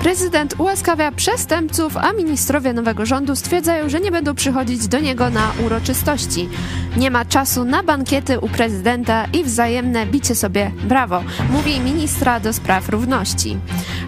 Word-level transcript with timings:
Prezydent 0.00 0.54
ułaskawia 0.58 1.12
przestępców, 1.12 1.96
a 1.96 2.12
ministrowie 2.12 2.72
nowego 2.72 3.06
rządu 3.06 3.36
stwierdzają, 3.36 3.88
że 3.88 4.00
nie 4.00 4.10
będą 4.10 4.34
przychodzić 4.34 4.88
do 4.88 5.00
niego 5.00 5.30
na 5.30 5.52
uroczystości. 5.66 6.48
Nie 6.96 7.10
ma 7.10 7.24
czasu 7.24 7.64
na 7.64 7.82
bankiety 7.82 8.38
u 8.40 8.48
prezydenta 8.48 9.26
i 9.32 9.44
wzajemne 9.44 10.06
bicie 10.06 10.34
sobie 10.34 10.72
brawo, 10.84 11.22
mówi 11.50 11.80
ministra 11.80 12.40
do 12.40 12.52
spraw 12.52 12.88
równości. 12.88 13.58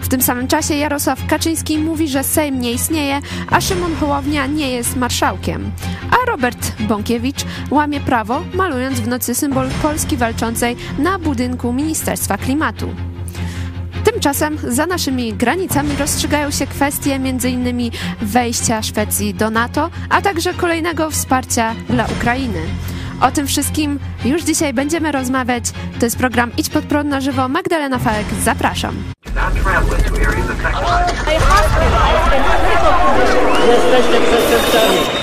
W 0.01 0.07
tym 0.07 0.21
samym 0.21 0.47
czasie 0.47 0.75
Jarosław 0.75 1.27
Kaczyński 1.27 1.77
mówi, 1.77 2.07
że 2.07 2.23
Sejm 2.23 2.59
nie 2.59 2.71
istnieje, 2.71 3.19
a 3.49 3.61
Szymon 3.61 3.95
Hołownia 3.95 4.45
nie 4.45 4.71
jest 4.71 4.95
marszałkiem. 4.95 5.71
A 6.11 6.31
Robert 6.31 6.81
Bąkiewicz 6.81 7.45
łamie 7.71 7.99
prawo, 7.99 8.41
malując 8.53 8.99
w 8.99 9.07
nocy 9.07 9.35
symbol 9.35 9.69
Polski 9.81 10.17
walczącej 10.17 10.75
na 10.99 11.19
budynku 11.19 11.73
Ministerstwa 11.73 12.37
Klimatu. 12.37 13.12
Tymczasem 14.03 14.57
za 14.63 14.85
naszymi 14.85 15.33
granicami 15.33 15.95
rozstrzygają 15.99 16.51
się 16.51 16.67
kwestie 16.67 17.15
m.in. 17.15 17.91
wejścia 18.21 18.81
Szwecji 18.81 19.33
do 19.33 19.49
NATO, 19.49 19.89
a 20.09 20.21
także 20.21 20.53
kolejnego 20.53 21.11
wsparcia 21.11 21.75
dla 21.89 22.05
Ukrainy. 22.05 22.61
O 23.21 23.31
tym 23.31 23.47
wszystkim 23.47 23.99
już 24.25 24.43
dzisiaj 24.43 24.73
będziemy 24.73 25.11
rozmawiać. 25.11 25.63
To 25.99 26.05
jest 26.05 26.17
program 26.17 26.51
Idź 26.57 26.69
pod 26.69 26.85
prąd 26.85 27.09
na 27.09 27.21
żywo. 27.21 27.49
Magdalena 27.49 27.99
Fałek, 27.99 28.25
zapraszam. 28.43 28.95
Jesteście 33.67 34.21
przestępcami. 34.21 35.22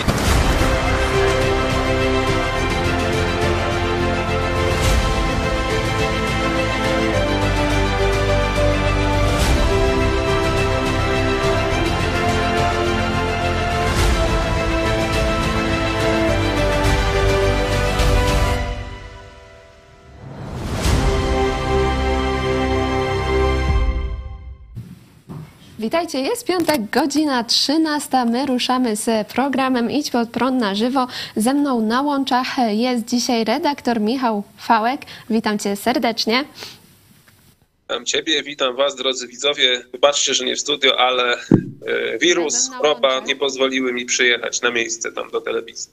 Witajcie, 25.80 26.20
jest 26.20 26.46
piątek, 26.46 26.90
godzina 26.90 27.44
13. 27.44 28.24
My 28.24 28.46
ruszamy 28.46 28.96
z 28.96 29.28
programem 29.28 29.90
Idź 29.90 30.10
pod 30.10 30.30
prąd 30.30 30.60
na 30.60 30.74
żywo. 30.74 31.06
Ze 31.36 31.54
mną 31.54 31.80
na 31.80 32.02
łączach 32.02 32.46
jest 32.68 33.04
dzisiaj 33.04 33.44
redaktor 33.44 34.00
Michał 34.00 34.42
Fałek. 34.58 35.00
Witam 35.30 35.58
cię 35.58 35.76
serdecznie. 35.76 36.44
Witam 37.82 38.04
Ciebie, 38.04 38.42
witam 38.42 38.76
Was, 38.76 38.96
drodzy 38.96 39.26
widzowie. 39.26 39.84
Wybaczcie, 39.92 40.34
że 40.34 40.44
nie 40.44 40.56
w 40.56 40.60
studio, 40.60 41.00
ale 41.00 41.36
e, 41.86 42.18
wirus, 42.18 42.70
choroba 42.70 43.20
nie 43.20 43.36
pozwoliły 43.36 43.92
mi 43.92 44.04
przyjechać 44.04 44.62
na 44.62 44.70
miejsce 44.70 45.12
tam 45.12 45.30
do 45.30 45.40
telewizji. 45.40 45.92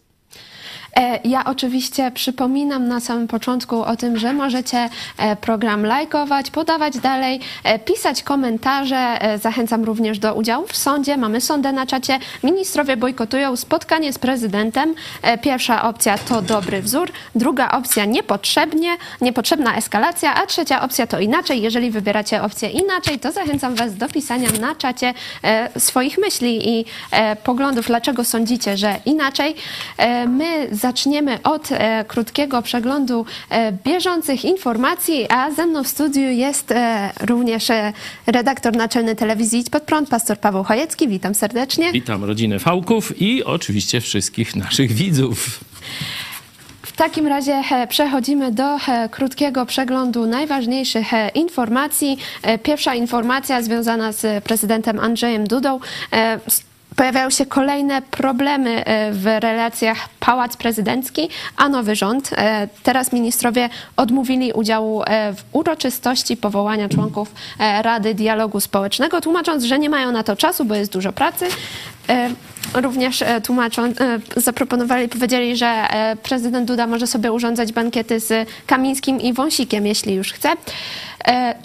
E, 0.97 1.19
ja 1.23 1.45
oczywiście 1.45 2.11
przypominam 2.11 2.87
na 2.87 2.99
samym 2.99 3.27
początku 3.27 3.83
o 3.83 3.95
tym, 3.95 4.17
że 4.17 4.33
możecie 4.33 4.89
e, 5.17 5.35
program 5.35 5.85
lajkować, 5.85 6.51
podawać 6.51 6.97
dalej, 6.97 7.39
e, 7.63 7.79
pisać 7.79 8.23
komentarze. 8.23 9.19
Zachęcam 9.41 9.83
również 9.83 10.19
do 10.19 10.35
udziału 10.35 10.67
w 10.67 10.77
sądzie. 10.77 11.17
Mamy 11.17 11.41
sądę 11.41 11.71
na 11.71 11.85
czacie. 11.85 12.19
Ministrowie 12.43 12.97
bojkotują 12.97 13.55
spotkanie 13.55 14.13
z 14.13 14.19
prezydentem. 14.19 14.95
Pierwsza 15.41 15.83
opcja 15.83 16.17
to 16.17 16.41
dobry 16.41 16.81
wzór, 16.81 17.11
druga 17.35 17.71
opcja 17.71 18.05
niepotrzebnie, 18.05 18.97
niepotrzebna 19.21 19.75
eskalacja, 19.75 20.35
a 20.35 20.45
trzecia 20.45 20.81
opcja 20.81 21.07
to 21.07 21.19
inaczej. 21.19 21.61
Jeżeli 21.61 21.91
wybieracie 21.91 22.43
opcję 22.43 22.69
inaczej, 22.69 23.19
to 23.19 23.31
zachęcam 23.31 23.75
Was 23.75 23.95
do 23.95 24.09
pisania 24.09 24.49
na 24.61 24.75
czacie 24.75 25.13
swoich 25.77 26.17
myśli 26.17 26.79
i 26.79 26.85
poglądów, 27.43 27.87
dlaczego 27.87 28.23
sądzicie, 28.23 28.77
że 28.77 28.95
inaczej. 29.05 29.55
My 30.27 30.67
zaczniemy 30.87 31.41
od 31.43 31.71
e, 31.71 32.05
krótkiego 32.07 32.61
przeglądu 32.61 33.25
e, 33.49 33.71
bieżących 33.71 34.45
informacji, 34.45 35.25
a 35.29 35.51
ze 35.51 35.65
mną 35.65 35.83
w 35.83 35.87
studiu 35.87 36.21
jest 36.21 36.71
e, 36.71 37.09
również 37.21 37.67
redaktor 38.27 38.75
naczelny 38.75 39.15
telewizji 39.15 39.59
Idź 39.59 39.69
Pod 39.69 39.83
Prąd, 39.83 40.09
pastor 40.09 40.39
Paweł 40.39 40.63
Chojecki. 40.63 41.07
Witam 41.07 41.35
serdecznie. 41.35 41.91
Witam 41.91 42.23
rodzinę 42.23 42.59
Fałków 42.59 43.21
i 43.21 43.43
oczywiście 43.43 44.01
wszystkich 44.01 44.55
naszych 44.55 44.91
widzów. 44.91 45.59
W 46.81 46.91
takim 46.91 47.27
razie 47.27 47.63
przechodzimy 47.89 48.51
do 48.51 48.77
krótkiego 49.11 49.65
przeglądu 49.65 50.25
najważniejszych 50.25 51.07
informacji. 51.35 52.17
Pierwsza 52.63 52.95
informacja 52.95 53.61
związana 53.61 54.11
z 54.11 54.43
prezydentem 54.43 54.99
Andrzejem 54.99 55.47
Dudą. 55.47 55.79
Pojawiają 56.97 57.29
się 57.29 57.45
kolejne 57.45 58.01
problemy 58.01 58.85
e, 58.85 59.11
w 59.11 59.25
relacjach 59.25 60.09
Pałac 60.19 60.57
Prezydencki, 60.57 61.29
a 61.57 61.69
nowy 61.69 61.95
rząd. 61.95 62.29
E, 62.33 62.67
Teraz 62.83 63.13
ministrowie 63.13 63.69
odmówili 63.97 64.53
udziału 64.53 65.03
e, 65.03 65.33
w 65.33 65.43
uroczystości 65.51 66.37
powołania 66.37 66.89
członków 66.89 67.35
Rady 67.81 68.13
Dialogu 68.13 68.59
Społecznego, 68.59 69.21
tłumacząc, 69.21 69.63
że 69.63 69.79
nie 69.79 69.89
mają 69.89 70.11
na 70.11 70.23
to 70.23 70.35
czasu, 70.35 70.65
bo 70.65 70.75
jest 70.75 70.93
dużo 70.93 71.13
pracy. 71.13 71.45
Również 72.73 73.23
tłumaczą, 73.43 73.83
e, 73.83 73.93
zaproponowali, 74.35 75.09
powiedzieli, 75.09 75.57
że 75.57 75.87
prezydent 76.23 76.67
Duda 76.67 76.87
może 76.87 77.07
sobie 77.07 77.31
urządzać 77.31 77.73
bankiety 77.73 78.19
z 78.19 78.49
Kamińskim 78.67 79.21
i 79.21 79.33
Wąsikiem, 79.33 79.87
jeśli 79.87 80.15
już 80.15 80.33
chce. 80.33 80.49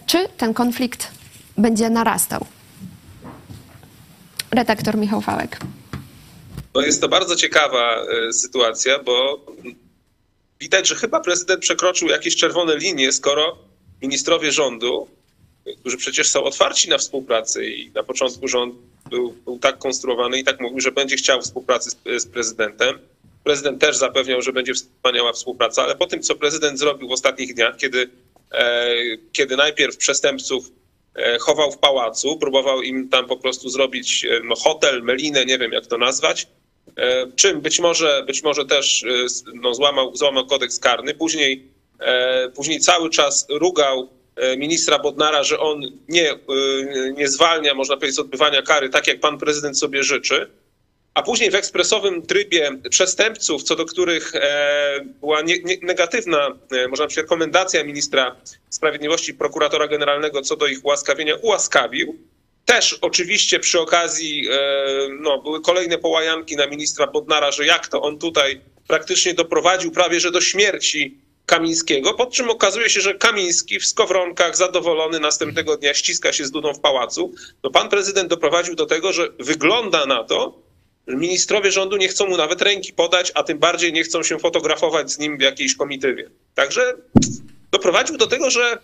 Czy 0.07 0.29
ten 0.37 0.55
konflikt 0.55 1.11
będzie 1.59 1.91
narastał? 1.91 2.47
Redaktor 4.53 4.97
Michał 4.97 5.21
Fałek. 5.21 5.61
No 6.75 6.81
jest 6.81 7.01
to 7.01 7.09
bardzo 7.09 7.37
ciekawa 7.37 7.97
e, 7.97 8.33
sytuacja, 8.33 8.99
bo 8.99 9.47
widać, 10.61 10.89
że 10.89 10.95
chyba 10.95 11.21
prezydent 11.21 11.61
przekroczył 11.61 12.09
jakieś 12.09 12.37
czerwone 12.37 12.77
linie, 12.77 13.13
skoro 13.13 13.59
ministrowie 14.03 14.53
rządu, 14.53 15.09
którzy 15.81 15.97
przecież 15.97 16.31
są 16.31 16.45
otwarci 16.45 16.91
na 16.91 16.99
współpracę 16.99 17.67
i 17.67 17.91
na 17.91 18.03
początku 18.03 18.49
rząd 18.49 18.75
był, 19.11 19.33
był 19.45 19.59
tak 19.59 19.79
konstruowany 19.79 20.39
i 20.39 20.45
tak 20.45 20.61
mówił, 20.61 20.81
że 20.81 20.93
będzie 20.93 21.17
chciał 21.17 21.43
współpracy 21.43 21.91
z, 21.91 22.23
z 22.23 22.27
prezydentem. 22.27 22.99
Prezydent 23.45 23.81
też 23.81 23.97
zapewniał, 23.97 24.43
że 24.43 24.53
będzie 24.53 24.75
wspaniała 24.75 25.33
współpraca, 25.33 25.83
ale 25.83 25.97
po 25.97 26.07
tym, 26.07 26.23
co 26.23 26.35
prezydent 26.35 26.79
zrobił 26.79 27.09
w 27.09 27.13
ostatnich 27.13 27.55
dniach, 27.55 27.77
kiedy, 27.77 28.11
e, 28.53 28.95
kiedy 29.33 29.57
najpierw 29.57 29.97
przestępców 29.97 30.71
chował 31.41 31.73
w 31.73 31.79
pałacu, 31.79 32.37
próbował 32.37 32.83
im 32.83 33.09
tam 33.09 33.27
po 33.27 33.37
prostu 33.37 33.69
zrobić 33.69 34.25
e, 34.25 34.41
no, 34.45 34.55
hotel, 34.55 35.03
melinę, 35.03 35.45
nie 35.45 35.59
wiem 35.59 35.73
jak 35.73 35.87
to 35.87 35.99
nazwać, 35.99 36.47
e, 36.97 37.27
czym 37.37 37.61
być 37.61 37.81
może, 37.81 38.25
być 38.27 38.43
może 38.43 38.65
też 38.65 39.05
e, 39.05 39.09
no, 39.55 39.75
złamał, 39.75 40.17
złamał 40.17 40.47
kodeks 40.47 40.79
karny. 40.79 41.15
Później, 41.15 41.69
e, 42.01 42.49
później 42.49 42.81
cały 42.81 43.11
czas 43.11 43.47
rugał 43.51 44.09
e, 44.37 44.57
ministra 44.57 44.99
Bodnara, 44.99 45.45
że 45.45 45.59
on 45.59 45.81
nie, 46.09 46.31
e, 46.33 46.37
nie 47.17 47.29
zwalnia, 47.29 47.75
można 47.75 47.97
powiedzieć, 47.97 48.17
z 48.17 48.19
odbywania 48.19 48.63
kary, 48.63 48.89
tak 48.89 49.07
jak 49.07 49.21
pan 49.21 49.39
prezydent 49.39 49.79
sobie 49.79 50.03
życzy. 50.03 50.51
A 51.15 51.23
później 51.23 51.51
w 51.51 51.55
ekspresowym 51.55 52.23
trybie 52.23 52.71
przestępców, 52.91 53.63
co 53.63 53.77
do 53.77 53.85
których 53.85 54.35
e, 54.35 55.01
była 55.21 55.43
nie, 55.43 55.59
nie, 55.59 55.77
negatywna, 55.83 56.59
e, 56.73 56.89
można 56.89 57.05
powiedzieć, 57.05 57.17
rekomendacja 57.17 57.85
ministra 57.85 58.37
sprawiedliwości, 58.71 59.35
prokuratora 59.35 59.89
generalnego 59.89 60.43
co 60.43 60.57
do 60.57 60.67
ich 60.67 60.85
ułaskawienia, 60.85 61.37
ułaskawił. 61.37 62.17
Też 62.65 62.99
oczywiście 63.01 63.61
przy 63.61 63.81
okazji 63.81 64.49
e, 64.51 64.57
no, 65.21 65.43
były 65.43 65.61
kolejne 65.61 65.99
połajanki 65.99 66.57
na 66.57 66.67
ministra 66.67 67.07
Bodnara, 67.07 67.51
że 67.51 67.67
jak 67.67 67.89
to 67.89 68.03
on 68.03 68.19
tutaj 68.19 68.61
praktycznie 68.89 69.35
doprowadził 69.35 69.91
prawie 69.91 70.21
że 70.21 70.31
do 70.31 70.41
śmierci 70.41 71.19
Kamińskiego, 71.47 72.15
po 72.15 72.27
czym 72.27 72.51
okazuje 72.51 72.91
się, 72.91 73.01
że 73.01 73.15
Kamiński 73.15 73.81
w 73.81 73.87
skowronkach 73.87 74.57
zadowolony 74.57 75.21
następnego 75.21 75.77
dnia 75.77 75.95
ściska 75.95 76.33
się 76.33 76.45
z 76.45 76.51
Dudą 76.51 76.75
w 76.75 76.81
pałacu. 76.81 77.35
No 77.63 77.71
pan 77.71 77.89
prezydent 77.89 78.31
doprowadził 78.31 78.75
do 78.75 78.87
tego, 78.87 79.13
że 79.13 79.29
wygląda 79.39 80.07
na 80.07 80.25
to, 80.25 80.63
ministrowie 81.17 81.71
rządu 81.73 81.97
nie 81.97 82.09
chcą 82.09 82.27
mu 82.27 82.37
nawet 82.37 82.63
ręki 82.63 82.93
podać, 82.93 83.33
a 83.35 83.43
tym 83.43 83.59
bardziej 83.59 83.93
nie 83.93 84.03
chcą 84.03 84.23
się 84.23 84.39
fotografować 84.39 85.13
z 85.13 85.19
nim 85.19 85.39
w 85.39 85.41
jakiejś 85.41 85.77
komitywie. 85.77 86.31
Także 86.55 86.95
doprowadził 87.71 88.17
do 88.17 88.27
tego, 88.27 88.51
że 88.51 88.79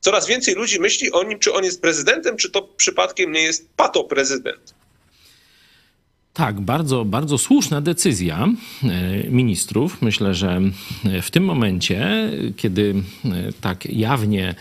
coraz 0.00 0.26
więcej 0.26 0.54
ludzi 0.54 0.80
myśli 0.80 1.12
o 1.12 1.22
nim, 1.22 1.38
czy 1.38 1.52
on 1.52 1.64
jest 1.64 1.82
prezydentem, 1.82 2.36
czy 2.36 2.50
to 2.50 2.62
przypadkiem 2.62 3.32
nie 3.32 3.42
jest 3.42 3.68
patoprezydent. 3.76 4.71
Tak, 6.34 6.60
bardzo, 6.60 7.04
bardzo 7.04 7.38
słuszna 7.38 7.80
decyzja 7.80 8.48
e, 8.84 9.30
ministrów. 9.30 10.02
Myślę, 10.02 10.34
że 10.34 10.60
w 11.22 11.30
tym 11.30 11.44
momencie, 11.44 12.30
kiedy 12.56 12.94
e, 13.24 13.28
tak 13.60 13.86
jawnie 13.86 14.54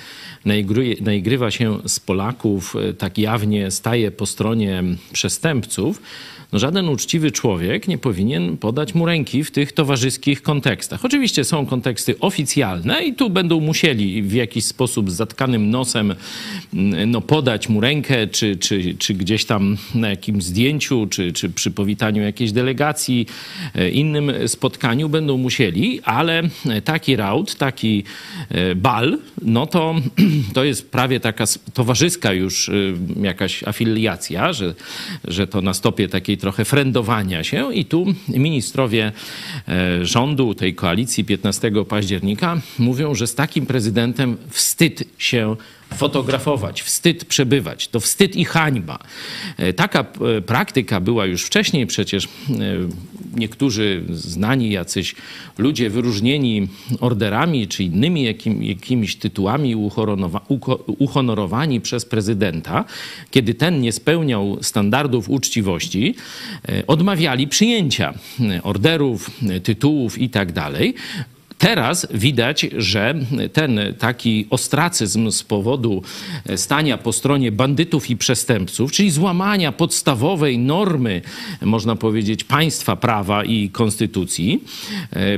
naigrywa 1.02 1.52
się 1.52 1.80
z 1.86 2.00
Polaków, 2.00 2.76
e, 2.76 2.94
tak 2.94 3.18
jawnie 3.18 3.72
staje 3.72 4.12
po 4.12 4.26
stronie 4.26 4.84
przestępców, 5.14 6.02
no 6.52 6.60
żaden 6.60 6.90
uczciwy 6.90 7.32
człowiek 7.32 7.88
nie 7.88 7.98
powinien 7.98 8.58
podać 8.58 8.96
mu 8.96 9.06
ręki 9.06 9.44
w 9.44 9.52
tych 9.52 9.72
towarzyskich 9.72 10.42
kontekstach. 10.42 11.06
Oczywiście 11.06 11.44
są 11.44 11.66
konteksty 11.66 12.20
oficjalne 12.20 13.04
i 13.04 13.14
tu 13.14 13.30
będą 13.30 13.60
musieli 13.60 14.24
w 14.24 14.34
jakiś 14.34 14.66
sposób 14.66 15.12
z 15.12 15.14
zatkanym 15.14 15.70
nosem 15.70 16.16
no, 17.08 17.22
podać 17.22 17.70
mu 17.70 17.82
rękę, 17.82 18.28
czy, 18.28 18.56
czy, 18.56 18.96
czy 18.96 19.14
gdzieś 19.14 19.46
tam 19.46 19.78
na 19.96 20.10
jakimś 20.10 20.44
zdjęciu, 20.44 21.08
czy, 21.08 21.34
czy 21.34 21.50
przy 21.62 21.72
powitaniu 21.72 22.24
jakiejś 22.24 22.52
delegacji, 22.52 23.26
e, 23.76 23.90
innym 23.90 24.32
spotkaniu 24.48 25.10
będą 25.10 25.38
musieli, 25.38 26.02
ale 26.04 26.44
taki 26.84 27.16
raut, 27.16 27.56
taki 27.56 28.04
e, 28.50 28.76
bal, 28.76 29.18
no 29.42 29.66
to, 29.68 29.96
to 30.56 30.64
jest 30.64 30.92
prawie 30.92 31.20
taka 31.20 31.44
towarzyska 31.74 32.34
już 32.34 32.70
e, 32.70 32.74
jakaś 33.22 33.64
afiliacja, 33.64 34.54
że, 34.54 34.74
że 35.26 35.48
to 35.48 35.62
na 35.62 35.74
stopie 35.74 36.08
takiej 36.08 36.38
trochę 36.38 36.66
frendowania 36.66 37.44
się. 37.44 37.74
I 37.74 37.86
tu 37.86 38.06
ministrowie 38.28 39.12
rządu 40.02 40.54
tej 40.56 40.76
koalicji 40.76 41.26
15 41.26 41.72
października 41.90 42.62
mówią, 42.80 43.16
że 43.16 43.28
z 43.28 43.36
takim 43.36 43.66
prezydentem 43.66 44.38
wstyd 44.50 45.04
się 45.18 45.56
fotografować, 45.96 46.82
wstyd 46.82 47.26
przebywać. 47.26 47.88
To 47.88 48.00
wstyd 48.00 48.36
i 48.36 48.46
hańba. 48.46 49.00
E, 49.58 49.74
taka 49.74 50.00
e, 50.00 50.42
praktyka 50.42 51.00
była 51.00 51.26
już 51.26 51.44
wcześniej, 51.44 51.88
przecież 51.88 52.28
niektórzy 53.36 54.04
znani 54.10 54.72
jacyś 54.72 55.16
ludzie 55.58 55.90
wyróżnieni 55.90 56.68
orderami 57.00 57.68
czy 57.68 57.84
innymi 57.84 58.24
jakim, 58.24 58.64
jakimiś 58.64 59.16
tytułami 59.16 59.76
uhonorowani 61.00 61.82
przez 61.82 62.06
prezydenta, 62.06 62.86
kiedy 63.32 63.54
ten 63.54 63.82
nie 63.82 63.92
spełniał 63.92 64.58
standardów 64.62 65.30
uczciwości, 65.30 66.16
e, 66.70 66.88
odmawiali 66.88 67.48
przyjęcia 67.48 68.14
orderów, 68.64 69.32
tytułów 69.64 70.18
i 70.18 70.30
tak. 70.30 70.52
Teraz 71.62 72.08
widać, 72.14 72.68
że 72.78 73.16
ten 73.54 73.80
taki 74.00 74.48
ostracyzm 74.50 75.32
z 75.32 75.44
powodu 75.44 76.04
stania 76.56 76.98
po 76.98 77.14
stronie 77.14 77.52
bandytów 77.52 78.10
i 78.10 78.18
przestępców, 78.18 78.92
czyli 78.92 79.12
złamania 79.12 79.72
podstawowej 79.72 80.58
normy, 80.58 81.22
można 81.62 81.96
powiedzieć, 81.96 82.44
państwa 82.44 82.96
prawa 82.96 83.44
i 83.44 83.70
konstytucji, 83.70 84.64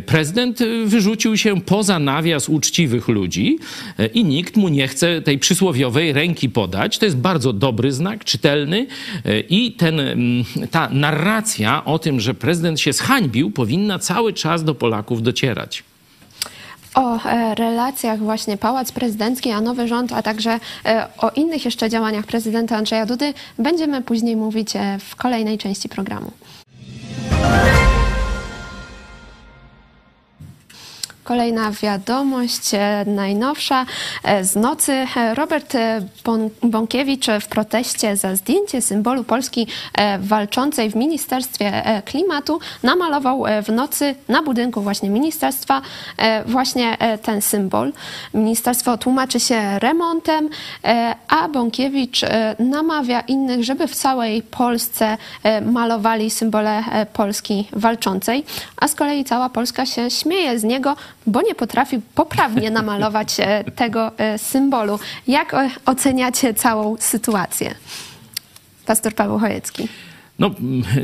prezydent 0.06 0.60
wyrzucił 0.86 1.38
się 1.38 1.62
poza 1.62 2.00
nawias 2.00 2.50
uczciwych 2.50 3.08
ludzi 3.08 3.58
i 4.14 4.26
nikt 4.26 4.58
mu 4.58 4.70
nie 4.70 4.88
chce 4.88 5.22
tej 5.22 5.40
przysłowiowej 5.40 6.14
ręki 6.14 6.50
podać. 6.50 6.98
To 6.98 7.06
jest 7.06 7.18
bardzo 7.18 7.54
dobry 7.54 7.92
znak, 7.92 8.26
czytelny 8.26 8.88
i 9.50 9.72
ten, 9.72 10.02
ta 10.72 10.90
narracja 10.90 11.86
o 11.86 12.00
tym, 12.00 12.20
że 12.20 12.34
prezydent 12.34 12.80
się 12.80 12.94
zhańbił, 12.94 13.52
powinna 13.52 14.00
cały 14.00 14.34
czas 14.34 14.64
do 14.64 14.76
Polaków 14.76 15.22
docierać. 15.22 15.84
O 16.96 17.26
e, 17.26 17.56
relacjach 17.56 18.20
właśnie 18.20 18.58
Pałac 18.58 18.92
Prezydencki, 18.92 19.52
a 19.52 19.62
nowy 19.62 19.88
rząd, 19.88 20.12
a 20.12 20.22
także 20.22 20.60
e, 20.86 21.08
o 21.18 21.30
innych 21.30 21.66
jeszcze 21.66 21.90
działaniach 21.90 22.26
prezydenta 22.26 22.78
Andrzeja 22.78 23.06
Dudy 23.06 23.34
będziemy 23.60 24.02
później 24.02 24.36
mówić 24.36 24.76
e, 24.76 25.00
w 25.00 25.16
kolejnej 25.16 25.58
części 25.58 25.90
programu. 25.90 26.32
Kolejna 31.24 31.72
wiadomość, 31.72 32.74
e, 32.74 33.06
najnowsza 33.08 33.86
e, 34.24 34.44
z 34.44 34.56
nocy. 34.56 34.92
E, 35.16 35.36
Robert 35.36 35.74
Bąkiewicz 36.64 37.28
w 37.42 37.48
proteście 37.48 38.18
za 38.18 38.36
zdjęcie 38.36 38.82
symbolu 38.82 39.24
Polski 39.24 39.68
walczącej 40.20 40.90
w 40.90 40.96
Ministerstwie 40.96 41.84
Klimatu 42.06 42.60
namalował 42.84 43.44
w 43.64 43.72
nocy 43.72 44.16
na 44.28 44.44
budynku 44.44 44.82
właśnie 44.82 45.10
ministerstwa 45.10 45.82
właśnie 46.46 46.98
ten 47.22 47.42
symbol. 47.42 47.94
Ministerstwo 48.34 48.98
tłumaczy 48.98 49.40
się 49.40 49.80
remontem, 49.80 50.50
a 51.28 51.48
Bąkiewicz 51.50 52.22
namawia 52.60 53.22
innych, 53.22 53.64
żeby 53.64 53.88
w 53.88 53.96
całej 53.96 54.42
Polsce 54.42 55.18
malowali 55.62 56.30
symbole 56.30 56.84
Polski 57.14 57.68
walczącej, 57.74 58.46
a 58.78 58.88
z 58.88 58.96
kolei 58.96 59.24
cała 59.24 59.50
Polska 59.50 59.86
się 59.86 60.10
śmieje 60.10 60.60
z 60.60 60.64
niego, 60.64 60.96
bo 61.28 61.42
nie 61.42 61.56
potrafi 61.56 62.00
poprawnie 62.16 62.72
namalować 62.80 63.40
e, 63.40 63.64
tego 63.76 64.12
e, 64.18 64.38
symbolu. 64.38 65.00
Jak 65.28 65.54
e, 65.54 65.70
oceniacie 65.86 66.54
całą 66.54 66.96
sytuację? 67.00 67.76
Pastor 68.86 69.14
Paweł 69.14 69.40
Chojecki. 69.40 69.88
No, 70.40 70.52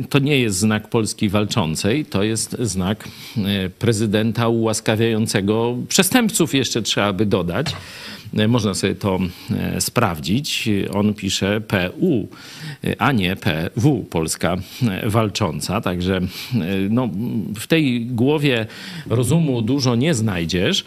to 0.10 0.20
nie 0.20 0.40
jest 0.40 0.58
znak 0.58 0.88
Polski 0.88 1.30
walczącej, 1.30 2.06
to 2.06 2.24
jest 2.24 2.58
znak 2.60 3.08
prezydenta 3.80 4.48
ułaskawiającego 4.48 5.76
przestępców, 5.88 6.54
jeszcze 6.54 6.82
trzeba 6.82 7.14
by 7.14 7.26
dodać. 7.26 7.76
Można 8.48 8.74
sobie 8.74 8.96
to 8.96 9.20
sprawdzić. 9.80 10.70
On 10.94 11.14
pisze 11.14 11.62
PU, 11.62 12.28
a 12.98 13.12
nie 13.12 13.36
PW, 13.36 14.06
Polska 14.10 14.58
walcząca. 15.04 15.82
Także 15.82 16.20
no, 16.90 17.10
w 17.56 17.68
tej 17.68 18.06
głowie 18.06 18.66
rozumu 19.10 19.62
dużo 19.62 19.96
nie 19.96 20.14
znajdziesz, 20.14 20.84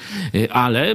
ale 0.50 0.94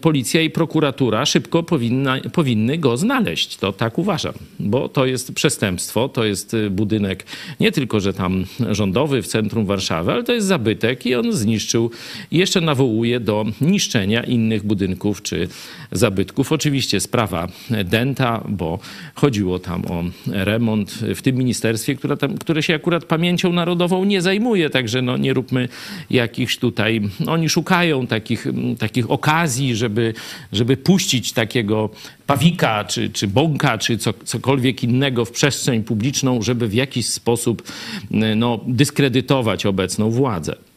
policja 0.00 0.42
i 0.42 0.50
prokuratura 0.50 1.26
szybko 1.26 1.62
powinna, 1.62 2.20
powinny 2.32 2.78
go 2.78 2.96
znaleźć. 2.96 3.56
To 3.56 3.72
tak 3.72 3.98
uważam, 3.98 4.34
bo 4.60 4.88
to 4.88 5.06
jest 5.06 5.34
przestępstwo, 5.34 6.08
to 6.08 6.24
jest 6.24 6.56
budynek 6.70 7.26
nie 7.60 7.72
tylko, 7.72 8.00
że 8.00 8.12
tam 8.12 8.44
rządowy 8.70 9.22
w 9.22 9.26
centrum 9.26 9.66
Warszawy, 9.66 10.12
ale 10.12 10.24
to 10.24 10.32
jest 10.32 10.46
zabytek 10.46 11.06
i 11.06 11.14
on 11.14 11.32
zniszczył 11.32 11.90
i 12.30 12.38
jeszcze 12.38 12.60
nawołuje 12.60 13.20
do 13.20 13.46
niszczenia 13.60 14.22
innych 14.22 14.66
budynków 14.66 15.22
czy 15.22 15.48
zabytków. 15.92 16.52
Oczywiście 16.52 17.00
sprawa 17.00 17.48
Denta, 17.84 18.44
bo 18.48 18.78
chodziło 19.14 19.58
tam 19.58 19.84
o 19.86 20.04
remont 20.26 20.90
w 20.90 21.22
tym 21.22 21.36
ministerstwie, 21.36 21.94
które, 21.94 22.16
tam, 22.16 22.38
które 22.38 22.62
się 22.62 22.74
akurat 22.74 23.04
pamięcią 23.04 23.52
narodową 23.52 24.04
nie 24.04 24.22
zajmuje, 24.22 24.70
także 24.70 25.02
no, 25.02 25.16
nie 25.16 25.32
róbmy 25.32 25.68
jakichś 26.10 26.56
tutaj... 26.56 27.00
Oni 27.26 27.48
szukają 27.48 28.06
takich, 28.06 28.46
takich 28.78 29.10
okazji, 29.10 29.76
żeby, 29.76 30.14
żeby 30.52 30.76
puścić 30.76 31.32
takiego 31.32 31.90
pawika, 32.26 32.84
czy, 32.84 33.10
czy 33.10 33.28
bąka, 33.28 33.78
czy 33.78 33.98
co, 33.98 34.12
cokolwiek 34.24 34.84
innego 34.84 35.24
w 35.24 35.30
przestrzeń 35.30 35.84
publiczną, 35.84 36.42
żeby 36.42 36.68
w 36.68 36.74
jakiś 36.74 37.06
sposób 37.06 37.62
no, 38.10 38.60
dyskredytować 38.66 39.66
obecną 39.66 40.10
władzę. 40.10 40.69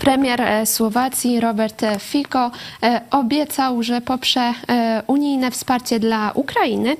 Premier 0.00 0.40
e, 0.40 0.66
Słowacji 0.66 1.40
Robert 1.40 1.82
Fico 2.00 2.50
e, 2.82 3.00
obiecał, 3.10 3.82
że 3.82 4.00
poprze 4.00 4.40
e, 4.68 5.02
unijne 5.06 5.50
wsparcie 5.50 6.00
dla 6.00 6.32
Ukrainy, 6.34 6.96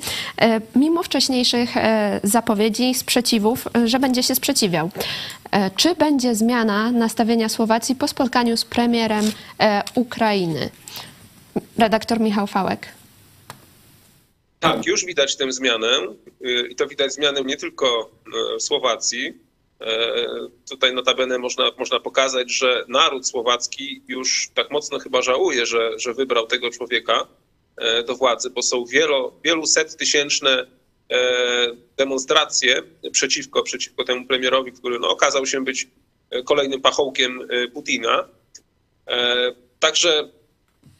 mimo 0.77 1.03
wcześniejszych 1.03 1.75
zapowiedzi, 2.23 2.95
sprzeciwów, 2.95 3.69
że 3.85 3.99
będzie 3.99 4.23
się 4.23 4.35
sprzeciwiał. 4.35 4.91
Czy 5.77 5.95
będzie 5.95 6.35
zmiana 6.35 6.93
nastawienia 6.93 7.49
Słowacji 7.49 7.95
po 7.95 8.09
spotkaniu 8.09 8.57
z 8.57 8.65
premierem 8.65 9.33
Ukrainy? 9.95 10.71
Redaktor 11.79 12.21
Michał 12.21 12.47
Fałek. 12.47 12.89
Tak, 14.61 14.87
już 14.87 15.05
widać 15.05 15.37
tę 15.37 15.53
zmianę 15.53 15.89
i 16.71 16.75
to 16.75 16.87
widać 16.87 17.15
zmianę 17.15 17.41
nie 17.43 17.57
tylko 17.57 18.11
w 18.59 18.63
Słowacji, 18.63 19.35
tutaj 20.71 20.95
notabene 20.95 21.39
można, 21.39 21.71
można 21.79 22.01
pokazać, 22.01 22.53
że 22.53 22.85
naród 22.89 23.29
słowacki 23.29 24.03
już 24.09 24.51
tak 24.55 24.71
mocno 24.71 24.99
chyba 24.99 25.23
żałuje, 25.23 25.67
że, 25.67 25.99
że 25.99 26.15
wybrał 26.15 26.47
tego 26.47 26.71
człowieka 26.71 27.27
e, 27.77 28.03
do 28.03 28.15
władzy, 28.15 28.51
bo 28.51 28.63
są 28.63 28.85
wielo, 28.85 29.33
wielu 29.45 29.67
set 29.67 29.97
tysięczne 29.97 30.67
e, 31.11 31.17
demonstracje 31.97 32.83
przeciwko, 33.13 33.63
przeciwko 33.63 34.05
temu 34.05 34.27
premierowi, 34.27 34.73
który 34.73 34.99
no, 34.99 35.09
okazał 35.09 35.47
się 35.47 35.65
być 35.65 35.89
kolejnym 36.45 36.81
pachołkiem 36.81 37.49
Putina. 37.75 38.29
Także 39.81 40.29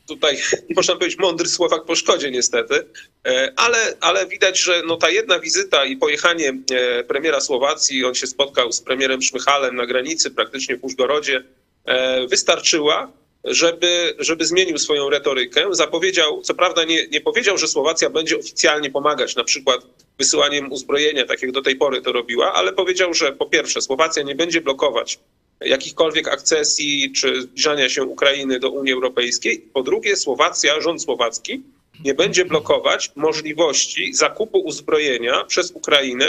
tutaj 0.09 0.39
można 0.77 0.97
powiedzieć 0.97 1.19
mądry 1.19 1.49
Słowak 1.49 1.85
po 1.85 1.95
szkodzie 1.95 2.31
niestety, 2.31 2.87
e, 3.27 3.53
ale, 3.57 3.79
ale 4.01 4.27
widać, 4.27 4.61
że 4.61 4.83
no 4.87 4.97
ta 4.97 5.11
jedna 5.11 5.39
wizyta 5.39 5.85
i 5.85 5.97
pojechanie 5.97 6.59
e, 6.71 7.05
premiera 7.05 7.41
Słowacji, 7.41 8.05
on 8.05 8.15
się 8.15 8.27
spotkał 8.27 8.73
z 8.73 8.81
premierem 8.81 9.23
Szmychalem 9.23 9.77
na 9.77 9.87
granicy, 9.87 10.31
praktycznie 10.31 10.77
w 10.77 10.85
Użgorodzie, 10.85 11.45
e, 11.85 12.27
wystarczyła, 12.27 13.13
żeby, 13.45 14.15
żeby 14.19 14.45
zmienił 14.45 14.79
swoją 14.79 15.11
retorykę. 15.11 15.67
Zapowiedział, 15.71 16.43
co 16.43 16.55
prawda 16.55 16.85
nie, 16.85 17.07
nie 17.07 17.21
powiedział, 17.21 17.59
że 17.59 17.69
Słowacja 17.69 18.11
będzie 18.11 18.39
oficjalnie 18.39 18.91
pomagać, 18.91 19.37
na 19.37 19.45
przykład 19.45 19.81
wysyłaniem 20.19 20.73
uzbrojenia, 20.73 21.27
tak 21.27 21.43
jak 21.43 21.53
do 21.53 21.63
tej 21.63 21.77
pory 21.77 22.03
to 22.03 22.13
robiła, 22.13 22.53
ale 22.53 22.73
powiedział, 22.73 23.15
że 23.15 23.33
po 23.33 23.47
pierwsze 23.47 23.83
Słowacja 23.83 24.23
nie 24.23 24.35
będzie 24.35 24.61
blokować 24.61 25.19
jakichkolwiek 25.61 26.29
akcesji 26.29 27.13
czy 27.13 27.43
zbliżania 27.43 27.89
się 27.89 28.05
Ukrainy 28.05 28.61
do 28.61 28.71
Unii 28.71 28.93
Europejskiej. 28.93 29.61
Po 29.73 29.83
drugie, 29.83 30.17
Słowacja, 30.17 30.81
rząd 30.81 31.03
słowacki 31.03 31.63
nie 32.05 32.15
będzie 32.15 32.45
blokować 32.45 33.13
możliwości 33.17 34.15
zakupu 34.15 34.59
uzbrojenia 34.59 35.45
przez 35.45 35.71
Ukrainę 35.71 36.29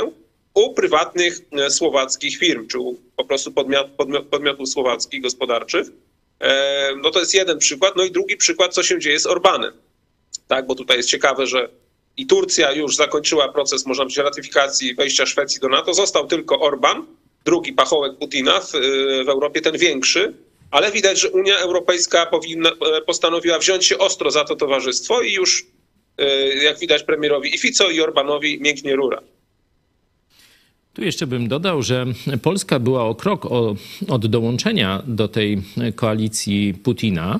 u 0.53 0.73
prywatnych 0.73 1.41
e, 1.51 1.69
słowackich 1.69 2.37
firm, 2.37 2.67
czy 2.67 2.79
u 2.79 2.99
po 3.15 3.25
prostu 3.25 3.51
podmiot, 3.51 3.87
podmiot, 3.97 4.25
podmiotów 4.25 4.69
słowackich 4.69 5.21
gospodarczych. 5.21 5.87
E, 6.39 6.95
no 6.95 7.11
to 7.11 7.19
jest 7.19 7.33
jeden 7.33 7.57
przykład. 7.57 7.95
No 7.95 8.03
i 8.03 8.11
drugi 8.11 8.37
przykład, 8.37 8.73
co 8.73 8.83
się 8.83 8.99
dzieje 8.99 9.19
z 9.19 9.25
Orbanem. 9.25 9.73
Tak, 10.47 10.67
bo 10.67 10.75
tutaj 10.75 10.97
jest 10.97 11.09
ciekawe, 11.09 11.47
że 11.47 11.69
i 12.17 12.27
Turcja 12.27 12.71
już 12.71 12.95
zakończyła 12.95 13.53
proces, 13.53 13.85
można 13.85 14.03
powiedzieć, 14.03 14.23
ratyfikacji 14.23 14.95
wejścia 14.95 15.25
Szwecji 15.25 15.61
do 15.61 15.69
NATO. 15.69 15.93
Został 15.93 16.27
tylko 16.27 16.59
Orban, 16.59 17.05
drugi 17.45 17.73
pachołek 17.73 18.17
Putina 18.17 18.59
w, 18.59 18.71
w 19.25 19.29
Europie, 19.29 19.61
ten 19.61 19.77
większy, 19.77 20.33
ale 20.71 20.91
widać, 20.91 21.19
że 21.19 21.29
Unia 21.29 21.57
Europejska 21.57 22.25
powinna, 22.25 22.69
e, 22.69 23.01
postanowiła 23.01 23.59
wziąć 23.59 23.85
się 23.85 23.97
ostro 23.97 24.31
za 24.31 24.43
to 24.43 24.55
towarzystwo 24.55 25.21
i 25.21 25.33
już, 25.33 25.65
e, 26.17 26.47
jak 26.47 26.79
widać, 26.79 27.03
premierowi 27.03 27.55
i 27.55 27.57
Fico 27.57 27.89
i 27.89 28.01
Orbanowi 28.01 28.61
mięknie 28.61 28.95
rura. 28.95 29.21
Tu 30.93 31.03
jeszcze 31.03 31.27
bym 31.27 31.47
dodał, 31.47 31.83
że 31.83 32.05
Polska 32.41 32.79
była 32.79 33.05
o 33.05 33.15
krok 33.15 33.45
od 34.07 34.27
dołączenia 34.27 35.03
do 35.07 35.27
tej 35.27 35.61
koalicji 35.95 36.73
Putina, 36.73 37.39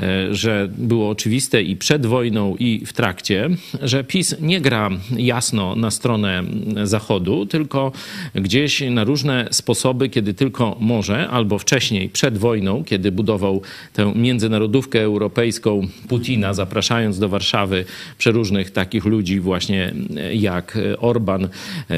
e, 0.00 0.34
że 0.34 0.68
było 0.78 1.10
oczywiste 1.10 1.62
i 1.62 1.76
przed 1.76 2.06
wojną, 2.06 2.56
i 2.56 2.86
w 2.86 2.92
trakcie, 2.92 3.50
że 3.82 4.04
PiS 4.04 4.36
nie 4.40 4.60
gra 4.60 4.90
jasno 5.16 5.76
na 5.76 5.90
stronę 5.90 6.42
Zachodu, 6.84 7.46
tylko 7.46 7.92
gdzieś 8.34 8.80
na 8.80 9.04
różne 9.04 9.48
sposoby, 9.50 10.08
kiedy 10.08 10.34
tylko 10.34 10.76
może, 10.80 11.28
albo 11.28 11.58
wcześniej, 11.58 12.08
przed 12.08 12.38
wojną, 12.38 12.84
kiedy 12.84 13.12
budował 13.12 13.62
tę 13.92 14.12
międzynarodówkę 14.16 15.00
europejską 15.00 15.88
Putina, 16.08 16.54
zapraszając 16.54 17.18
do 17.18 17.28
Warszawy 17.28 17.84
przeróżnych 18.18 18.70
takich 18.70 19.04
ludzi, 19.04 19.40
właśnie 19.40 19.94
jak 20.32 20.78
Orban 20.98 21.48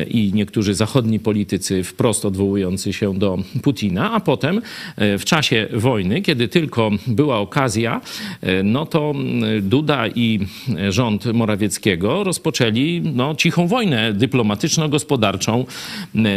i 0.08 0.30
niektórzy 0.34 0.74
zachodni 0.74 0.85
zachodni 0.86 1.20
politycy 1.20 1.84
wprost 1.84 2.24
odwołujący 2.24 2.92
się 2.92 3.14
do 3.14 3.38
Putina, 3.62 4.12
a 4.12 4.20
potem 4.20 4.62
e, 4.96 5.18
w 5.18 5.24
czasie 5.24 5.66
wojny, 5.72 6.22
kiedy 6.22 6.48
tylko 6.48 6.90
była 7.06 7.38
okazja, 7.38 8.00
e, 8.40 8.62
no 8.62 8.86
to 8.86 9.14
Duda 9.62 10.08
i 10.08 10.40
rząd 10.88 11.24
Morawieckiego 11.26 12.24
rozpoczęli 12.24 13.02
no, 13.14 13.34
cichą 13.34 13.66
wojnę 13.68 14.12
dyplomatyczno-gospodarczą 14.12 15.64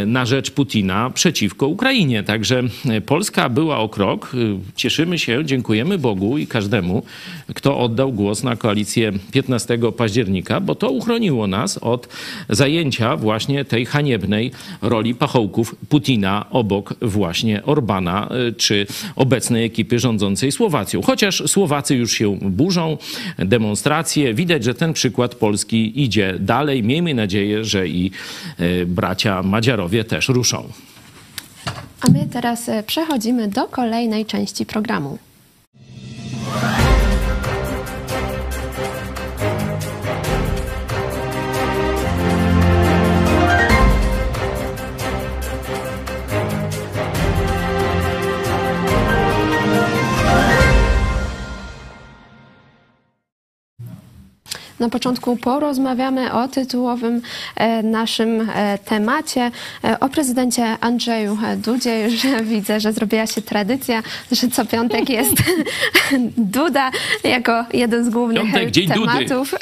na 0.06 0.26
rzecz 0.26 0.50
Putina 0.50 1.10
przeciwko 1.10 1.66
Ukrainie. 1.66 2.22
Także 2.22 2.62
Polska 3.06 3.48
była 3.48 3.78
o 3.78 3.88
krok. 3.88 4.32
Cieszymy 4.76 5.18
się, 5.18 5.44
dziękujemy 5.44 5.98
Bogu 5.98 6.38
i 6.38 6.46
każdemu, 6.46 7.02
kto 7.54 7.78
oddał 7.78 8.12
głos 8.12 8.42
na 8.42 8.56
koalicję 8.56 9.12
15 9.32 9.78
października, 9.96 10.60
bo 10.60 10.74
to 10.74 10.90
uchroniło 10.90 11.46
nas 11.46 11.78
od 11.78 12.08
zajęcia 12.48 13.16
właśnie 13.16 13.64
tej 13.64 13.86
haniebnej 13.86 14.39
roli 14.82 15.14
pachołków 15.14 15.74
Putina 15.88 16.46
obok 16.50 16.94
właśnie 17.02 17.64
Orbana 17.64 18.28
y, 18.48 18.52
czy 18.52 18.86
obecnej 19.16 19.64
ekipy 19.64 19.98
rządzącej 19.98 20.52
Słowacją. 20.52 21.02
Chociaż 21.02 21.42
Słowacy 21.46 21.94
już 21.94 22.12
się 22.12 22.38
burzą, 22.42 22.98
demonstracje. 23.38 24.34
Widać, 24.34 24.64
że 24.64 24.74
ten 24.74 24.92
przykład 24.92 25.34
Polski 25.34 26.02
idzie 26.04 26.34
dalej. 26.38 26.82
Miejmy 26.82 27.14
nadzieję, 27.14 27.64
że 27.64 27.88
i 27.88 28.10
y, 28.60 28.86
bracia 28.86 29.42
Madziarowie 29.42 30.04
też 30.04 30.28
ruszą. 30.28 30.68
A 32.00 32.10
my 32.10 32.26
teraz 32.32 32.68
y, 32.68 32.82
przechodzimy 32.86 33.48
do 33.48 33.66
kolejnej 33.66 34.26
części 34.26 34.66
programu. 34.66 35.18
Na 54.80 54.88
początku 54.88 55.36
porozmawiamy 55.36 56.32
o 56.32 56.48
tytułowym 56.48 57.22
e, 57.56 57.82
naszym 57.82 58.50
e, 58.54 58.78
temacie, 58.78 59.50
e, 59.84 60.00
o 60.00 60.08
prezydencie 60.08 60.64
Andrzeju 60.80 61.38
Dudzie. 61.56 62.04
Już 62.04 62.14
widzę, 62.52 62.80
że 62.80 62.92
zrobiła 62.92 63.26
się 63.26 63.42
tradycja, 63.42 64.02
że 64.32 64.48
co 64.48 64.64
piątek 64.64 65.08
jest 65.08 65.32
Duda 66.56 66.90
jako 67.24 67.64
jeden 67.72 68.04
z 68.04 68.08
głównych 68.08 68.42
piątek, 68.42 68.70
tematów. 68.94 69.54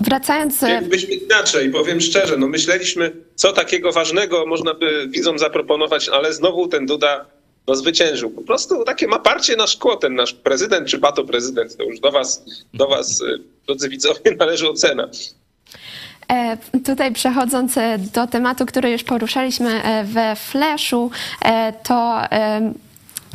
Wracając... 0.00 0.64
Byśmy 0.82 1.14
inaczej, 1.14 1.70
powiem 1.70 2.00
szczerze, 2.00 2.36
no 2.36 2.48
myśleliśmy, 2.48 3.12
co 3.34 3.52
takiego 3.52 3.92
ważnego 3.92 4.46
można 4.46 4.74
by 4.74 5.08
widzom 5.08 5.38
zaproponować, 5.38 6.08
ale 6.08 6.32
znowu 6.32 6.68
ten 6.68 6.86
Duda 6.86 7.26
no, 7.70 7.76
zwyciężył. 7.76 8.30
Po 8.30 8.42
prostu 8.42 8.84
takie 8.84 9.06
ma 9.06 9.18
parcie 9.18 9.56
na 9.56 9.66
szkło 9.66 9.96
ten 9.96 10.14
nasz 10.14 10.32
prezydent 10.32 10.88
czy 10.88 10.98
bato 10.98 11.24
prezydent. 11.24 11.76
To 11.76 11.82
już 11.82 12.00
do 12.00 12.12
was, 12.12 12.44
do 12.74 12.88
was 12.88 13.20
y, 13.20 13.38
drodzy 13.66 13.88
widzowie, 13.88 14.20
należy 14.38 14.68
ocena. 14.68 15.08
E, 16.30 16.56
tutaj 16.84 17.12
przechodząc 17.12 17.78
e, 17.78 17.98
do 17.98 18.26
tematu, 18.26 18.66
który 18.66 18.90
już 18.90 19.04
poruszaliśmy 19.04 19.82
e, 19.82 20.04
we 20.04 20.36
Flashu, 20.36 21.10
to 21.82 22.20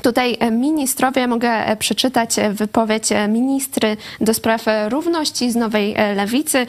Tutaj 0.03 0.37
ministrowie, 0.51 1.27
mogę 1.27 1.75
przeczytać 1.79 2.35
wypowiedź 2.51 3.09
ministry 3.29 3.97
do 4.21 4.33
spraw 4.33 4.65
równości 4.89 5.51
z 5.51 5.55
Nowej 5.55 5.95
Lewicy. 6.15 6.65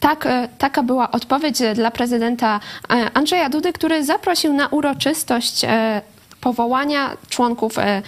Tak, 0.00 0.28
taka 0.58 0.82
była 0.82 1.10
odpowiedź 1.10 1.58
dla 1.74 1.90
prezydenta 1.90 2.60
Andrzeja 3.14 3.48
Dudy, 3.48 3.72
który 3.72 4.04
zaprosił 4.04 4.52
na 4.52 4.68
uroczystość 4.68 5.60
powołania 6.42 7.16
członków 7.28 7.78
e, 7.78 8.02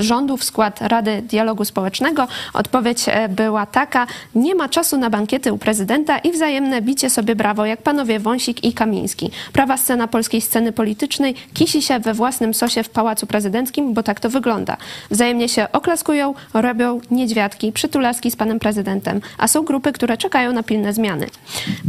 rządu 0.00 0.36
w 0.36 0.44
skład 0.44 0.80
Rady 0.80 1.22
Dialogu 1.22 1.64
Społecznego. 1.64 2.28
Odpowiedź 2.54 3.04
e, 3.08 3.28
była 3.28 3.66
taka: 3.66 4.06
nie 4.34 4.54
ma 4.54 4.68
czasu 4.68 4.98
na 4.98 5.10
bankiety 5.10 5.52
u 5.52 5.58
prezydenta 5.58 6.18
i 6.18 6.32
wzajemne 6.32 6.82
bicie 6.82 7.10
sobie 7.10 7.36
brawo, 7.36 7.66
jak 7.66 7.82
panowie 7.82 8.20
Wąsik 8.20 8.64
i 8.64 8.72
Kamiński. 8.72 9.30
Prawa 9.52 9.76
scena 9.76 10.08
polskiej 10.08 10.40
sceny 10.40 10.72
politycznej 10.72 11.34
kisi 11.54 11.82
się 11.82 11.98
we 11.98 12.14
własnym 12.14 12.54
sosie 12.54 12.82
w 12.82 12.88
Pałacu 12.88 13.26
Prezydenckim, 13.26 13.94
bo 13.94 14.02
tak 14.02 14.20
to 14.20 14.30
wygląda. 14.30 14.76
Wzajemnie 15.10 15.48
się 15.48 15.66
oklaskują, 15.72 16.34
robią 16.54 17.00
niedźwiadki, 17.10 17.72
przytulaski 17.72 18.30
z 18.30 18.36
panem 18.36 18.58
prezydentem, 18.58 19.20
a 19.38 19.48
są 19.48 19.62
grupy, 19.62 19.92
które 19.92 20.16
czekają 20.16 20.52
na 20.52 20.62
pilne 20.62 20.92
zmiany. 20.92 21.26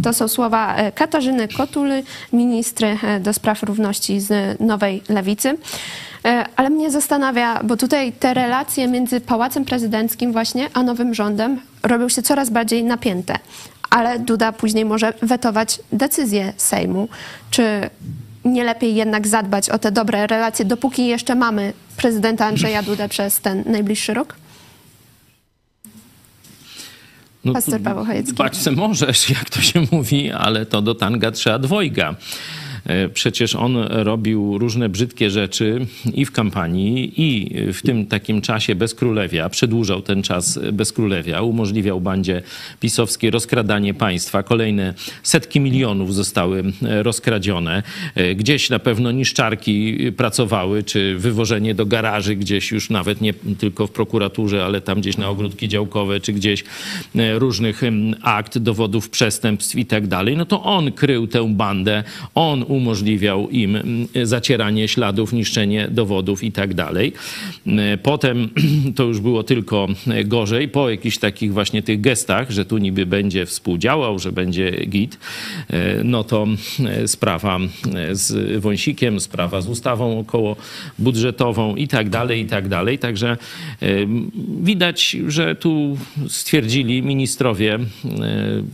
To 0.03 0.13
są 0.13 0.27
słowa 0.27 0.75
e, 0.75 0.91
Katarzyny 0.91 1.47
Kotuly, 1.47 2.03
ministry 2.33 2.97
e, 3.03 3.19
do 3.19 3.33
spraw 3.33 3.63
równości 3.63 4.19
z 4.19 4.59
Nowej 4.59 5.03
Lewicy. 5.09 5.57
E, 6.25 6.45
ale 6.55 6.69
mnie 6.69 6.91
zastanawia, 6.91 7.63
bo 7.63 7.77
tutaj 7.77 8.13
te 8.13 8.33
relacje 8.33 8.87
między 8.87 9.21
Pałacem 9.21 9.65
Prezydenckim 9.65 10.31
właśnie, 10.31 10.69
a 10.73 10.83
nowym 10.83 11.13
rządem 11.13 11.59
robią 11.83 12.09
się 12.09 12.21
coraz 12.21 12.49
bardziej 12.49 12.83
napięte. 12.83 13.39
Ale 13.89 14.19
Duda 14.19 14.51
później 14.51 14.85
może 14.85 15.13
wetować 15.21 15.79
decyzję 15.91 16.53
Sejmu. 16.57 17.09
Czy 17.51 17.89
nie 18.45 18.63
lepiej 18.63 18.95
jednak 18.95 19.27
zadbać 19.27 19.69
o 19.69 19.79
te 19.79 19.91
dobre 19.91 20.27
relacje, 20.27 20.65
dopóki 20.65 21.07
jeszcze 21.07 21.35
mamy 21.35 21.73
prezydenta 21.97 22.45
Andrzeja 22.45 22.83
Dudę 22.83 23.09
przez 23.09 23.39
ten 23.39 23.63
najbliższy 23.65 24.13
rok? 24.13 24.35
No, 27.45 27.53
Pastor 27.53 27.81
Paweł 27.81 28.05
Chojecki. 28.05 28.33
Bać 28.33 28.57
se 28.57 28.71
możesz, 28.71 29.29
jak 29.29 29.49
to 29.49 29.61
się 29.61 29.83
mówi, 29.91 30.31
ale 30.31 30.65
to 30.65 30.81
do 30.81 30.95
tanga 30.95 31.31
trzeba 31.31 31.59
dwojga. 31.59 32.15
E, 32.85 33.09
przecież 33.09 33.55
on 33.55 33.77
robił 33.89 34.57
różne 34.57 34.89
brzydkie 34.89 35.29
rzeczy 35.29 35.85
i 36.13 36.25
w 36.25 36.31
kampanii, 36.31 37.13
i 37.17 37.49
w 37.73 37.81
tym 37.81 38.05
takim 38.05 38.41
czasie 38.41 38.75
bez 38.75 38.95
królewia. 38.95 39.49
Przedłużał 39.49 40.01
ten 40.01 40.23
czas 40.23 40.59
bez 40.73 40.93
królewia, 40.93 41.41
umożliwiał 41.41 42.01
bandzie 42.01 42.41
pisowskiej 42.79 43.31
rozkradanie 43.31 43.93
państwa. 43.93 44.43
Kolejne 44.43 44.93
setki 45.23 45.59
milionów 45.59 46.15
zostały 46.15 46.63
e, 46.83 47.03
rozkradzione. 47.03 47.83
E, 48.15 48.35
gdzieś 48.35 48.69
na 48.69 48.79
pewno 48.79 49.11
niszczarki 49.11 49.97
pracowały, 50.17 50.83
czy 50.83 51.15
wywożenie 51.17 51.75
do 51.75 51.85
garaży 51.85 52.35
gdzieś 52.35 52.71
już 52.71 52.89
nawet 52.89 53.21
nie 53.21 53.33
tylko 53.33 53.87
w 53.87 53.91
prokuraturze, 53.91 54.65
ale 54.65 54.81
tam 54.81 55.01
gdzieś 55.01 55.17
na 55.17 55.29
ogródki 55.29 55.67
działkowe, 55.67 56.19
czy 56.19 56.33
gdzieś 56.33 56.63
różnych 57.33 57.81
akt, 58.21 58.57
dowodów 58.57 59.09
przestępstw 59.09 59.75
i 59.75 59.85
tak 59.85 60.07
dalej. 60.07 60.37
No 60.37 60.45
to 60.45 60.63
on 60.63 60.91
krył 60.91 61.27
tę 61.27 61.53
bandę, 61.55 62.03
on 62.35 62.63
umożliwiał 62.71 63.49
im 63.49 63.75
mm, 63.75 64.07
zacieranie 64.23 64.87
śladów, 64.87 65.33
niszczenie 65.33 65.87
dowodów 65.91 66.43
i 66.43 66.51
tak 66.51 66.73
dalej. 66.73 67.13
Potem 68.03 68.49
to 68.95 69.03
już 69.03 69.19
było 69.19 69.43
tylko 69.43 69.87
gorzej, 70.25 70.67
po 70.67 70.89
jakichś 70.89 71.17
takich 71.17 71.53
właśnie 71.53 71.83
tych 71.83 72.01
gestach, 72.01 72.51
że 72.51 72.65
tu 72.65 72.77
niby 72.77 73.05
będzie 73.05 73.45
współdziałał, 73.45 74.19
że 74.19 74.31
będzie 74.31 74.71
git, 74.71 75.17
no 76.03 76.23
to 76.23 76.47
sprawa 77.05 77.59
z 78.11 78.59
Wąsikiem, 78.61 79.19
sprawa 79.19 79.61
z 79.61 79.69
ustawą 79.69 80.19
około 80.19 80.55
budżetową 80.99 81.75
i 81.75 81.87
tak 81.87 82.09
dalej, 82.09 82.41
i 82.41 82.45
tak 82.45 82.67
dalej. 82.67 82.99
Także 82.99 83.37
widać, 84.61 85.17
że 85.27 85.55
tu 85.55 85.97
stwierdzili 86.27 87.03
ministrowie 87.03 87.79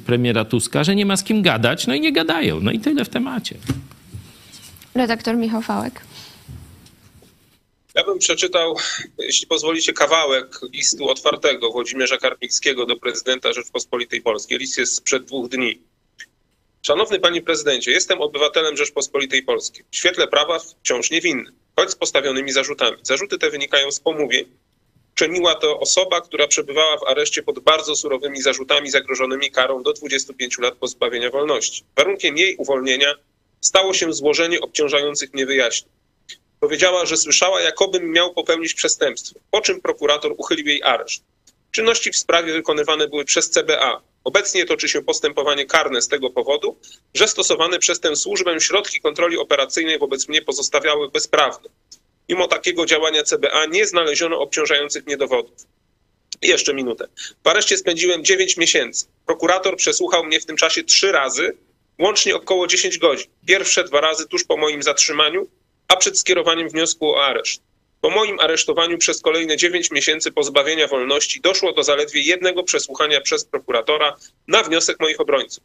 premiera 0.05 0.45
Tuska, 0.45 0.83
że 0.83 0.95
nie 0.95 1.05
ma 1.05 1.17
z 1.17 1.23
kim 1.23 1.41
gadać, 1.41 1.87
no 1.87 1.95
i 1.95 2.01
nie 2.01 2.11
gadają. 2.11 2.59
No 2.61 2.71
i 2.71 2.79
tyle 2.79 3.05
w 3.05 3.09
temacie. 3.09 3.55
Redaktor 4.97 5.35
Michał 5.35 5.61
Fałek. 5.61 6.01
Ja 7.95 8.03
bym 8.03 8.19
przeczytał, 8.19 8.77
jeśli 9.19 9.47
pozwolicie, 9.47 9.93
kawałek 9.93 10.59
listu 10.73 11.09
otwartego 11.09 11.71
Włodzimierza 11.71 12.17
Karpickiego 12.17 12.85
do 12.85 12.95
prezydenta 12.95 13.53
Rzeczpospolitej 13.53 14.21
Polskiej. 14.21 14.57
List 14.57 14.77
jest 14.77 14.95
sprzed 14.95 15.25
dwóch 15.25 15.49
dni. 15.49 15.81
Szanowny 16.81 17.19
panie 17.19 17.41
prezydencie, 17.41 17.91
jestem 17.91 18.21
obywatelem 18.21 18.77
Rzeczpospolitej 18.77 19.43
Polskiej. 19.43 19.85
W 19.91 19.95
świetle 19.95 20.27
prawa 20.27 20.59
wciąż 20.59 21.11
niewinny, 21.11 21.51
choć 21.75 21.91
z 21.91 21.95
postawionymi 21.95 22.51
zarzutami. 22.51 22.97
Zarzuty 23.03 23.37
te 23.37 23.49
wynikają 23.49 23.91
z 23.91 23.99
pomówień. 23.99 24.45
Czyniła 25.15 25.55
to 25.55 25.79
osoba, 25.79 26.21
która 26.21 26.47
przebywała 26.47 26.97
w 26.97 27.03
areszcie 27.03 27.43
pod 27.43 27.59
bardzo 27.59 27.95
surowymi 27.95 28.41
zarzutami 28.41 28.89
zagrożonymi 28.91 29.51
karą 29.51 29.83
do 29.83 29.93
25 29.93 30.59
lat 30.59 30.75
pozbawienia 30.75 31.29
wolności. 31.29 31.83
Warunkiem 31.95 32.37
jej 32.37 32.55
uwolnienia 32.55 33.15
stało 33.61 33.93
się 33.93 34.13
złożenie 34.13 34.61
obciążających 34.61 35.33
mnie 35.33 35.45
wyjaśnień. 35.45 35.91
Powiedziała, 36.59 37.05
że 37.05 37.17
słyszała, 37.17 37.61
jakobym 37.61 38.11
miał 38.11 38.33
popełnić 38.33 38.73
przestępstwo, 38.73 39.39
po 39.51 39.61
czym 39.61 39.81
prokurator 39.81 40.33
uchylił 40.37 40.67
jej 40.67 40.83
areszt. 40.83 41.23
Czynności 41.71 42.11
w 42.11 42.17
sprawie 42.17 42.53
wykonywane 42.53 43.07
były 43.07 43.25
przez 43.25 43.49
CBA. 43.49 44.01
Obecnie 44.23 44.65
toczy 44.65 44.89
się 44.89 45.01
postępowanie 45.01 45.65
karne 45.65 46.01
z 46.01 46.07
tego 46.07 46.29
powodu, 46.29 46.79
że 47.13 47.27
stosowane 47.27 47.79
przez 47.79 47.99
tę 47.99 48.15
służbę 48.15 48.61
środki 48.61 49.01
kontroli 49.01 49.37
operacyjnej 49.37 49.99
wobec 49.99 50.27
mnie 50.27 50.41
pozostawiały 50.41 51.11
bezprawne. 51.11 51.69
Mimo 52.29 52.47
takiego 52.47 52.85
działania 52.85 53.23
CBA 53.23 53.65
nie 53.65 53.85
znaleziono 53.85 54.39
obciążających 54.39 55.05
mnie 55.05 55.17
dowodów. 55.17 55.67
Jeszcze 56.41 56.73
minutę. 56.73 57.07
W 57.43 57.47
areszcie 57.47 57.77
spędziłem 57.77 58.23
9 58.25 58.57
miesięcy. 58.57 59.05
Prokurator 59.25 59.77
przesłuchał 59.77 60.23
mnie 60.23 60.39
w 60.39 60.45
tym 60.45 60.57
czasie 60.57 60.83
trzy 60.83 61.11
razy, 61.11 61.57
łącznie 61.99 62.35
około 62.35 62.67
10 62.67 62.97
godzin. 62.97 63.27
Pierwsze 63.47 63.83
dwa 63.83 64.01
razy 64.01 64.27
tuż 64.27 64.43
po 64.43 64.57
moim 64.57 64.83
zatrzymaniu, 64.83 65.47
a 65.87 65.95
przed 65.95 66.19
skierowaniem 66.19 66.69
wniosku 66.69 67.09
o 67.09 67.25
areszt. 67.25 67.61
Po 68.01 68.09
moim 68.09 68.39
aresztowaniu 68.39 68.97
przez 68.97 69.21
kolejne 69.21 69.57
9 69.57 69.91
miesięcy 69.91 70.31
pozbawienia 70.31 70.87
wolności 70.87 71.41
doszło 71.41 71.73
do 71.73 71.83
zaledwie 71.83 72.21
jednego 72.21 72.63
przesłuchania 72.63 73.21
przez 73.21 73.45
prokuratora 73.45 74.17
na 74.47 74.63
wniosek 74.63 74.99
moich 74.99 75.19
obrońców. 75.21 75.63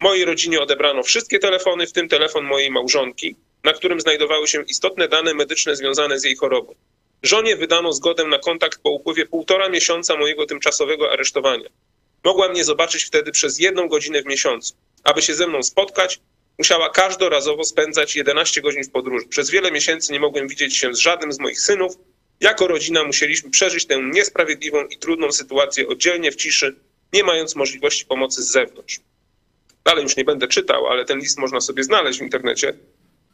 Mojej 0.00 0.24
rodzinie 0.24 0.60
odebrano 0.60 1.02
wszystkie 1.02 1.38
telefony, 1.38 1.86
w 1.86 1.92
tym 1.92 2.08
telefon 2.08 2.44
mojej 2.44 2.70
małżonki, 2.70 3.36
na 3.64 3.72
którym 3.72 4.00
znajdowały 4.00 4.48
się 4.48 4.62
istotne 4.62 5.08
dane 5.08 5.34
medyczne 5.34 5.76
związane 5.76 6.20
z 6.20 6.24
jej 6.24 6.36
chorobą. 6.36 6.74
Żonie 7.22 7.56
wydano 7.56 7.92
zgodę 7.92 8.24
na 8.24 8.38
kontakt 8.38 8.80
po 8.82 8.90
upływie 8.90 9.26
półtora 9.26 9.68
miesiąca 9.68 10.16
mojego 10.16 10.46
tymczasowego 10.46 11.12
aresztowania. 11.12 11.68
Mogła 12.24 12.48
mnie 12.48 12.64
zobaczyć 12.64 13.04
wtedy 13.04 13.32
przez 13.32 13.58
jedną 13.58 13.88
godzinę 13.88 14.22
w 14.22 14.26
miesiącu. 14.26 14.74
Aby 15.04 15.22
się 15.22 15.34
ze 15.34 15.46
mną 15.46 15.62
spotkać, 15.62 16.20
musiała 16.58 16.90
każdorazowo 16.90 17.64
spędzać 17.64 18.16
11 18.16 18.60
godzin 18.60 18.84
w 18.84 18.90
podróży. 18.90 19.26
Przez 19.26 19.50
wiele 19.50 19.70
miesięcy 19.70 20.12
nie 20.12 20.20
mogłem 20.20 20.48
widzieć 20.48 20.76
się 20.76 20.94
z 20.94 20.98
żadnym 20.98 21.32
z 21.32 21.38
moich 21.38 21.60
synów. 21.60 21.96
Jako 22.40 22.66
rodzina 22.66 23.04
musieliśmy 23.04 23.50
przeżyć 23.50 23.86
tę 23.86 24.02
niesprawiedliwą 24.02 24.84
i 24.84 24.98
trudną 24.98 25.32
sytuację 25.32 25.88
oddzielnie 25.88 26.32
w 26.32 26.36
ciszy, 26.36 26.76
nie 27.12 27.24
mając 27.24 27.56
możliwości 27.56 28.06
pomocy 28.06 28.42
z 28.42 28.50
zewnątrz. 28.50 29.00
Dalej 29.84 30.02
już 30.02 30.16
nie 30.16 30.24
będę 30.24 30.48
czytał, 30.48 30.86
ale 30.86 31.04
ten 31.04 31.18
list 31.18 31.38
można 31.38 31.60
sobie 31.60 31.84
znaleźć 31.84 32.18
w 32.18 32.22
internecie. 32.22 32.74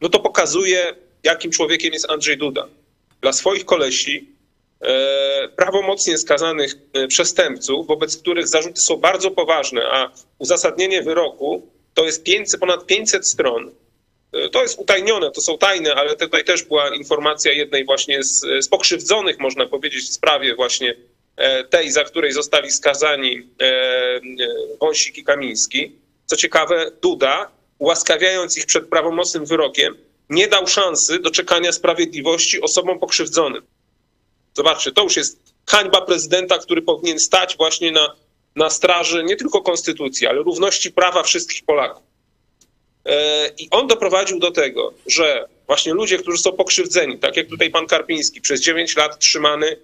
No 0.01 0.09
to 0.09 0.21
pokazuje, 0.21 0.95
jakim 1.23 1.51
człowiekiem 1.51 1.93
jest 1.93 2.11
Andrzej 2.11 2.37
Duda. 2.37 2.69
Dla 3.21 3.33
swoich 3.33 3.65
kolesi, 3.65 4.36
prawomocnie 5.57 6.19
skazanych 6.19 6.75
e, 6.93 7.07
przestępców, 7.07 7.87
wobec 7.87 8.17
których 8.17 8.49
zarzuty 8.49 8.81
są 8.81 8.97
bardzo 8.97 9.31
poważne, 9.31 9.83
a 9.91 10.11
uzasadnienie 10.39 11.03
wyroku 11.03 11.63
to 11.95 12.05
jest 12.05 12.23
500, 12.23 12.61
ponad 12.61 12.87
500 12.87 13.27
stron. 13.27 13.71
E, 14.33 14.49
to 14.49 14.63
jest 14.63 14.79
utajnione, 14.79 15.31
to 15.31 15.41
są 15.41 15.59
tajne, 15.59 15.95
ale 15.95 16.17
tutaj 16.17 16.45
też 16.45 16.63
była 16.63 16.95
informacja 16.95 17.53
jednej 17.53 17.85
właśnie 17.85 18.23
z, 18.23 18.41
z 18.61 18.69
pokrzywdzonych, 18.69 19.39
można 19.39 19.67
powiedzieć, 19.67 20.05
w 20.05 20.13
sprawie 20.13 20.55
właśnie 20.55 20.95
e, 21.37 21.65
tej, 21.65 21.91
za 21.91 22.05
której 22.05 22.33
zostali 22.33 22.71
skazani 22.71 23.49
e, 23.61 24.21
Wąsik 24.81 25.19
i 25.19 25.25
Kamiński. 25.25 25.93
Co 26.27 26.37
ciekawe, 26.37 26.91
Duda, 27.03 27.51
ułaskawiając 27.79 28.59
ich 28.59 28.67
przed 28.67 28.89
prawomocnym 28.89 29.47
wyrokiem, 29.47 29.97
nie 30.31 30.49
dał 30.49 30.67
szansy 30.67 31.19
doczekania 31.19 31.73
sprawiedliwości 31.73 32.61
osobom 32.61 32.99
pokrzywdzonym. 32.99 33.63
Zobaczcie, 34.57 34.93
to 34.93 35.03
już 35.03 35.17
jest 35.17 35.55
hańba 35.67 36.01
prezydenta, 36.01 36.59
który 36.59 36.83
powinien 36.83 37.19
stać 37.19 37.57
właśnie 37.57 37.93
na 37.93 38.15
na 38.57 38.71
straży 38.71 39.25
nie 39.25 39.37
tylko 39.37 39.63
konstytucji, 39.63 40.27
ale 40.27 40.43
równości 40.43 40.93
prawa 40.93 41.23
wszystkich 41.23 41.65
Polaków. 41.65 42.03
E, 43.07 43.49
I 43.59 43.71
on 43.71 43.87
doprowadził 43.87 44.39
do 44.39 44.51
tego, 44.51 44.93
że 45.07 45.49
właśnie 45.67 45.95
ludzie, 45.95 46.19
którzy 46.19 46.39
są 46.39 46.53
pokrzywdzeni, 46.53 47.19
tak 47.19 47.37
jak 47.37 47.47
tutaj 47.47 47.71
pan 47.71 47.87
Karpiński, 47.87 48.41
przez 48.41 48.61
9 48.61 48.97
lat 48.97 49.19
trzymany 49.19 49.77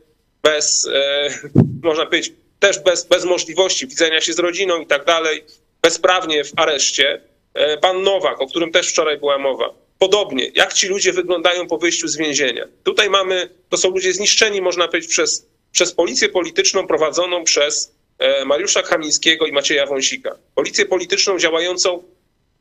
bez, 0.43 0.89
e, 0.95 1.29
można 1.83 2.07
powiedzieć, 2.07 2.33
też 2.61 2.79
bez, 2.79 3.05
bez 3.05 3.25
możliwości 3.25 3.87
widzenia 3.87 4.21
się 4.21 4.33
z 4.33 4.39
rodziną 4.39 4.81
i 4.81 4.87
tak 4.87 5.05
dalej, 5.05 5.45
bezprawnie 5.83 6.45
w 6.45 6.53
areszcie. 6.57 7.21
E, 7.55 7.79
pan 7.79 8.03
Nowak, 8.03 8.41
o 8.41 8.47
którym 8.47 8.73
też 8.73 8.89
wczoraj 8.89 9.19
była 9.19 9.39
mowa. 9.39 9.71
Podobnie, 10.03 10.51
jak 10.55 10.73
ci 10.73 10.89
ludzie 10.89 11.13
wyglądają 11.13 11.67
po 11.67 11.79
wyjściu 11.79 12.09
z 12.09 12.17
więzienia. 12.17 12.65
Tutaj 12.85 13.11
mamy, 13.11 13.49
to 13.69 13.77
są 13.77 13.91
ludzie 13.91 14.13
zniszczeni, 14.13 14.61
można 14.61 14.89
powiedzieć, 14.89 15.11
przez, 15.11 15.47
przez 15.73 15.93
policję 15.93 16.29
polityczną 16.29 16.87
prowadzoną 16.87 17.45
przez 17.45 17.93
E, 18.23 18.45
Mariusza 18.45 18.83
Kamińskiego 18.83 19.47
i 19.47 19.53
Macieja 19.53 19.87
Wąsika. 19.87 20.37
Policję 20.55 20.87
polityczną 20.87 21.39
działającą 21.39 22.03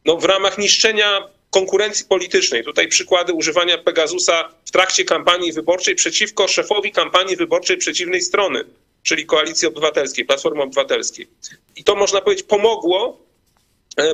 no, 0.06 0.18
w 0.18 0.26
ramach 0.26 0.58
niszczenia 0.58 1.28
konkurencji 1.50 2.06
politycznej. 2.06 2.64
Tutaj 2.64 2.88
przykłady 2.88 3.34
używania 3.34 3.78
Pegasusa 3.78 4.50
w 4.66 4.72
trakcie 4.72 5.06
kampanii 5.06 5.54
wyborczej 5.54 5.96
przeciwko 5.96 6.48
szefowi 6.48 6.92
kampanii 6.92 7.36
wyborczej 7.36 7.78
przeciwnej 7.78 8.22
strony, 8.22 8.64
czyli 9.04 9.26
Koalicji 9.26 9.68
Obywatelskiej, 9.68 10.26
Platformy 10.26 10.64
Obywatelskiej. 10.64 11.28
I 11.76 11.84
to 11.84 11.96
można 11.96 12.22
powiedzieć 12.22 12.46
pomogło, 12.46 13.18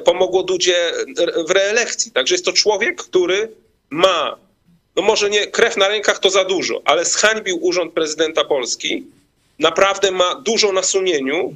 pomogło 0.06 0.44
Dudzie 0.44 0.92
w 1.48 1.52
reelekcji. 1.52 2.12
Także 2.12 2.34
jest 2.34 2.46
to 2.46 2.54
człowiek, 2.54 2.96
który 2.96 3.52
ma, 3.90 4.38
no 4.96 5.02
może 5.02 5.30
nie 5.30 5.48
krew 5.48 5.78
na 5.78 5.88
rękach 5.88 6.20
to 6.20 6.30
za 6.30 6.46
dużo, 6.46 6.82
ale 6.86 7.06
zhańbił 7.06 7.66
urząd 7.66 7.94
prezydenta 7.94 8.46
Polski 8.46 9.04
naprawdę 9.60 10.12
ma 10.12 10.36
dużo 10.36 10.72
na 10.72 10.84
sumieniu, 10.84 11.56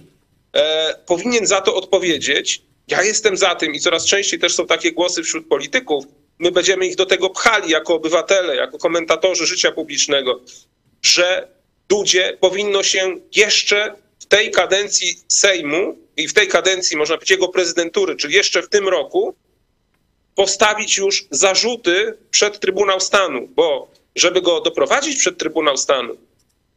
e, 0.54 0.96
powinien 1.06 1.48
za 1.48 1.62
to 1.62 1.76
odpowiedzieć. 1.76 2.62
Ja 2.88 3.04
jestem 3.04 3.38
za 3.38 3.56
tym 3.56 3.74
i 3.74 3.80
coraz 3.80 4.06
częściej 4.06 4.40
też 4.40 4.56
są 4.56 4.68
takie 4.68 4.92
głosy 4.92 5.24
wśród 5.24 5.48
polityków. 5.48 6.06
My 6.40 6.52
będziemy 6.52 6.88
ich 6.88 6.96
do 6.96 7.06
tego 7.06 7.30
pchali 7.30 7.72
jako 7.72 7.96
obywatele, 7.96 8.56
jako 8.56 8.78
komentatorzy 8.78 9.46
życia 9.46 9.72
publicznego, 9.72 10.40
że 11.02 11.48
Dudzie 11.90 12.38
powinno 12.40 12.84
się 12.84 13.16
jeszcze 13.36 13.96
w 14.20 14.26
tej 14.26 14.52
kadencji 14.52 15.20
Sejmu 15.28 15.98
i 16.18 16.28
w 16.28 16.34
tej 16.34 16.48
kadencji, 16.48 16.98
można 16.98 17.16
powiedzieć, 17.16 17.32
jego 17.32 17.48
prezydentury, 17.48 18.16
czyli 18.16 18.34
jeszcze 18.34 18.62
w 18.62 18.70
tym 18.70 18.88
roku, 18.88 19.36
postawić 20.36 20.98
już 20.98 21.26
zarzuty 21.32 22.18
przed 22.32 22.60
Trybunał 22.60 23.00
Stanu, 23.00 23.48
bo 23.48 23.92
żeby 24.16 24.42
go 24.42 24.62
doprowadzić 24.62 25.20
przed 25.20 25.38
Trybunał 25.38 25.78
Stanu, 25.78 26.18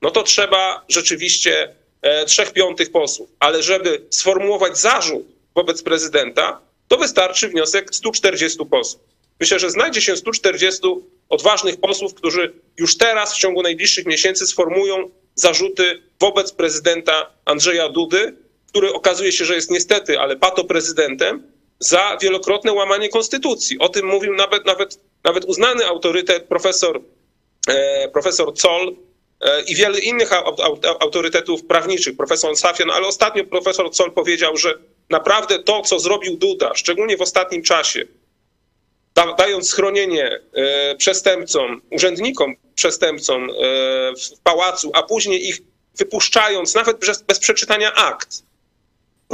no 0.03 0.11
to 0.11 0.23
trzeba 0.23 0.85
rzeczywiście 0.89 1.75
e, 2.03 2.25
trzech 2.25 2.53
piątych 2.53 2.93
posłów. 2.93 3.31
Ale 3.41 3.63
żeby 3.63 4.07
sformułować 4.11 4.79
zarzut 4.79 5.27
wobec 5.55 5.83
prezydenta, 5.83 6.61
to 6.89 6.97
wystarczy 6.97 7.49
wniosek 7.49 7.95
140 7.95 8.59
posłów. 8.67 9.03
Myślę, 9.41 9.59
że 9.59 9.71
znajdzie 9.71 10.01
się 10.01 10.17
140 10.17 10.81
odważnych 11.29 11.81
posłów, 11.81 12.15
którzy 12.15 12.53
już 12.77 12.97
teraz 12.97 13.35
w 13.35 13.39
ciągu 13.39 13.63
najbliższych 13.63 14.07
miesięcy 14.07 14.47
sformułują 14.47 15.11
zarzuty 15.35 16.03
wobec 16.21 16.53
prezydenta 16.53 17.31
Andrzeja 17.45 17.89
Dudy, 17.89 18.37
który 18.75 18.93
okazuje 18.93 19.33
się, 19.33 19.45
że 19.45 19.55
jest 19.55 19.71
niestety, 19.71 20.21
ale 20.21 20.37
pato 20.37 20.65
prezydentem, 20.65 21.43
za 21.79 22.19
wielokrotne 22.23 22.73
łamanie 22.73 23.09
konstytucji. 23.09 23.79
O 23.79 23.89
tym 23.89 24.07
mówił 24.07 24.35
nawet, 24.35 24.67
nawet, 24.67 25.01
nawet 25.25 25.45
uznany 25.45 25.87
autorytet 25.87 26.45
profesor, 26.45 27.01
e, 27.69 28.09
profesor 28.09 28.57
Zoll 28.57 28.97
E, 29.45 29.63
i 29.63 29.75
wiele 29.75 29.99
innych 29.99 30.31
autorytetów 31.01 31.65
prawniczych, 31.65 32.17
profesor 32.17 32.57
Safian, 32.57 32.91
ale 32.91 33.07
ostatnio 33.07 33.45
profesor 33.45 33.91
Col 33.91 34.13
powiedział, 34.13 34.57
że 34.57 34.75
naprawdę 35.11 35.59
to, 35.59 35.83
co 35.83 35.99
zrobił 35.99 36.37
Duda, 36.37 36.75
szczególnie 36.75 37.17
w 37.17 37.23
ostatnim 37.23 37.63
czasie, 37.63 38.05
da, 39.15 39.33
dając 39.33 39.69
schronienie 39.69 40.41
e, 40.53 40.97
przestępcom, 40.97 41.83
urzędnikom 41.91 42.55
przestępcom 42.75 43.49
w 44.35 44.39
pałacu, 44.43 44.91
a 44.95 45.03
później 45.03 45.49
ich 45.49 45.59
wypuszczając 45.99 46.75
nawet 46.75 46.99
bez, 46.99 47.23
bez 47.23 47.39
przeczytania 47.39 47.95
akt. 47.95 48.43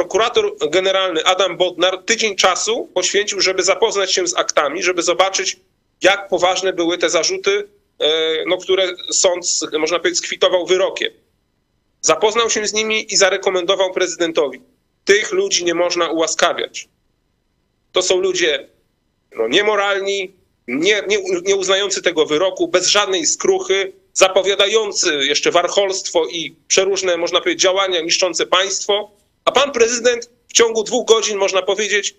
Prokurator 0.00 0.56
generalny 0.70 1.24
Adam 1.24 1.56
Bodnar 1.56 2.02
tydzień 2.04 2.36
czasu 2.36 2.90
poświęcił, 2.94 3.40
żeby 3.40 3.62
zapoznać 3.62 4.14
się 4.14 4.26
z 4.26 4.36
aktami, 4.36 4.82
żeby 4.82 5.02
zobaczyć, 5.02 5.56
jak 6.02 6.28
poważne 6.28 6.72
były 6.72 6.98
te 6.98 7.10
zarzuty, 7.10 7.68
e, 7.98 8.08
no, 8.46 8.56
które 8.56 8.88
sąd, 9.10 9.46
można 9.78 9.98
powiedzieć, 9.98 10.24
skwitował 10.24 10.66
wyrokiem. 10.66 11.12
Zapoznał 12.00 12.50
się 12.50 12.66
z 12.66 12.72
nimi 12.72 13.12
i 13.12 13.16
zarekomendował 13.16 13.92
prezydentowi. 13.92 14.60
Tych 15.04 15.32
ludzi 15.32 15.64
nie 15.64 15.74
można 15.74 16.08
ułaskawiać. 16.08 16.88
To 17.92 18.02
są 18.02 18.20
ludzie 18.20 18.68
no, 19.36 19.48
niemoralni, 19.48 20.32
nie, 20.68 21.02
nie, 21.08 21.18
nie 21.42 21.56
uznający 21.56 22.02
tego 22.02 22.26
wyroku, 22.26 22.68
bez 22.68 22.86
żadnej 22.86 23.26
skruchy, 23.26 23.92
zapowiadający 24.12 25.20
jeszcze 25.22 25.50
warcholstwo 25.50 26.26
i 26.26 26.56
przeróżne, 26.68 27.16
można 27.16 27.40
powiedzieć, 27.40 27.62
działania 27.62 28.00
niszczące 28.00 28.46
państwo, 28.46 29.19
a 29.50 29.52
pan 29.52 29.72
prezydent 29.72 30.30
w 30.48 30.52
ciągu 30.52 30.84
dwóch 30.84 31.06
godzin, 31.06 31.38
można 31.38 31.62
powiedzieć, 31.62 32.16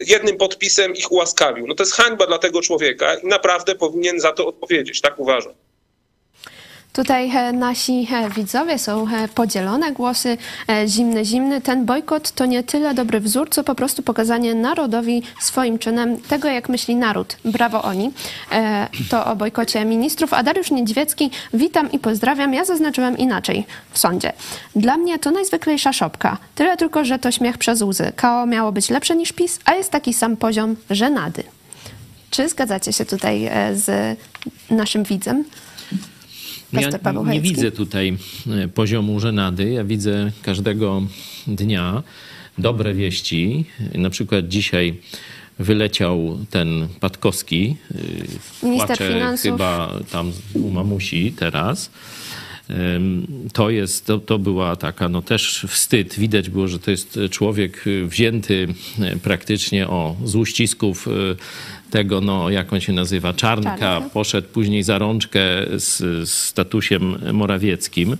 jednym 0.00 0.36
podpisem 0.36 0.94
ich 0.94 1.12
ułaskawił. 1.12 1.66
No 1.66 1.74
to 1.74 1.82
jest 1.82 1.94
hańba 1.94 2.26
dla 2.26 2.38
tego 2.38 2.62
człowieka 2.62 3.14
i 3.14 3.26
naprawdę 3.26 3.74
powinien 3.74 4.20
za 4.20 4.32
to 4.32 4.46
odpowiedzieć, 4.46 5.00
tak 5.00 5.18
uważam. 5.18 5.52
Tutaj 6.92 7.36
e, 7.36 7.52
nasi 7.52 8.08
e, 8.12 8.30
widzowie 8.30 8.78
są 8.78 9.06
e, 9.08 9.28
podzielone 9.28 9.92
głosy. 9.92 10.38
Zimny, 10.86 11.24
zimny. 11.24 11.60
Ten 11.60 11.86
bojkot 11.86 12.32
to 12.32 12.46
nie 12.46 12.62
tyle 12.62 12.94
dobry 12.94 13.20
wzór, 13.20 13.50
co 13.50 13.64
po 13.64 13.74
prostu 13.74 14.02
pokazanie 14.02 14.54
narodowi 14.54 15.22
swoim 15.40 15.78
czynem 15.78 16.20
tego, 16.20 16.48
jak 16.48 16.68
myśli 16.68 16.96
naród. 16.96 17.36
Brawo 17.44 17.82
oni. 17.82 18.10
To 19.10 19.26
o 19.26 19.36
bojkocie 19.36 19.84
ministrów. 19.84 20.32
A 20.32 20.42
Dariusz 20.42 20.70
Niedźwiecki, 20.70 21.30
witam 21.54 21.92
i 21.92 21.98
pozdrawiam. 21.98 22.54
Ja 22.54 22.64
zaznaczyłem 22.64 23.18
inaczej 23.18 23.66
w 23.90 23.98
sądzie. 23.98 24.32
Dla 24.76 24.96
mnie 24.96 25.18
to 25.18 25.30
najzwyklejsza 25.30 25.92
szopka. 25.92 26.38
Tyle 26.54 26.76
tylko, 26.76 27.04
że 27.04 27.18
to 27.18 27.30
śmiech 27.30 27.58
przez 27.58 27.82
łzy. 27.82 28.12
KO 28.16 28.46
miało 28.46 28.72
być 28.72 28.90
lepsze 28.90 29.16
niż 29.16 29.32
PiS, 29.32 29.60
a 29.64 29.74
jest 29.74 29.90
taki 29.90 30.14
sam 30.14 30.36
poziom 30.36 30.76
żenady. 30.90 31.42
Czy 32.30 32.48
zgadzacie 32.48 32.92
się 32.92 33.04
tutaj 33.04 33.50
z 33.74 34.18
naszym 34.70 35.04
widzem? 35.04 35.44
Ja 36.72 37.12
nie 37.22 37.40
widzę 37.40 37.72
tutaj 37.72 38.16
e, 38.50 38.68
poziomu 38.68 39.20
żenady. 39.20 39.70
Ja 39.70 39.84
widzę 39.84 40.32
każdego 40.42 41.02
dnia 41.46 42.02
dobre 42.58 42.94
wieści. 42.94 43.64
Na 43.94 44.10
przykład 44.10 44.48
dzisiaj 44.48 45.00
wyleciał 45.58 46.38
ten 46.50 46.88
Patkowski. 47.00 47.76
E, 48.62 48.66
Minister 48.66 48.88
Płacze 48.88 49.12
finansów. 49.14 49.52
chyba 49.52 49.98
tam 50.10 50.32
u 50.54 50.70
mamusi 50.70 51.32
teraz. 51.36 51.90
To, 53.52 53.70
jest, 53.70 54.06
to, 54.06 54.18
to 54.18 54.38
była 54.38 54.76
taka, 54.76 55.08
no 55.08 55.22
też 55.22 55.66
wstyd. 55.68 56.18
Widać 56.18 56.50
było, 56.50 56.68
że 56.68 56.78
to 56.78 56.90
jest 56.90 57.18
człowiek 57.30 57.84
wzięty 58.06 58.68
e, 59.00 59.16
praktycznie 59.16 59.88
o, 59.88 60.16
z 60.24 60.34
uścisków 60.36 61.08
tego, 61.92 62.20
no 62.20 62.50
jak 62.50 62.72
on 62.72 62.80
się 62.80 62.92
nazywa, 62.92 63.34
Czarnka, 63.34 63.78
Czarnka. 63.78 64.10
poszedł 64.10 64.48
później 64.48 64.82
za 64.82 64.98
rączkę 64.98 65.40
z, 65.76 65.98
z 66.28 66.30
statusiem 66.34 67.18
morawieckim 67.32 68.16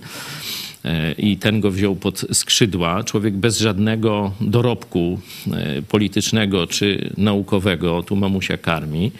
e, 0.85 1.11
i 1.11 1.37
ten 1.37 1.61
go 1.61 1.71
wziął 1.71 1.95
pod 1.95 2.25
skrzydła. 2.33 3.03
Człowiek 3.03 3.33
bez 3.33 3.59
żadnego 3.59 4.31
dorobku 4.41 5.19
e, 5.53 5.81
politycznego 5.81 6.67
czy 6.67 7.11
naukowego, 7.17 8.03
tu 8.03 8.15
mamusia 8.15 8.57
karmi. 8.57 9.11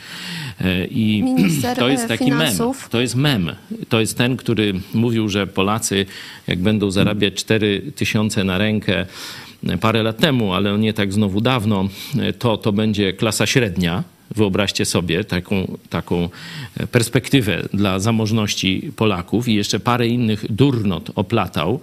E, 0.61 0.85
I 0.85 1.23
Minister 1.23 1.77
to 1.77 1.89
jest 1.89 2.07
taki 2.07 2.25
finansów. 2.25 2.81
mem. 2.81 2.89
To 2.89 3.01
jest 3.01 3.15
mem. 3.15 3.51
To 3.89 3.99
jest 3.99 4.17
ten, 4.17 4.37
który 4.37 4.73
mówił, 4.93 5.29
że 5.29 5.47
Polacy, 5.47 6.05
jak 6.47 6.59
będą 6.59 6.91
zarabiać 6.91 7.33
4 7.33 7.91
tysiące 7.95 8.43
na 8.43 8.57
rękę 8.57 9.05
parę 9.81 10.03
lat 10.03 10.17
temu, 10.17 10.53
ale 10.53 10.77
nie 10.79 10.93
tak 10.93 11.13
znowu 11.13 11.41
dawno, 11.41 11.89
to 12.39 12.57
to 12.57 12.71
będzie 12.71 13.13
klasa 13.13 13.45
średnia 13.45 14.03
Wyobraźcie 14.35 14.85
sobie 14.85 15.23
taką, 15.23 15.77
taką 15.89 16.29
perspektywę 16.91 17.67
dla 17.73 17.99
zamożności 17.99 18.91
Polaków 18.95 19.47
i 19.47 19.53
jeszcze 19.53 19.79
parę 19.79 20.07
innych 20.07 20.51
durnot 20.51 21.11
oplatał, 21.15 21.79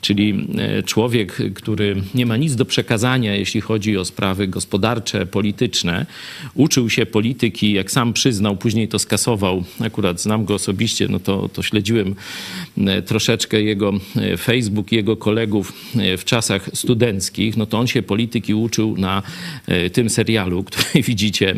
czyli 0.00 0.48
e, 0.58 0.82
człowiek, 0.82 1.38
który 1.54 1.96
nie 2.14 2.26
ma 2.26 2.36
nic 2.36 2.56
do 2.56 2.64
przekazania, 2.64 3.34
jeśli 3.34 3.60
chodzi 3.60 3.96
o 3.96 4.04
sprawy 4.04 4.48
gospodarcze, 4.48 5.26
polityczne. 5.26 6.06
Uczył 6.54 6.90
się 6.90 7.06
polityki, 7.06 7.72
jak 7.72 7.90
sam 7.90 8.12
przyznał, 8.12 8.56
później 8.56 8.88
to 8.88 8.98
skasował. 8.98 9.64
Akurat 9.80 10.20
znam 10.20 10.44
go 10.44 10.54
osobiście, 10.54 11.08
no 11.08 11.20
to, 11.20 11.48
to 11.48 11.62
śledziłem 11.62 12.14
e, 12.78 13.02
troszeczkę 13.02 13.62
jego 13.62 13.92
e, 14.16 14.36
Facebook, 14.36 14.92
jego 14.92 15.16
kolegów 15.16 15.72
w 16.18 16.24
czasach 16.24 16.70
studenckich. 16.74 17.56
No 17.56 17.66
to 17.66 17.78
on 17.78 17.86
się 17.86 18.02
polityki 18.02 18.54
uczył 18.54 18.96
na 18.98 19.22
tym 19.92 20.10
serialu, 20.10 20.64
który 20.64 21.02
widzicie 21.10 21.54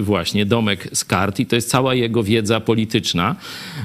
właśnie 0.00 0.46
Domek 0.46 0.88
z 0.92 1.04
kart 1.04 1.40
i 1.40 1.46
to 1.46 1.56
jest 1.56 1.70
cała 1.70 1.94
jego 1.94 2.22
wiedza 2.22 2.60
polityczna. 2.60 3.36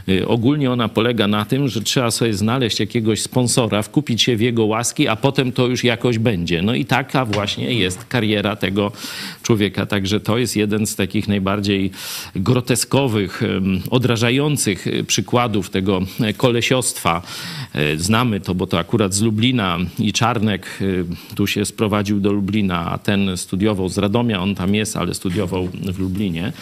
Y, 0.10 0.28
ogólnie 0.28 0.72
ona 0.72 0.89
polega 0.89 1.28
na 1.28 1.46
tym, 1.46 1.67
że 1.67 1.82
trzeba 1.82 2.12
sobie 2.12 2.34
znaleźć 2.34 2.80
jakiegoś 2.80 3.22
sponsora, 3.22 3.82
wkupić 3.82 4.22
się 4.22 4.36
w 4.36 4.41
jego 4.41 4.65
łaski, 4.65 5.08
a 5.08 5.15
potem 5.15 5.52
to 5.52 5.67
już 5.67 5.84
jakoś 5.84 6.17
będzie. 6.17 6.62
No 6.62 6.76
i 6.76 6.86
taka 6.86 7.26
właśnie 7.26 7.74
jest 7.74 8.06
kariera 8.06 8.56
tego 8.56 8.91
człowieka. 9.44 9.86
Także 9.86 10.20
to 10.20 10.38
jest 10.38 10.56
jeden 10.56 10.88
z 10.88 10.96
takich 10.96 11.28
najbardziej 11.28 11.91
groteskowych, 12.36 13.41
odrażających 13.89 14.88
y, 14.88 15.04
przykładów 15.04 15.70
tego 15.70 16.02
kolesiostwa. 16.38 17.22
Znamy 17.98 18.39
to, 18.39 18.56
bo 18.56 18.67
to 18.67 18.80
akurat 18.80 19.13
z 19.13 19.22
Lublina 19.22 19.78
i 20.00 20.13
Czarnek 20.13 20.80
tu 21.36 21.48
się 21.48 21.65
sprowadził 21.65 22.20
do 22.20 22.32
Lublina, 22.32 22.91
a 22.91 22.98
ten 22.98 23.38
studiował 23.38 23.89
z 23.89 23.98
Radomia, 23.98 24.41
on 24.41 24.56
tam 24.56 24.76
jest, 24.76 24.98
ale 24.98 25.13
studiował 25.13 25.70
w 25.74 26.00
Lublinie. 26.00 26.54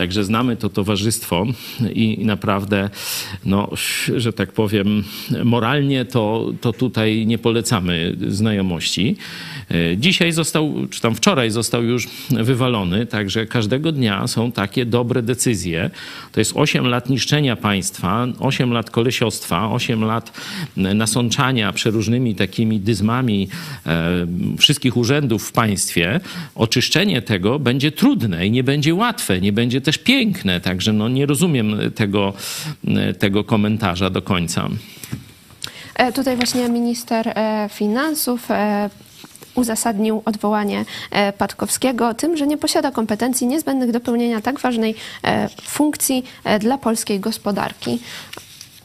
Także 0.00 0.24
znamy 0.24 0.56
to 0.56 0.68
towarzystwo 0.68 1.46
i 1.94 2.18
naprawdę, 2.24 2.90
no, 3.44 3.70
że 4.16 4.32
tak 4.32 4.52
powiem, 4.52 5.04
moralnie 5.44 6.04
to, 6.04 6.52
to 6.60 6.72
tutaj 6.72 7.26
nie 7.26 7.38
polecamy 7.38 8.16
znajomości. 8.28 9.16
Dzisiaj 9.96 10.32
został, 10.32 10.74
czy 10.90 11.00
tam 11.00 11.14
wczoraj 11.14 11.50
został 11.50 11.84
już 11.84 12.08
wywalony, 12.30 13.06
także 13.06 13.46
każdego 13.46 13.92
dnia 13.92 14.26
są 14.26 14.52
takie 14.52 14.86
dobre 14.86 15.22
decyzje. 15.22 15.90
To 16.32 16.40
jest 16.40 16.52
8 16.54 16.86
lat 16.86 17.10
niszczenia 17.10 17.56
państwa, 17.56 18.26
8 18.38 18.72
lat 18.72 18.90
kolesiostwa, 18.90 19.70
8 19.70 20.04
lat 20.04 20.32
nasączania 20.76 21.72
przeróżnymi 21.72 22.34
takimi 22.34 22.80
dyzmami 22.80 23.48
e, 23.86 24.26
wszystkich 24.58 24.96
urzędów 24.96 25.48
w 25.48 25.52
państwie. 25.52 26.20
Oczyszczenie 26.54 27.22
tego 27.22 27.58
będzie 27.58 27.92
trudne 27.92 28.46
i 28.46 28.50
nie 28.50 28.64
będzie 28.64 28.94
łatwe, 28.94 29.40
nie 29.40 29.52
będzie 29.52 29.80
też 29.80 29.89
piękne, 29.98 30.60
także 30.60 30.92
no 30.92 31.08
nie 31.08 31.26
rozumiem 31.26 31.76
tego, 31.94 32.32
tego 33.18 33.44
komentarza 33.44 34.10
do 34.10 34.22
końca. 34.22 34.68
E, 35.94 36.12
tutaj 36.12 36.36
właśnie 36.36 36.68
minister 36.68 37.28
e, 37.28 37.68
finansów 37.72 38.48
uzasadnił 39.54 40.22
odwołanie 40.24 40.84
e, 41.10 41.32
Patkowskiego 41.32 42.14
tym, 42.14 42.36
że 42.36 42.46
nie 42.46 42.58
posiada 42.58 42.90
kompetencji 42.90 43.46
niezbędnych 43.46 43.92
do 43.92 44.00
pełnienia 44.00 44.40
tak 44.40 44.60
ważnej 44.60 44.94
e, 45.24 45.48
funkcji 45.62 46.24
e, 46.44 46.58
dla 46.58 46.78
polskiej 46.78 47.20
gospodarki. 47.20 47.98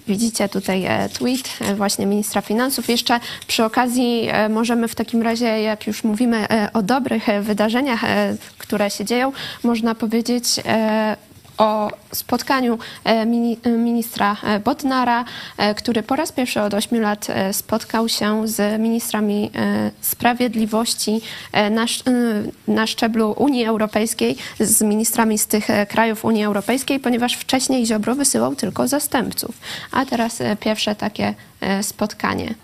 Widzicie 0.07 0.49
tutaj 0.49 0.87
tweet 1.13 1.49
właśnie 1.75 2.05
ministra 2.05 2.41
finansów. 2.41 2.89
Jeszcze 2.89 3.19
przy 3.47 3.63
okazji 3.63 4.29
możemy 4.49 4.87
w 4.87 4.95
takim 4.95 5.21
razie, 5.21 5.45
jak 5.45 5.87
już 5.87 6.03
mówimy 6.03 6.47
o 6.73 6.81
dobrych 6.81 7.27
wydarzeniach, 7.41 8.01
które 8.57 8.89
się 8.89 9.05
dzieją, 9.05 9.31
można 9.63 9.95
powiedzieć 9.95 10.45
o 11.57 11.91
spotkaniu 12.13 12.79
e, 13.05 13.09
e, 13.09 13.25
ministra 13.69 14.37
e, 14.43 14.59
Bodnara, 14.59 15.25
który 15.77 16.03
po 16.03 16.15
raz 16.15 16.31
pierwszy 16.31 16.61
od 16.61 16.73
8 16.73 17.01
lat 17.01 17.27
spotkał 17.51 18.09
się 18.09 18.47
z 18.47 18.81
ministrami 18.81 19.51
sprawiedliwości 20.01 21.21
na, 21.71 21.85
na 22.67 22.87
szczeblu 22.87 23.35
Unii 23.37 23.65
Europejskiej, 23.65 24.35
z 24.59 24.81
ministrami 24.81 25.37
z 25.37 25.47
tych 25.47 25.67
krajów 25.89 26.25
Unii 26.25 26.43
Europejskiej, 26.43 26.99
ponieważ 26.99 27.35
wcześniej 27.35 27.85
Ziobro 27.85 28.15
wysyłał 28.15 28.55
tylko 28.55 28.87
zastępców, 28.87 29.55
a 29.91 30.05
teraz 30.05 30.39
pierwsze 30.59 30.95
takie 30.95 31.33
spotkanie. 31.81 32.55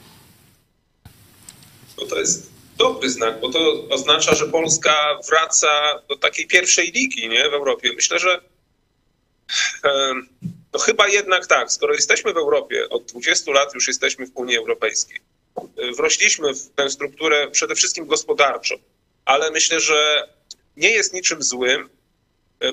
No 2.01 2.05
to 2.05 2.19
jest 2.19 2.51
dobry 2.77 3.09
znak, 3.09 3.41
bo 3.41 3.49
to 3.49 3.59
oznacza, 3.89 4.35
że 4.35 4.47
Polska 4.47 5.19
wraca 5.29 5.67
do 6.09 6.15
takiej 6.17 6.47
pierwszej 6.47 6.91
ligi 6.91 7.29
nie, 7.29 7.49
w 7.49 7.53
Europie. 7.53 7.89
Myślę, 7.95 8.19
że 8.19 8.41
no 10.73 10.79
chyba 10.79 11.07
jednak 11.07 11.47
tak, 11.47 11.71
skoro 11.71 11.93
jesteśmy 11.93 12.33
w 12.33 12.37
Europie, 12.37 12.89
od 12.89 13.05
20 13.05 13.51
lat 13.51 13.73
już 13.73 13.87
jesteśmy 13.87 14.25
w 14.27 14.31
Unii 14.35 14.57
Europejskiej. 14.57 15.19
Wrośliśmy 15.97 16.53
w 16.53 16.69
tę 16.69 16.89
strukturę 16.89 17.47
przede 17.51 17.75
wszystkim 17.75 18.05
gospodarczą, 18.05 18.75
ale 19.25 19.51
myślę, 19.51 19.79
że 19.79 20.27
nie 20.77 20.89
jest 20.89 21.13
niczym 21.13 21.43
złym 21.43 21.89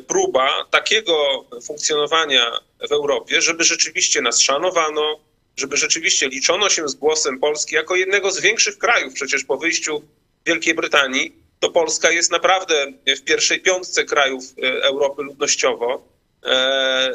próba 0.08 0.64
takiego 0.70 1.44
funkcjonowania 1.62 2.58
w 2.88 2.92
Europie, 2.92 3.42
żeby 3.42 3.64
rzeczywiście 3.64 4.22
nas 4.22 4.40
szanowano, 4.40 5.20
żeby 5.56 5.76
rzeczywiście 5.76 6.28
liczono 6.28 6.68
się 6.68 6.88
z 6.88 6.94
głosem 6.94 7.38
Polski 7.38 7.74
jako 7.74 7.96
jednego 7.96 8.30
z 8.30 8.40
większych 8.40 8.78
krajów. 8.78 9.14
Przecież 9.14 9.44
po 9.44 9.56
wyjściu 9.56 10.02
Wielkiej 10.46 10.74
Brytanii 10.74 11.32
to 11.60 11.70
Polska 11.70 12.10
jest 12.10 12.30
naprawdę 12.30 12.92
w 13.06 13.24
pierwszej 13.24 13.60
piątce 13.60 14.04
krajów 14.04 14.44
Europy 14.82 15.22
ludnościowo 15.22 16.17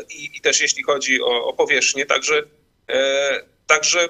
i, 0.10 0.38
i 0.38 0.42
też 0.42 0.62
jeśli 0.62 0.84
chodzi 0.84 1.22
o, 1.22 1.46
o 1.46 1.54
powierzchnię. 1.54 2.06
Także, 2.06 2.44
także 3.68 4.10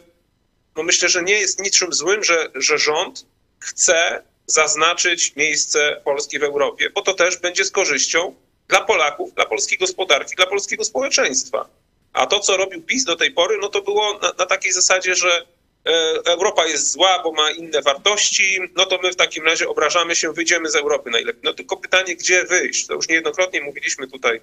no 0.76 0.84
myślę, 0.84 1.10
że 1.10 1.23
nie 1.23 1.34
jest 1.34 1.60
niczym 1.60 1.93
złym, 1.93 2.23
że, 2.23 2.52
że 2.56 2.78
rząd 2.78 3.26
chce 3.60 4.23
zaznaczyć 4.45 5.36
miejsce 5.36 6.02
Polski 6.04 6.39
w 6.39 6.43
Europie, 6.43 6.89
bo 6.89 7.02
to 7.02 7.13
też 7.13 7.38
będzie 7.38 7.65
z 7.65 7.71
korzyścią 7.71 8.36
dla 8.67 8.82
Polaków, 8.82 9.34
dla 9.34 9.45
polskiej 9.45 9.78
gospodarki, 9.78 10.36
dla 10.36 10.45
polskiego 10.45 10.84
społeczeństwa. 10.84 11.69
A 12.13 12.26
to, 12.26 12.39
co 12.39 12.58
robił 12.58 12.82
PiS 12.82 13.04
do 13.04 13.15
tej 13.15 13.32
pory, 13.32 13.58
no 13.62 13.69
to 13.69 13.82
było 13.82 14.19
na, 14.21 14.34
na 14.38 14.45
takiej 14.45 14.71
zasadzie, 14.71 15.15
że 15.15 15.45
e, 15.86 15.91
Europa 16.26 16.65
jest 16.65 16.91
zła, 16.91 17.21
bo 17.23 17.32
ma 17.32 17.52
inne 17.52 17.82
wartości, 17.82 18.60
no 18.76 18.86
to 18.86 18.99
my 19.04 19.12
w 19.12 19.15
takim 19.15 19.45
razie 19.45 19.69
obrażamy 19.69 20.15
się, 20.15 20.34
wyjdziemy 20.34 20.69
z 20.69 20.76
Europy 20.76 21.10
najlepiej. 21.10 21.41
No 21.43 21.54
tylko 21.54 21.78
pytanie, 21.78 22.15
gdzie 22.15 22.43
wyjść? 22.43 22.88
To 22.88 22.93
już 22.93 23.08
niejednokrotnie 23.08 23.62
mówiliśmy 23.62 24.08
tutaj, 24.08 24.41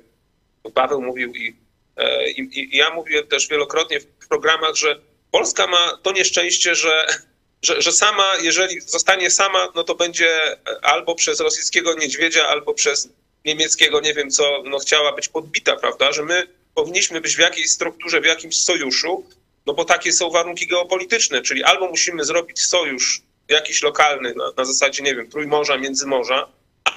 Paweł 0.74 1.02
mówił 1.02 1.34
i, 1.34 1.56
e, 1.96 2.30
i, 2.30 2.60
i 2.60 2.76
ja 2.76 2.90
mówiłem 2.90 3.26
też 3.26 3.48
wielokrotnie 3.48 4.00
w 4.00 4.28
programach, 4.28 4.74
że 4.74 5.00
Polska 5.30 5.66
ma 5.66 5.98
to 6.02 6.12
nieszczęście, 6.12 6.74
że 6.74 7.06
że, 7.62 7.82
że 7.82 7.92
sama, 7.92 8.32
jeżeli 8.42 8.80
zostanie 8.80 9.30
sama, 9.30 9.68
no 9.74 9.84
to 9.84 9.94
będzie 9.94 10.56
albo 10.82 11.14
przez 11.14 11.40
rosyjskiego 11.40 11.94
niedźwiedzia, 11.94 12.46
albo 12.46 12.74
przez 12.74 13.08
niemieckiego, 13.44 14.00
nie 14.00 14.14
wiem 14.14 14.30
co, 14.30 14.62
no 14.64 14.78
chciała 14.78 15.12
być 15.12 15.28
podbita, 15.28 15.76
prawda? 15.76 16.12
Że 16.12 16.24
my 16.24 16.46
powinniśmy 16.74 17.20
być 17.20 17.36
w 17.36 17.38
jakiejś 17.38 17.70
strukturze, 17.70 18.20
w 18.20 18.24
jakimś 18.24 18.56
sojuszu, 18.56 19.24
no 19.66 19.74
bo 19.74 19.84
takie 19.84 20.12
są 20.12 20.30
warunki 20.30 20.66
geopolityczne, 20.66 21.42
czyli 21.42 21.64
albo 21.64 21.88
musimy 21.88 22.24
zrobić 22.24 22.62
sojusz 22.62 23.22
jakiś 23.48 23.82
lokalny 23.82 24.34
na, 24.34 24.52
na 24.56 24.64
zasadzie, 24.64 25.02
nie 25.02 25.14
wiem, 25.14 25.30
Trójmorza, 25.30 25.78
Międzymorza, 25.78 26.48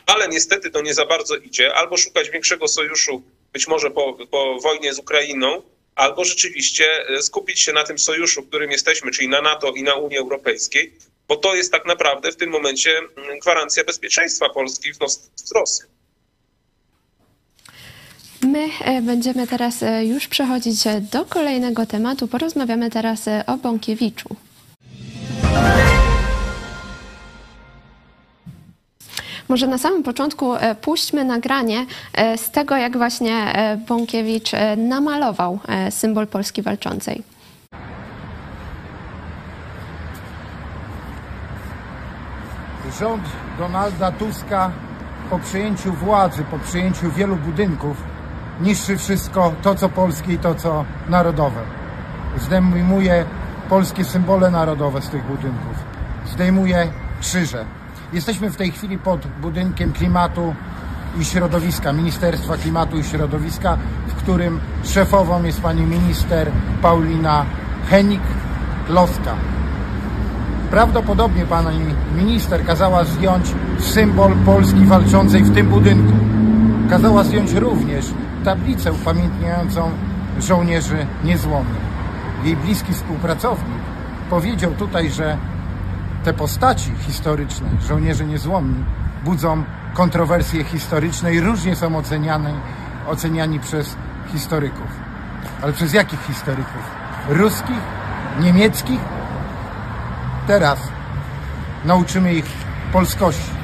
ale 0.06 0.28
niestety 0.28 0.71
to 0.71 0.82
nie 0.82 0.93
za 0.93 1.06
bardzo 1.06 1.36
idzie, 1.36 1.73
albo 1.73 1.97
szukać 1.97 2.30
większego 2.30 2.67
sojuszu, 2.67 3.23
być 3.54 3.68
może 3.68 3.92
po, 3.92 4.18
po 4.32 4.60
wojnie 4.60 4.94
z 4.94 5.00
Ukrainą, 5.00 5.62
albo 5.96 6.26
rzeczywiście 6.26 6.86
e, 7.10 7.22
skupić 7.22 7.60
się 7.60 7.74
na 7.74 7.84
tym 7.84 8.00
sojuszu, 8.00 8.42
w 8.42 8.48
którym 8.48 8.72
jesteśmy, 8.72 9.12
czyli 9.12 9.28
na 9.28 9.42
NATO 9.42 9.72
i 9.72 9.84
na 9.84 9.96
Unii 9.96 10.18
Europejskiej, 10.18 10.94
bo 11.28 11.36
to 11.36 11.56
jest 11.56 11.72
tak 11.72 11.86
naprawdę 11.86 12.32
w 12.32 12.36
tym 12.36 12.50
momencie 12.50 13.02
gwarancja 13.42 13.84
bezpieczeństwa 13.84 14.50
Polski 14.50 14.94
w 14.94 14.98
z 15.36 15.52
Rosją. 15.56 15.88
My 18.42 18.70
e, 18.82 19.02
będziemy 19.02 19.48
teraz 19.48 19.84
e, 19.84 20.06
już 20.06 20.28
przechodzić 20.28 20.84
do 21.12 21.26
kolejnego 21.26 21.86
tematu. 21.86 22.28
Porozmawiamy 22.28 22.89
teraz 22.89 23.26
o 23.48 23.58
Bąkiewiczu. 23.58 24.36
Może 29.54 29.68
na 29.68 29.78
samym 29.78 30.04
początku 30.04 30.56
e, 30.56 30.76
puśćmy 30.76 31.26
nagranie 31.26 31.86
e, 32.13 32.38
z 32.38 32.52
tego, 32.52 32.78
jak 32.78 32.98
właśnie 32.98 33.36
e, 33.36 33.78
Bąkiewicz 33.78 34.52
namalował 34.78 35.60
symbol 35.89 36.28
Polski 36.28 36.62
walczącej. 36.62 37.24
Rząd 43.00 43.24
Donalda 43.58 44.12
Tuska 44.12 44.72
po 45.30 45.39
przejęciu 45.39 45.94
władzy, 45.94 46.44
po 46.52 46.60
przejęciu 46.60 47.12
wielu 47.12 47.36
budynków 47.36 47.98
niszczy 48.62 48.98
wszystko 48.98 49.54
to, 49.62 49.76
co 49.76 49.89
polskie 49.89 50.34
i 50.34 50.38
to, 50.38 50.56
co 50.56 50.86
narodowe. 51.10 51.62
Zdejmuje 52.38 53.26
polskie 53.70 54.06
symbole 54.06 54.52
narodowe 54.52 55.02
z 55.02 55.10
tych 55.10 55.24
budynków. 55.24 55.78
Zdejmuje 56.26 56.88
krzyże. 57.22 57.66
Jesteśmy 58.13 58.49
w 58.49 58.56
tej 58.56 58.71
chwili 58.71 58.97
pod 58.97 59.28
budynkiem 59.41 59.93
klimatu 59.93 60.56
i 61.19 61.26
środowiska, 61.26 61.93
Ministerstwa 61.93 62.58
Klimatu 62.58 62.97
i 62.97 63.04
Środowiska, 63.04 63.78
w 64.08 64.13
którym 64.13 64.60
szefową 64.84 65.43
jest 65.43 65.62
pani 65.62 65.82
minister 65.82 66.52
Paulina 66.82 67.45
Henik-Loska. 67.89 69.36
Prawdopodobnie 70.71 71.45
pani 71.45 71.80
minister 72.15 72.65
kazała 72.65 73.04
zdjąć 73.04 73.45
symbol 73.80 74.32
Polski 74.45 74.86
walczącej 74.86 75.43
w 75.43 75.54
tym 75.54 75.67
budynku. 75.67 76.13
Kazała 76.89 77.23
zdjąć 77.23 77.54
również 77.54 78.06
tablicę 78.43 78.93
upamiętniającą 78.93 79.91
żołnierzy 80.39 81.06
niezłomnych. 81.23 81.84
Jej 82.43 82.56
bliski 82.56 82.93
współpracownik 82.93 83.84
powiedział 84.30 84.71
tutaj, 84.71 85.10
że 85.10 85.38
te 86.24 86.34
postaci 86.34 86.92
historyczne, 87.08 87.70
żołnierze 87.88 88.26
niezłomni, 88.26 88.84
budzą 89.24 89.64
kontrowersje 89.94 90.64
historyczne 90.64 91.34
i 91.34 91.40
różnie 91.40 91.76
są 91.76 91.96
oceniane, 91.96 92.54
oceniani 93.08 93.60
przez 93.60 93.96
historyków. 94.32 94.88
Ale 95.62 95.74
przez 95.74 95.94
jakich 95.94 96.22
historyków? 96.22 96.82
Ruskich? 97.30 97.82
Niemieckich? 98.40 99.00
Teraz 100.48 100.80
nauczymy 101.86 102.34
ich 102.34 102.46
polskości. 102.94 103.62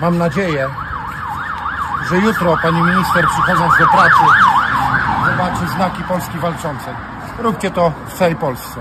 Mam 0.00 0.18
nadzieję, 0.18 0.68
że 2.08 2.18
jutro 2.18 2.56
pani 2.62 2.82
minister 2.82 3.26
przychodząc 3.28 3.78
do 3.78 3.86
pracy 3.86 4.24
zobaczy 5.26 5.68
znaki 5.76 6.02
Polski 6.02 6.38
walczącej. 6.38 6.94
Róbcie 7.38 7.70
to 7.70 7.92
w 8.08 8.12
całej 8.12 8.36
Polsce. 8.36 8.80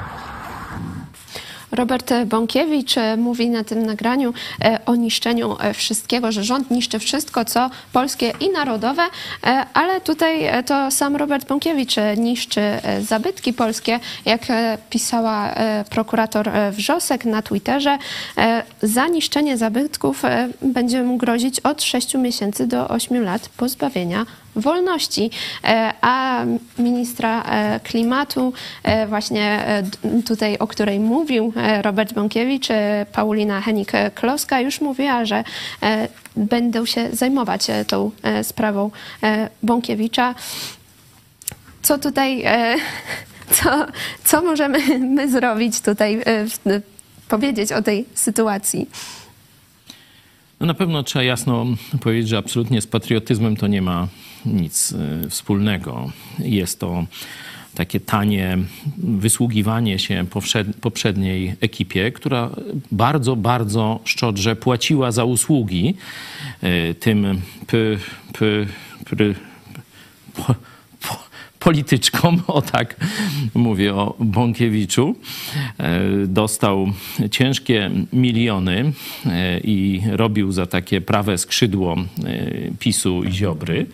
Robert 1.75 2.13
Bąkiewicz 2.25 2.97
e, 2.97 3.17
mówi 3.17 3.49
na 3.49 3.63
tym 3.63 3.85
nagraniu 3.85 4.33
e, 4.61 4.79
o 4.85 4.95
niszczeniu 4.95 5.55
e, 5.59 5.73
wszystkiego, 5.73 6.31
że 6.31 6.43
rząd 6.43 6.71
niszczy 6.71 6.99
wszystko, 6.99 7.45
co 7.45 7.69
polskie 7.93 8.33
i 8.39 8.49
narodowe, 8.49 9.01
ale 9.73 10.01
tutaj 10.01 10.63
to 10.65 10.91
sam 10.91 11.15
Robert 11.15 11.47
Bąkiewicz 11.47 11.95
niszczy 12.17 12.61
zabytki 13.01 13.53
polskie, 13.53 13.99
jak 14.25 14.41
pisała 14.89 15.53
prokurator 15.89 16.51
Wrzosek 16.71 17.25
na 17.25 17.41
Twitterze. 17.41 17.97
Za 18.81 19.07
niszczenie 19.07 19.57
zabytków 19.57 20.23
będzie 20.61 21.03
mu 21.03 21.17
grozić 21.17 21.59
od 21.59 21.83
6 21.83 22.13
miesięcy 22.13 22.67
do 22.67 22.87
8 22.87 23.23
lat 23.23 23.49
pozbawienia 23.49 24.25
wolności. 24.55 25.29
E, 25.63 25.93
a 26.01 26.45
ministra 26.79 27.43
e, 27.43 27.79
klimatu, 27.79 28.53
e, 28.83 29.07
właśnie 29.07 29.65
tutaj, 30.25 30.57
o 30.57 30.67
której 30.67 30.99
mówił 30.99 31.53
Robert 31.81 32.13
Bąkiewicz, 32.13 32.67
Paulina 33.11 33.61
Henik-Kloska 33.61 34.61
już 34.61 34.81
mówiła, 34.81 35.25
że 35.25 35.43
będą 36.35 36.85
się 36.85 37.09
zajmować 37.13 37.67
tą 37.87 38.11
sprawą 38.43 38.91
Bąkiewicza. 39.63 40.35
Co 41.81 41.97
tutaj, 41.97 42.43
co, 43.55 43.85
co 44.23 44.41
możemy 44.41 44.99
my 44.99 45.31
zrobić 45.31 45.81
tutaj, 45.81 46.21
powiedzieć 47.29 47.71
o 47.71 47.81
tej 47.81 48.05
sytuacji? 48.13 48.89
No 50.59 50.65
na 50.65 50.73
pewno 50.73 51.03
trzeba 51.03 51.23
jasno 51.23 51.65
powiedzieć, 52.01 52.29
że 52.29 52.37
absolutnie 52.37 52.81
z 52.81 52.87
patriotyzmem 52.87 53.55
to 53.55 53.67
nie 53.67 53.81
ma 53.81 54.07
nic 54.45 54.91
y, 54.91 55.29
wspólnego. 55.29 56.11
Jest 56.39 56.79
to 56.79 57.05
takie 57.75 57.99
tanie 57.99 58.57
wysługiwanie 58.97 59.99
się 59.99 60.25
poprzedniej 60.81 61.55
ekipie, 61.61 62.11
która 62.11 62.49
bardzo, 62.91 63.35
bardzo 63.35 63.99
szczodrze 64.05 64.55
płaciła 64.55 65.11
za 65.11 65.23
usługi 65.23 65.95
y, 66.63 66.95
tym 66.99 67.41
p, 67.67 67.77
p, 68.33 68.45
p, 69.05 69.33
polityczkom, 71.59 72.41
o 72.47 72.61
tak 72.61 72.95
mówię 73.53 73.95
o 73.95 74.15
Bąkiewiczu, 74.19 75.15
e, 75.77 76.01
dostał 76.27 76.93
ciężkie 77.31 77.91
miliony 78.13 78.91
i 79.63 80.01
robił 80.11 80.51
za 80.51 80.65
takie 80.65 81.01
prawe 81.01 81.37
skrzydło 81.37 81.95
PiSu 82.79 83.23
i 83.23 83.31
Ziobry. 83.31 83.85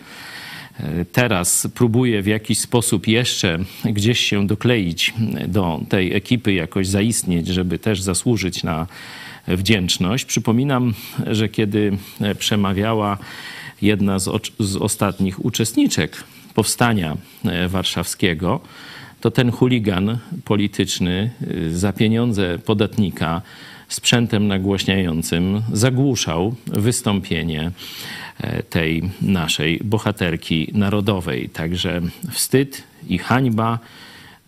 Teraz 1.12 1.68
próbuje 1.74 2.22
w 2.22 2.26
jakiś 2.26 2.58
sposób 2.58 3.08
jeszcze 3.08 3.58
gdzieś 3.84 4.20
się 4.20 4.46
dokleić 4.46 5.14
do 5.48 5.80
tej 5.88 6.14
ekipy, 6.14 6.52
jakoś 6.52 6.86
zaistnieć, 6.86 7.46
żeby 7.46 7.78
też 7.78 8.02
zasłużyć 8.02 8.62
na 8.62 8.86
wdzięczność. 9.48 10.24
Przypominam, 10.24 10.94
że 11.26 11.48
kiedy 11.48 11.96
przemawiała 12.38 13.18
jedna 13.82 14.18
z, 14.18 14.30
z 14.58 14.76
ostatnich 14.76 15.44
uczestniczek 15.44 16.24
powstania 16.54 17.16
warszawskiego, 17.68 18.60
to 19.20 19.30
ten 19.30 19.50
chuligan 19.50 20.18
polityczny 20.44 21.30
za 21.70 21.92
pieniądze 21.92 22.58
podatnika 22.58 23.42
sprzętem 23.94 24.48
nagłośniającym 24.48 25.62
zagłuszał 25.72 26.54
wystąpienie 26.66 27.70
e, 28.40 28.62
tej 28.62 29.10
naszej 29.22 29.80
bohaterki 29.84 30.70
narodowej. 30.74 31.48
Także 31.48 32.00
wstyd 32.30 32.82
i 33.08 33.18
hańba. 33.18 33.78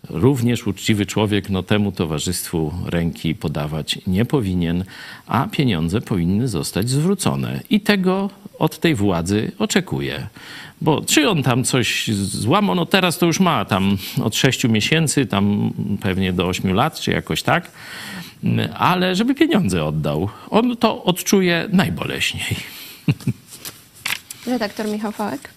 Również 0.09 0.67
uczciwy 0.67 1.05
człowiek 1.05 1.49
no, 1.49 1.63
temu 1.63 1.91
towarzystwu 1.91 2.73
ręki 2.85 3.35
podawać 3.35 3.99
nie 4.07 4.25
powinien, 4.25 4.83
a 5.27 5.47
pieniądze 5.47 6.01
powinny 6.01 6.47
zostać 6.47 6.89
zwrócone. 6.89 7.59
I 7.69 7.81
tego 7.81 8.29
od 8.59 8.79
tej 8.79 8.95
władzy 8.95 9.51
oczekuje. 9.59 10.27
Bo 10.81 11.01
czy 11.01 11.29
on 11.29 11.43
tam 11.43 11.63
coś 11.63 12.07
złamał, 12.13 12.75
no 12.75 12.85
teraz 12.85 13.17
to 13.17 13.25
już 13.25 13.39
ma 13.39 13.65
tam 13.65 13.97
od 14.23 14.35
6 14.35 14.63
miesięcy, 14.63 15.25
tam 15.25 15.73
pewnie 16.01 16.33
do 16.33 16.47
8 16.47 16.73
lat, 16.73 16.99
czy 16.99 17.11
jakoś 17.11 17.43
tak 17.43 17.71
ale 18.73 19.15
żeby 19.15 19.35
pieniądze 19.35 19.85
oddał. 19.85 20.29
On 20.49 20.77
to 20.77 21.03
odczuje 21.03 21.69
najboleśniej. 21.71 22.55
Redaktor 24.47 24.87
Michał 24.87 25.11
Fałek. 25.11 25.49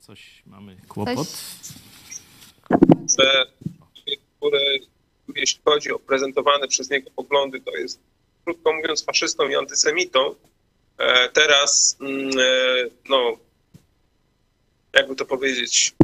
Coś 0.00 0.42
mamy 0.46 0.76
kłopot? 0.88 1.28
Że, 3.18 3.46
który, 4.36 4.80
jeśli 5.36 5.60
chodzi 5.64 5.92
o 5.92 5.98
prezentowane 5.98 6.68
przez 6.68 6.90
niego 6.90 7.10
poglądy, 7.10 7.60
to 7.60 7.76
jest, 7.76 8.00
krótko 8.48 8.72
mówiąc, 8.72 9.04
faszystą 9.04 9.48
i 9.48 9.54
antysemitą. 9.54 10.34
E, 10.98 11.28
teraz, 11.28 11.96
mm, 12.00 12.30
e, 12.30 12.42
no, 13.08 13.36
jakby 14.92 15.16
to 15.16 15.24
powiedzieć, 15.24 15.94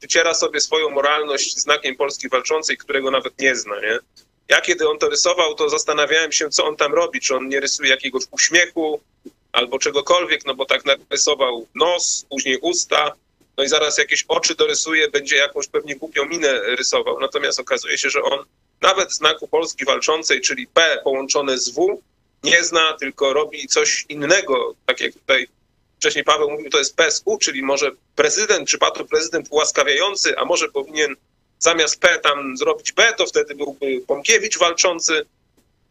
wyciera 0.00 0.34
sobie 0.34 0.60
swoją 0.60 0.90
moralność 0.90 1.56
znakiem 1.58 1.96
Polski 1.96 2.28
walczącej, 2.28 2.76
którego 2.76 3.10
nawet 3.10 3.38
nie 3.38 3.56
zna, 3.56 3.80
nie? 3.80 3.98
Ja 4.48 4.60
kiedy 4.60 4.88
on 4.88 4.98
to 4.98 5.08
rysował, 5.08 5.54
to 5.54 5.68
zastanawiałem 5.68 6.32
się, 6.32 6.48
co 6.48 6.64
on 6.64 6.76
tam 6.76 6.94
robi, 6.94 7.20
czy 7.20 7.36
on 7.36 7.48
nie 7.48 7.60
rysuje 7.60 7.90
jakiegoś 7.90 8.22
uśmiechu 8.30 9.00
albo 9.52 9.78
czegokolwiek, 9.78 10.46
no 10.46 10.54
bo 10.54 10.66
tak 10.66 10.84
narysował 10.84 11.66
nos, 11.74 12.26
później 12.30 12.58
usta, 12.62 13.12
no 13.56 13.64
i 13.64 13.68
zaraz 13.68 13.98
jakieś 13.98 14.24
oczy 14.28 14.54
dorysuje, 14.54 15.10
będzie 15.10 15.36
jakąś 15.36 15.68
pewnie 15.68 15.96
głupią 15.96 16.24
minę 16.24 16.60
rysował. 16.60 17.20
Natomiast 17.20 17.60
okazuje 17.60 17.98
się, 17.98 18.10
że 18.10 18.22
on 18.22 18.44
nawet 18.80 19.12
znaku 19.12 19.48
Polski 19.48 19.84
walczącej, 19.84 20.40
czyli 20.40 20.66
P 20.66 21.00
połączone 21.04 21.58
z 21.58 21.68
W, 21.68 22.02
nie 22.42 22.64
zna, 22.64 22.96
tylko 23.00 23.32
robi 23.32 23.68
coś 23.68 24.04
innego, 24.08 24.74
tak 24.86 25.00
jak 25.00 25.12
tutaj 25.12 25.48
wcześniej 25.98 26.24
Paweł 26.24 26.50
mówił, 26.50 26.70
to 26.70 26.78
jest 26.78 26.96
PSU, 26.96 27.38
czyli 27.38 27.62
może 27.62 27.90
prezydent, 28.16 28.68
czy 28.68 28.78
patrol 28.78 29.08
prezydent 29.08 29.46
ułaskawiający, 29.50 30.38
a 30.38 30.44
może 30.44 30.68
powinien 30.68 31.16
zamiast 31.58 32.00
P 32.00 32.18
tam 32.18 32.56
zrobić 32.56 32.92
B, 32.92 33.12
to 33.16 33.26
wtedy 33.26 33.54
byłby 33.54 34.00
Pomkiewicz 34.06 34.58
walczący. 34.58 35.26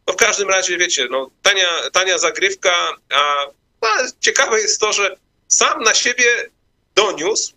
No 0.08 0.14
w 0.14 0.18
każdym 0.18 0.50
razie, 0.50 0.78
wiecie, 0.78 1.08
no, 1.12 1.30
tania, 1.44 1.90
tania 1.92 2.18
zagrywka, 2.18 2.98
a 3.10 3.46
no, 3.82 3.88
ciekawe 4.20 4.62
jest 4.62 4.80
to, 4.80 4.94
że 4.94 5.18
sam 5.48 5.84
na 5.84 5.94
siebie 5.94 6.50
doniósł, 6.96 7.54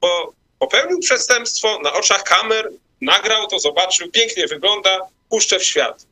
bo 0.00 0.32
popełnił 0.58 0.98
przestępstwo 0.98 1.78
na 1.82 1.92
oczach 1.92 2.22
kamer, 2.22 2.70
nagrał 3.00 3.46
to, 3.46 3.58
zobaczył, 3.58 4.10
pięknie 4.10 4.46
wygląda, 4.46 4.90
puszczę 5.28 5.58
w 5.58 5.64
świat 5.64 6.06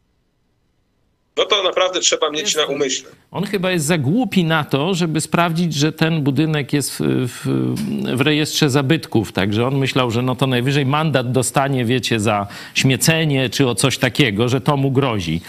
no 1.37 1.45
to 1.45 1.63
naprawdę 1.63 2.01
trzeba 2.01 2.31
mieć 2.31 2.43
jest, 2.43 2.57
na 2.57 2.65
umyśle. 2.65 3.11
On 3.31 3.47
chyba 3.47 3.71
jest 3.71 3.87
za 3.87 3.99
głupi 3.99 4.45
na 4.45 4.65
to, 4.65 4.95
żeby 4.95 5.21
sprawdzić, 5.21 5.75
że 5.75 5.93
ten 5.93 6.23
budynek 6.23 6.73
jest 6.73 6.91
w, 6.91 7.29
w, 7.29 8.17
w, 8.17 8.21
rejestrze 8.21 8.71
zabytków. 8.71 9.33
Także 9.33 9.67
on 9.67 9.79
myślał, 9.79 10.11
że 10.11 10.23
no 10.23 10.37
to 10.37 10.47
najwyżej 10.47 10.87
mandat 10.87 11.33
dostanie, 11.33 11.85
wiecie, 11.85 12.21
za 12.21 12.47
śmiecenie 12.75 13.51
czy 13.51 13.69
o 13.69 13.75
coś 13.75 13.99
takiego, 13.99 14.49
że 14.49 14.61
to 14.61 14.77
mu 14.77 14.91
grozi. 14.91 15.41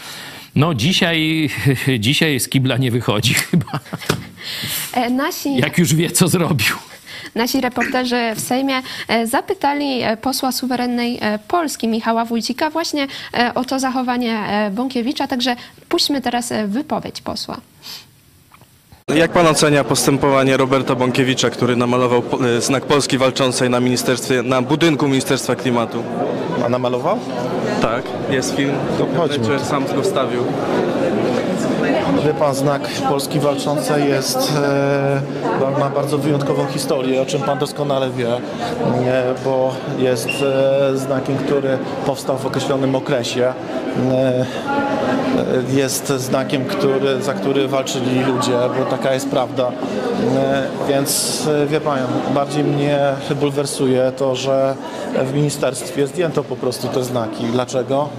No 0.55 0.73
dzisiaj, 0.73 1.49
dzisiaj 1.99 2.39
z 2.39 2.49
kibla 2.49 2.77
nie 2.77 2.91
wychodzi 2.91 3.33
chyba. 3.51 3.79
E, 4.93 5.09
nasi... 5.09 5.55
Jak 5.55 5.77
już 5.77 5.95
wie, 5.95 6.11
co 6.11 6.27
zrobił. 6.27 6.75
Nasi 7.37 7.61
reporterzy 7.61 8.15
w 8.35 8.39
Sejmie 8.39 8.81
e, 9.07 9.27
zapytali 9.27 10.01
e, 10.01 10.17
posła 10.17 10.51
suwerennej 10.51 11.19
e, 11.21 11.39
Polski 11.47 11.87
Michała 11.87 12.25
Wójcika 12.25 12.69
właśnie 12.69 13.07
o 13.55 13.65
to 13.65 13.79
zachowanie 13.79 14.39
Bąkiewicza, 14.71 15.27
także 15.27 15.55
puśćmy 15.89 16.21
teraz 16.21 16.53
wypowiedź 16.67 17.21
posła. 17.21 17.57
Jak 19.15 19.31
pan 19.31 19.47
ocenia 19.47 19.83
postępowanie 19.83 20.57
Roberta 20.57 20.95
Bąkiewicza, 20.95 21.49
który 21.49 21.75
namalował 21.75 22.23
znak 22.59 22.85
Polski 22.85 23.17
walczącej 23.17 23.69
na 23.69 23.79
ministerstwie, 23.79 24.43
na 24.43 24.61
budynku 24.61 25.07
Ministerstwa 25.07 25.55
Klimatu? 25.55 26.03
A 26.65 26.69
namalował? 26.69 27.19
Tak, 27.81 28.03
jest 28.29 28.55
film. 28.55 28.75
Chodźmy. 29.17 29.59
Sam 29.59 29.85
go 29.95 30.01
wstawił. 30.01 30.43
Wie 32.25 32.33
pan, 32.33 32.55
znak 32.55 32.81
Polski 33.09 33.39
Walczącej 33.39 34.09
jest, 34.09 34.53
e, 35.67 35.79
ma 35.79 35.89
bardzo 35.89 36.17
wyjątkową 36.17 36.65
historię, 36.65 37.21
o 37.21 37.25
czym 37.25 37.41
pan 37.41 37.59
doskonale 37.59 38.09
wie, 38.09 38.33
e, 38.33 38.39
bo 39.45 39.73
jest 39.97 40.27
e, 40.27 40.97
znakiem, 40.97 41.37
który 41.37 41.77
powstał 42.05 42.37
w 42.37 42.45
określonym 42.45 42.95
okresie. 42.95 43.53
Jest 45.69 46.07
znakiem, 46.07 46.65
który, 46.65 47.21
za 47.21 47.33
który 47.33 47.67
walczyli 47.67 48.23
ludzie, 48.23 48.57
bo 48.79 48.85
taka 48.85 49.13
jest 49.13 49.29
prawda. 49.29 49.71
Więc 50.89 51.43
wie 51.67 51.81
pan, 51.81 51.99
bardziej 52.33 52.63
mnie 52.63 52.99
bulwersuje 53.39 54.11
to, 54.17 54.35
że 54.35 54.75
w 55.25 55.33
ministerstwie 55.33 56.07
zdjęto 56.07 56.43
po 56.43 56.55
prostu 56.55 56.87
te 56.87 57.03
znaki. 57.03 57.43
Dlaczego? 57.43 58.09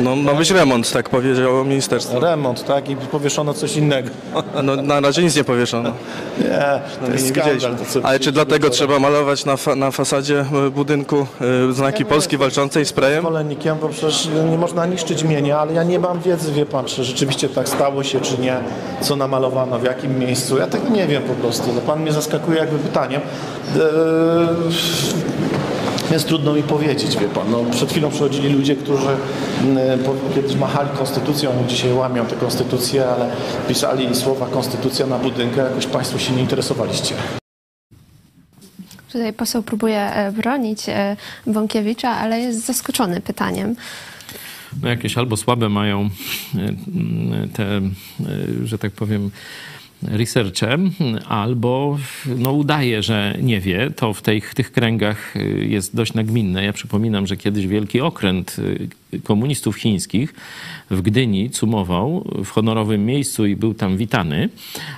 No 0.00 0.16
ma 0.16 0.34
być 0.34 0.50
remont, 0.50 0.92
tak 0.92 1.08
powiedziało 1.08 1.64
ministerstwo. 1.64 2.20
Remont, 2.20 2.64
tak? 2.64 2.88
I 2.88 2.96
powieszono 2.96 3.54
coś 3.54 3.76
innego. 3.76 4.08
No 4.62 4.76
na 4.76 5.00
razie 5.00 5.22
nic 5.22 5.36
nie 5.36 5.44
powieszono. 5.44 5.92
Nie, 6.38 6.80
to 7.06 7.12
jest 7.12 7.36
nie 7.36 7.42
skandal. 7.42 7.76
To, 7.76 8.00
Ale 8.02 8.20
czy 8.20 8.32
dlatego 8.32 8.70
trzeba 8.70 8.98
malować 8.98 9.44
na, 9.44 9.56
fa 9.56 9.76
na 9.76 9.90
fasadzie 9.90 10.44
e, 10.66 10.70
budynku 10.70 11.26
y, 11.70 11.72
znaki 11.72 12.02
ja 12.02 12.08
Polski 12.08 12.36
walczącej 12.36 12.86
sprayem? 12.86 13.20
Zwolennikiem, 13.20 13.78
bo 13.78 13.88
przecież 13.88 14.28
nie 14.50 14.58
można 14.58 14.86
niszczyć 14.86 15.24
mienia, 15.24 15.58
ale 15.58 15.72
ja 15.72 15.82
nie 15.82 15.98
mam 15.98 16.20
wiedzy, 16.20 16.52
wie 16.52 16.66
pan, 16.66 16.84
czy 16.84 17.04
rzeczywiście 17.04 17.48
tak 17.48 17.68
stało 17.68 18.02
się, 18.02 18.20
czy 18.20 18.38
nie, 18.38 18.56
co 19.00 19.16
namalowano, 19.16 19.78
w 19.78 19.84
jakim 19.84 20.18
miejscu. 20.18 20.58
Ja 20.58 20.66
tego 20.66 20.88
nie 20.88 21.06
wiem 21.06 21.22
po 21.22 21.34
prostu. 21.34 21.72
No, 21.74 21.80
pan 21.80 22.00
mnie 22.00 22.12
zaskakuje 22.12 22.58
jakby 22.58 22.78
pytaniem. 22.78 23.20
Eee 23.76 23.78
więc 26.10 26.24
trudno 26.24 26.54
mi 26.54 26.62
powiedzieć, 26.62 27.16
wie 27.16 27.28
pan. 27.28 27.50
No, 27.50 27.64
przed 27.70 27.90
chwilą 27.90 28.10
przychodzili 28.10 28.48
ludzie, 28.48 28.76
którzy 28.76 29.08
mm, 29.62 29.78
kiedyś 30.34 30.56
machali 30.56 30.88
konstytucją, 30.98 31.50
dzisiaj 31.68 31.92
łamią 31.92 32.26
tę 32.26 32.36
konstytucję, 32.36 33.06
ale 33.06 33.30
pisali 33.68 34.14
słowa 34.14 34.46
konstytucja 34.46 35.06
na 35.06 35.18
budynkę, 35.18 35.60
jakoś 35.60 35.86
państwo 35.86 36.18
się 36.18 36.32
nie 36.32 36.40
interesowaliście. 36.40 37.14
Tutaj 39.12 39.32
poseł 39.32 39.62
próbuje 39.62 40.00
e, 40.00 40.32
bronić 40.32 40.88
e, 40.88 41.16
Bąkiewicza, 41.46 42.10
ale 42.10 42.40
jest 42.40 42.66
zaskoczony 42.66 43.20
pytaniem. 43.20 43.76
No 44.82 44.88
jakieś 44.88 45.18
albo 45.18 45.36
słabe 45.36 45.68
mają 45.68 46.10
e, 46.54 47.48
te, 47.48 47.80
że 48.64 48.78
tak 48.78 48.92
powiem, 48.92 49.30
researchem, 50.02 50.90
albo 51.28 51.98
no, 52.26 52.52
udaje, 52.52 53.02
że 53.02 53.36
nie 53.42 53.60
wie. 53.60 53.90
To 53.96 54.14
w 54.14 54.22
tych, 54.22 54.54
tych 54.54 54.72
kręgach 54.72 55.36
y, 55.36 55.66
jest 55.68 55.96
dość 55.96 56.14
nagminne. 56.14 56.64
Ja 56.64 56.72
przypominam, 56.72 57.26
że 57.26 57.36
kiedyś 57.36 57.66
wielki 57.66 58.00
okręt 58.00 58.56
y, 58.58 59.20
komunistów 59.24 59.76
chińskich 59.76 60.34
w 60.90 61.02
Gdyni 61.02 61.50
cumował 61.50 62.30
w 62.44 62.50
honorowym 62.50 63.06
miejscu 63.06 63.46
i 63.46 63.56
był 63.56 63.74
tam 63.74 63.96
witany, 63.96 64.48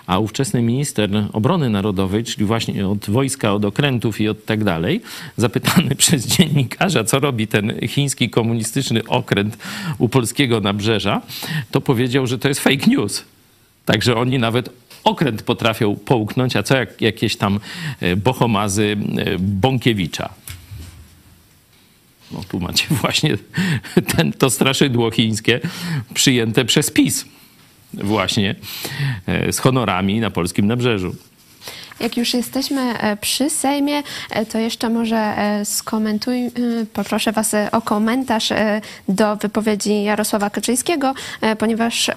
a 0.07 0.19
ówczesny 0.19 0.63
minister 0.63 1.11
obrony 1.33 1.71
narodowej, 1.71 2.25
czyli 2.25 2.47
właśnie 2.47 2.89
od 2.89 3.11
wojska, 3.11 3.53
od 3.53 3.65
okrętów 3.65 4.21
i 4.21 4.29
od 4.29 4.45
tak 4.45 4.65
dalej, 4.65 5.01
zapytany 5.37 5.95
przez 6.03 6.27
dziennikarza, 6.27 7.05
co 7.05 7.21
robi 7.21 7.47
ten 7.47 7.89
chiński 7.89 8.31
komunistyczny 8.31 9.07
okręt 9.07 9.59
u 9.99 10.09
polskiego 10.09 10.61
nabrzeża, 10.61 11.23
to 11.71 11.81
powiedział, 11.81 12.27
że 12.27 12.39
to 12.39 12.49
jest 12.49 12.61
fake 12.61 12.87
news. 12.87 13.25
Także 13.85 14.17
oni 14.17 14.39
nawet 14.39 14.80
okręt 15.05 15.43
potrafią 15.43 15.97
połknąć, 15.97 16.57
a 16.57 16.63
co 16.63 16.77
jak 16.77 17.01
jakieś 17.01 17.37
tam 17.37 17.61
e, 18.01 18.17
bohomazy 18.17 18.97
e, 19.17 19.39
Bąkiewicza. 19.39 20.29
No 22.33 22.41
tu 22.49 22.61
macie 22.61 22.87
właśnie 23.01 23.39
ten, 24.17 24.33
to 24.33 24.51
straszydło 24.51 25.11
chińskie 25.11 25.61
przyjęte 26.15 26.65
przez 26.65 26.91
PiS. 26.91 27.25
właśnie 27.95 28.55
e, 29.27 29.53
z 29.53 29.59
honorami 29.59 30.21
na 30.21 30.31
polskim 30.31 30.67
nabrzeżu. 30.67 31.17
Jak 32.01 32.17
już 32.17 32.35
jesteśmy 32.35 32.81
e, 32.81 33.17
przy 33.17 33.51
Sejmie, 33.51 34.03
e, 34.31 34.47
to 34.47 34.59
jeszcze 34.59 34.89
może 34.89 35.17
e, 35.17 35.65
skomentuj, 35.65 36.51
poproszę 36.93 37.33
Was 37.33 37.55
o 37.73 37.83
komentarz 37.83 38.53
do 39.09 39.37
wypowiedzi 39.37 40.03
Jarosława 40.03 40.51
Kaczyńskiego, 40.51 41.15
ponieważ, 41.59 42.11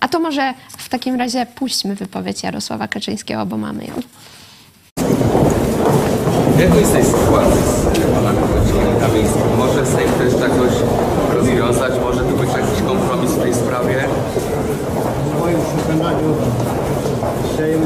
a 0.00 0.08
to 0.08 0.20
może 0.20 0.54
w 0.78 0.88
takim 0.88 1.14
razie 1.14 1.46
puśćmy 1.46 1.94
wypowiedź 1.94 2.42
Jarosława 2.42 2.88
Kaczyńskiego, 2.88 3.46
bo 3.46 3.56
mamy 3.56 3.84
ją. 3.84 3.92
Jak 6.58 6.74
jest 6.74 6.92
tej 6.92 7.04
sytuacji 7.04 7.62
z 7.62 7.84
panem? 8.14 8.36
Może 9.58 9.86
Sejm 9.86 10.10
też 10.12 10.32
jakoś 10.32 10.72
rozwiązać, 11.34 11.92
może 12.00 12.20
tu 12.20 12.36
być 12.36 12.48
jakiś 12.48 12.82
kompromis 12.86 13.30
w 13.30 13.42
tej 13.42 13.54
sprawie? 13.54 14.04
W 15.34 15.40
moim 15.40 15.58
przekonaniu 15.58 16.36
Sejm 17.56 17.80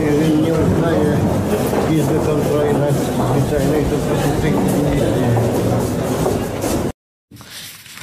jeżeli 0.00 0.42
nie 0.42 0.52
uznaje 0.52 1.16
Izby 1.98 2.14
Kontroli 2.26 2.74
Nadzwyczajnej, 2.74 3.84
to 3.84 3.96
proszę 4.08 4.38
w 4.38 4.42
tej 4.42 4.52
chwili 4.52 4.82
nie 4.82 4.94
istnieje. 4.94 5.38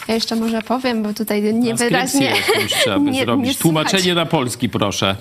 Ja 0.07 0.13
jeszcze 0.13 0.35
może 0.35 0.61
powiem, 0.61 1.03
bo 1.03 1.13
tutaj 1.13 1.53
niewyraźnie... 1.53 2.33
trzeba 2.69 2.97
nie, 3.11 3.21
zrobić. 3.23 3.47
Nie 3.47 3.55
Tłumaczenie 3.55 4.15
na 4.15 4.25
polski, 4.25 4.69
proszę. 4.69 5.15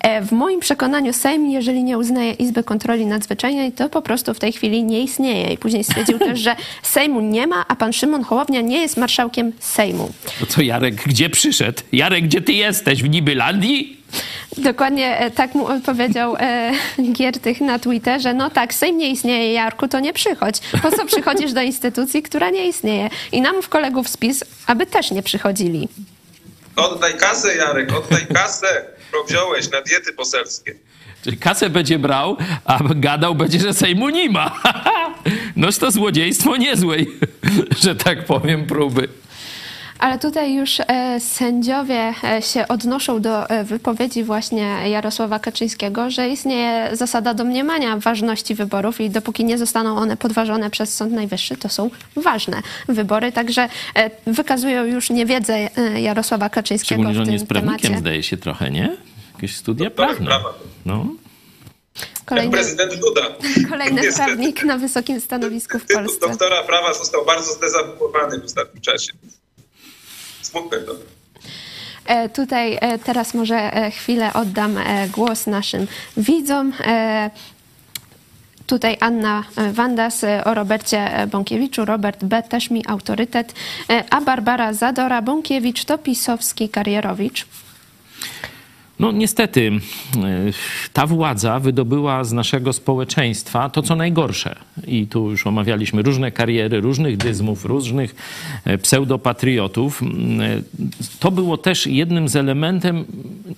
E, 0.00 0.22
w 0.22 0.32
moim 0.32 0.60
przekonaniu 0.60 1.12
Sejm, 1.12 1.50
jeżeli 1.50 1.84
nie 1.84 1.98
uznaje 1.98 2.32
Izby 2.32 2.64
Kontroli 2.64 3.06
Nadzwyczajnej, 3.06 3.72
to 3.72 3.88
po 3.88 4.02
prostu 4.02 4.34
w 4.34 4.38
tej 4.38 4.52
chwili 4.52 4.84
nie 4.84 5.02
istnieje. 5.02 5.52
I 5.52 5.58
później 5.58 5.84
stwierdził 5.84 6.18
też, 6.18 6.40
że 6.40 6.56
Sejmu 6.82 7.20
nie 7.20 7.46
ma, 7.46 7.64
a 7.68 7.76
pan 7.76 7.92
Szymon 7.92 8.24
Hołownia 8.24 8.60
nie 8.60 8.80
jest 8.80 8.96
marszałkiem 8.96 9.52
Sejmu. 9.60 10.12
No 10.40 10.46
co 10.46 10.62
Jarek, 10.62 10.94
gdzie 10.94 11.30
przyszedł? 11.30 11.82
Jarek, 11.92 12.24
gdzie 12.24 12.40
ty 12.40 12.52
jesteś? 12.52 13.02
W 13.02 13.08
Nibylandii? 13.08 13.96
Dokładnie 14.58 15.18
e, 15.18 15.30
tak 15.30 15.54
mu 15.54 15.66
odpowiedział 15.66 16.36
e, 16.36 16.72
Giertych 17.12 17.60
na 17.60 17.78
Twitterze. 17.78 18.34
No 18.34 18.50
tak, 18.50 18.74
Sejm 18.74 18.98
nie 18.98 19.10
istnieje, 19.10 19.52
Jarku, 19.52 19.88
to 19.88 20.00
nie 20.00 20.12
przychodź. 20.12 20.58
Po 20.82 20.90
co 20.90 21.06
przychodzisz 21.06 21.52
do 21.52 21.62
instytucji, 21.62 22.22
która 22.22 22.50
nie 22.50 22.68
istnieje? 22.68 23.10
I 23.32 23.40
nam 23.40 23.62
w 23.62 23.68
kolegów 23.68 24.08
spis, 24.08 24.44
aby 24.66 24.86
też 24.86 25.10
nie 25.10 25.22
przychodzili. 25.22 25.88
Oddaj 26.76 27.14
kasę, 27.14 27.56
Jarek, 27.56 27.92
oddaj 27.92 28.26
kasę, 28.26 28.84
którą 29.08 29.24
wziąłeś 29.24 29.70
na 29.70 29.82
diety 29.82 30.12
poselskie. 30.12 30.74
Czyli 31.24 31.36
kasę 31.38 31.70
będzie 31.70 31.98
brał, 31.98 32.36
a 32.64 32.78
gadał 32.94 33.34
będzie, 33.34 33.58
że 33.58 33.74
Sejmu 33.74 34.08
nie 34.08 34.30
ma. 34.30 34.62
Noż 35.56 35.78
to 35.78 35.90
złodziejstwo 35.90 36.56
niezłej, 36.56 37.10
że 37.82 37.94
tak 37.94 38.24
powiem, 38.24 38.66
próby. 38.66 39.08
Ale 39.98 40.18
tutaj 40.18 40.54
już 40.54 40.80
e, 40.80 41.20
sędziowie 41.20 42.14
e, 42.24 42.42
się 42.42 42.68
odnoszą 42.68 43.20
do 43.20 43.50
e, 43.50 43.64
wypowiedzi 43.64 44.24
właśnie 44.24 44.90
Jarosława 44.90 45.38
Kaczyńskiego, 45.38 46.10
że 46.10 46.28
istnieje 46.28 46.96
zasada 46.96 47.34
domniemania 47.34 47.96
ważności 47.96 48.54
wyborów 48.54 49.00
i 49.00 49.10
dopóki 49.10 49.44
nie 49.44 49.58
zostaną 49.58 49.96
one 49.96 50.16
podważone 50.16 50.70
przez 50.70 50.94
Sąd 50.94 51.12
Najwyższy, 51.12 51.56
to 51.56 51.68
są 51.68 51.90
ważne 52.16 52.62
wybory. 52.88 53.32
Także 53.32 53.68
wykazują 54.26 54.84
już 54.84 55.10
niewiedzę 55.10 55.68
Jarosława 55.96 56.48
Kaczyńskiego 56.48 57.02
Szczególnie, 57.02 57.14
że 57.14 57.22
on 57.22 57.32
jest 57.32 57.46
prawnikiem, 57.46 57.80
temacie. 57.80 58.00
zdaje 58.00 58.22
się 58.22 58.36
trochę, 58.36 58.70
nie? 58.70 58.96
Jakieś 59.34 59.56
studia 59.56 59.84
no, 59.84 59.90
prawne. 59.90 60.26
Prawa. 60.26 60.54
No. 60.86 61.06
Kolejny, 62.24 62.52
prezydent 62.52 62.94
Duda. 62.94 63.22
Kolejny 63.70 64.12
prawnik 64.12 64.64
na 64.64 64.78
wysokim 64.78 65.20
stanowisku 65.20 65.78
w 65.78 65.86
Polsce. 65.86 66.28
Doktora 66.28 66.62
prawa 66.62 66.94
został 66.94 67.24
bardzo 67.24 67.52
zdezawuowany 67.52 68.40
w 68.40 68.44
ostatnim 68.44 68.82
czasie 68.82 69.12
E, 72.06 72.28
tutaj 72.28 72.78
e, 72.80 72.98
teraz 72.98 73.34
może 73.34 73.56
e, 73.56 73.90
chwilę 73.90 74.32
oddam 74.32 74.78
głos 75.12 75.46
naszym 75.46 75.86
widzom. 76.16 76.72
Tutaj 78.66 78.96
Anna 79.00 79.44
Wandas 79.72 80.24
o 80.44 80.54
Robercie 80.54 81.26
Bąkiewiczu. 81.30 81.84
Robert 81.84 82.24
B. 82.24 82.42
też 82.42 82.70
mi 82.70 82.86
autorytet, 82.86 83.54
a 84.10 84.20
Barbara 84.20 84.72
Zadora 84.72 85.22
Bąkiewicz 85.22 85.84
to 85.84 85.98
pisowski 85.98 86.68
karierowicz. 86.68 87.46
No 88.98 89.12
niestety, 89.12 89.72
e, 90.16 90.52
ta 90.92 91.06
władza 91.06 91.60
wydobyła 91.60 92.24
z 92.24 92.32
naszego 92.32 92.72
społeczeństwa 92.72 93.70
to, 93.70 93.82
co 93.82 93.96
najgorsze. 93.96 94.56
I 94.86 95.06
tu 95.06 95.30
już 95.30 95.46
omawialiśmy 95.46 96.02
różne 96.02 96.32
kariery, 96.32 96.80
różnych 96.80 97.16
dyzmów, 97.16 97.64
różnych 97.64 98.14
e, 98.64 98.78
pseudopatriotów. 98.78 100.02
E, 100.02 100.06
to 101.20 101.30
było 101.30 101.56
też 101.56 101.86
jednym 101.86 102.28
z 102.28 102.36
elementem, 102.36 103.04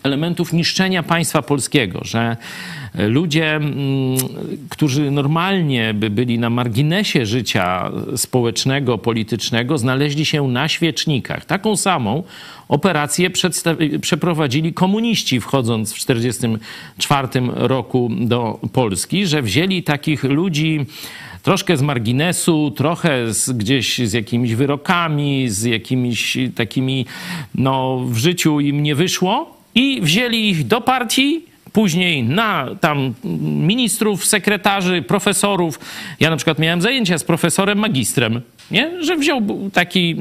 elementów 0.03 0.53
niszczenia 0.53 1.03
państwa 1.03 1.43
polskiego, 1.43 2.01
że 2.03 2.37
ludzie, 2.95 3.61
którzy 4.69 5.11
normalnie 5.11 5.95
by 5.95 6.11
byli 6.11 6.39
na 6.39 6.51
marginesie 6.51 7.27
życia 7.27 7.93
społecznego, 8.17 8.99
politycznego, 8.99 9.79
znaleźli 9.79 10.25
się 10.25 10.49
na 10.49 10.69
świecznikach. 10.69 11.45
Taką 11.45 11.77
samą 11.77 12.23
operację 12.69 13.31
przeprowadzili 14.01 14.73
komuniści 14.73 15.41
wchodząc 15.41 15.93
w 15.93 16.07
1944 16.07 17.29
roku 17.55 18.11
do 18.21 18.61
Polski, 18.73 19.27
że 19.27 19.43
wzięli 19.43 19.83
takich 19.83 20.25
ludzi 20.25 20.87
troszkę 21.43 21.77
z 21.77 21.83
marginesu, 21.83 22.71
trochę 22.71 23.35
z, 23.35 23.51
gdzieś 23.51 23.99
z 23.99 24.13
jakimiś 24.13 24.55
wyrokami, 24.55 25.49
z 25.49 25.63
jakimiś 25.63 26.39
takimi, 26.55 27.07
no 27.55 28.05
w 28.05 28.17
życiu 28.17 28.61
im 28.61 28.83
nie 28.83 28.95
wyszło 28.95 29.59
i 29.75 30.01
wzięli 30.03 30.49
ich 30.49 30.67
do 30.67 30.81
partii 30.81 31.48
później 31.73 32.23
na 32.25 32.67
tam 32.81 33.15
ministrów, 33.43 34.25
sekretarzy, 34.25 35.03
profesorów. 35.03 35.81
Ja 36.21 36.31
na 36.31 36.37
przykład 36.37 36.59
miałem 36.59 36.83
zajęcia 36.83 37.19
z 37.19 37.25
profesorem 37.25 37.79
magistrem 37.79 38.41
nie? 38.71 39.05
Że 39.05 39.17
wziął 39.17 39.41
taki, 39.73 40.17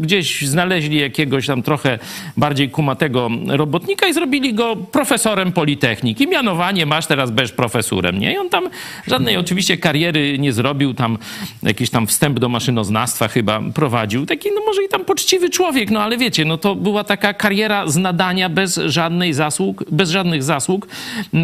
gdzieś 0.00 0.46
znaleźli 0.46 1.00
jakiegoś 1.00 1.46
tam 1.46 1.62
trochę 1.62 1.98
bardziej 2.36 2.70
kumatego 2.70 3.30
robotnika 3.48 4.06
i 4.06 4.14
zrobili 4.14 4.54
go 4.54 4.76
profesorem 4.76 5.52
Politechniki. 5.52 6.28
Mianowanie 6.28 6.86
masz 6.86 7.06
teraz 7.06 7.30
bez 7.30 7.52
profesurem, 7.52 8.18
nie? 8.18 8.32
I 8.32 8.38
on 8.38 8.48
tam 8.48 8.68
żadnej 9.06 9.36
oczywiście 9.36 9.76
kariery 9.76 10.38
nie 10.38 10.52
zrobił, 10.52 10.94
tam 10.94 11.18
jakiś 11.62 11.90
tam 11.90 12.06
wstęp 12.06 12.38
do 12.38 12.48
maszynoznawstwa 12.48 13.28
chyba 13.28 13.60
prowadził. 13.74 14.26
Taki, 14.26 14.48
no 14.54 14.60
może 14.66 14.84
i 14.84 14.88
tam 14.88 15.04
poczciwy 15.04 15.50
człowiek, 15.50 15.90
no 15.90 16.02
ale 16.02 16.18
wiecie, 16.18 16.44
no 16.44 16.58
to 16.58 16.74
była 16.74 17.04
taka 17.04 17.34
kariera 17.34 17.88
z 17.88 17.96
nadania 17.96 18.48
bez 18.48 18.80
żadnej 18.86 19.34
zasług, 19.34 19.84
bez 19.90 20.10
żadnych 20.10 20.42
zasług, 20.42 20.81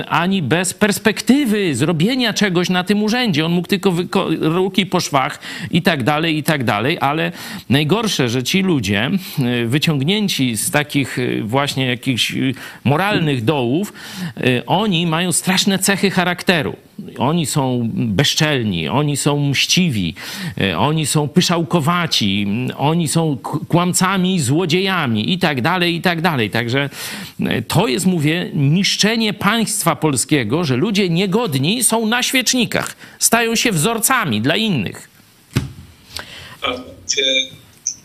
ani 0.09 0.43
bez 0.43 0.75
perspektywy 0.75 1.75
zrobienia 1.75 2.33
czegoś 2.33 2.71
na 2.71 2.85
tym 2.85 3.03
urzędzie. 3.03 3.47
On 3.47 3.53
mógł 3.53 3.69
tylko 3.69 3.93
ruki 4.41 4.87
po 4.87 5.01
szwach 5.01 5.39
i 5.71 5.83
tak 5.83 6.03
dalej, 6.03 6.39
i 6.39 6.43
tak 6.43 6.65
dalej, 6.65 6.99
ale 7.01 7.33
najgorsze, 7.71 8.29
że 8.29 8.43
ci 8.43 8.63
ludzie 8.63 9.11
wyciągnięci 9.67 10.57
z 10.57 10.71
takich 10.71 11.19
e, 11.19 11.43
właśnie 11.43 11.87
jakichś 11.87 12.33
e, 12.33 12.37
moralnych 12.85 13.45
dołów, 13.45 13.93
oni 14.67 15.07
mają 15.07 15.33
straszne 15.33 15.79
cechy 15.79 16.11
charakteru. 16.11 16.88
Oni 17.19 17.47
są 17.47 17.91
bezczelni, 17.95 18.89
oni 18.89 19.17
są 19.17 19.49
mściwi, 19.49 20.15
oni 20.77 21.07
są 21.07 21.29
pyszałkowaci, 21.29 22.47
oni 22.77 23.09
są 23.09 23.39
kłamcami, 23.69 24.41
złodziejami 24.41 25.33
i 25.33 25.39
tak 25.39 25.63
dalej, 25.63 25.95
i 25.95 26.03
tak 26.03 26.21
dalej. 26.21 26.51
Także 26.51 26.91
to 27.69 27.89
jest, 27.89 28.07
mówię, 28.07 28.51
niszczenie 28.55 29.33
państwa 29.33 29.97
polskiego, 29.97 30.65
że 30.65 30.77
ludzie 30.77 31.09
niegodni 31.09 31.85
są 31.85 32.07
na 32.07 32.23
świecznikach, 32.23 32.97
stają 33.19 33.57
się 33.57 33.73
wzorcami 33.73 34.41
dla 34.41 34.57
innych 34.57 35.09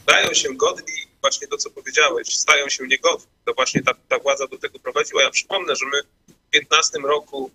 stają 0.04 0.34
się 0.34 0.54
godni, 0.54 0.94
właśnie 1.22 1.48
to, 1.48 1.58
co 1.58 1.70
powiedziałeś, 1.70 2.28
stają 2.28 2.70
się 2.70 2.88
niegodni. 2.88 3.28
To 3.46 3.54
właśnie 3.54 3.82
ta, 3.84 3.94
ta 4.10 4.20
władza 4.20 4.48
do 4.48 4.58
tego 4.58 4.80
prowadziła. 4.80 5.24
Ja 5.24 5.30
przypomnę, 5.30 5.76
że 5.76 5.86
my 5.86 6.02
w 6.28 6.50
15 6.50 7.00
roku, 7.00 7.52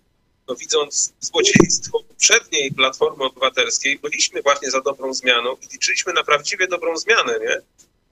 no, 0.49 0.55
widząc 0.55 1.13
złodziejstwo 1.19 2.03
poprzedniej 2.03 2.71
Platformy 2.71 3.23
Obywatelskiej, 3.23 3.99
byliśmy 3.99 4.41
właśnie 4.41 4.71
za 4.71 4.81
dobrą 4.81 5.13
zmianą 5.13 5.55
i 5.55 5.73
liczyliśmy 5.73 6.13
na 6.13 6.23
prawdziwie 6.23 6.67
dobrą 6.67 6.97
zmianę, 6.97 7.39
nie? 7.39 7.61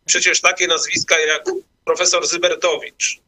Przecież 0.05 0.41
takie 0.41 0.67
nazwiska 0.67 1.19
jak 1.19 1.43
profesor 1.85 2.27
Zybertowicz, 2.27 3.19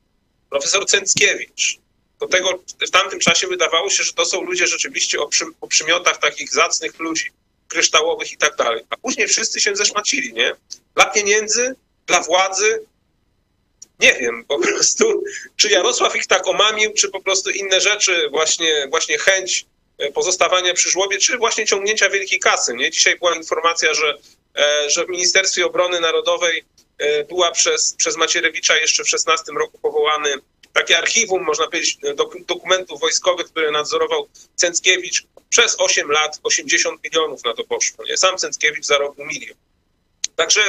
profesor 0.49 0.85
Cęckiewicz, 0.85 1.79
do 2.19 2.27
tego 2.27 2.63
w 2.87 2.89
tamtym 2.89 3.19
czasie 3.19 3.47
wydawało 3.47 3.89
się, 3.89 4.03
że 4.03 4.13
to 4.13 4.25
są 4.25 4.41
ludzie 4.41 4.67
rzeczywiście 4.67 5.19
o, 5.19 5.27
przy, 5.27 5.45
o 5.61 5.67
przymiotach 5.67 6.17
takich 6.17 6.53
zacnych 6.53 6.99
ludzi 6.99 7.31
kryształowych 7.67 8.31
i 8.31 8.37
tak 8.37 8.55
dalej. 8.55 8.83
A 8.89 8.97
później 8.97 9.27
wszyscy 9.27 9.61
się 9.61 9.75
zeszmacili, 9.75 10.33
nie? 10.33 10.55
Dla 10.95 11.05
pieniędzy, 11.05 11.75
dla 12.07 12.21
władzy. 12.21 12.85
Nie 13.99 14.13
wiem 14.13 14.45
po 14.47 14.59
prostu, 14.59 15.23
czy 15.55 15.69
Jarosław 15.69 16.15
ich 16.15 16.27
tak 16.27 16.47
omamił, 16.47 16.93
czy 16.93 17.09
po 17.09 17.21
prostu 17.21 17.49
inne 17.49 17.81
rzeczy, 17.81 18.29
właśnie, 18.29 18.87
właśnie 18.89 19.17
chęć 19.17 19.65
e, 19.97 20.11
pozostawania 20.11 20.73
przy 20.73 20.89
żłobie, 20.89 21.17
czy 21.17 21.37
właśnie 21.37 21.65
ciągnięcia 21.65 22.09
wielkiej 22.09 22.39
kasy. 22.39 22.73
Nie? 22.73 22.91
Dzisiaj 22.91 23.17
była 23.19 23.35
informacja, 23.35 23.93
że, 23.93 24.17
e, 24.55 24.89
że 24.89 25.05
w 25.05 25.09
Ministerstwie 25.09 25.65
Obrony 25.65 25.99
Narodowej 25.99 26.65
e, 26.97 27.23
była 27.23 27.51
przez, 27.51 27.93
przez 27.93 28.17
Macierewicza 28.17 28.77
jeszcze 28.77 29.03
w 29.03 29.09
16 29.09 29.51
roku 29.51 29.79
powołany 29.79 30.33
takie 30.73 30.97
archiwum, 30.97 31.43
można 31.43 31.67
powiedzieć, 31.67 31.97
dok- 32.15 32.45
dokumentów 32.45 32.99
wojskowych, 32.99 33.47
które 33.47 33.71
nadzorował 33.71 34.27
Cęckiewicz. 34.55 35.25
Przez 35.49 35.75
8 35.79 36.11
lat 36.11 36.39
80 36.43 37.03
milionów 37.03 37.43
na 37.43 37.53
to 37.53 37.63
poszło. 37.63 38.05
Nie? 38.05 38.17
Sam 38.17 38.37
Cęckiewicz 38.37 38.85
zarobił 38.85 39.25
milion. 39.25 39.57
Także 40.35 40.61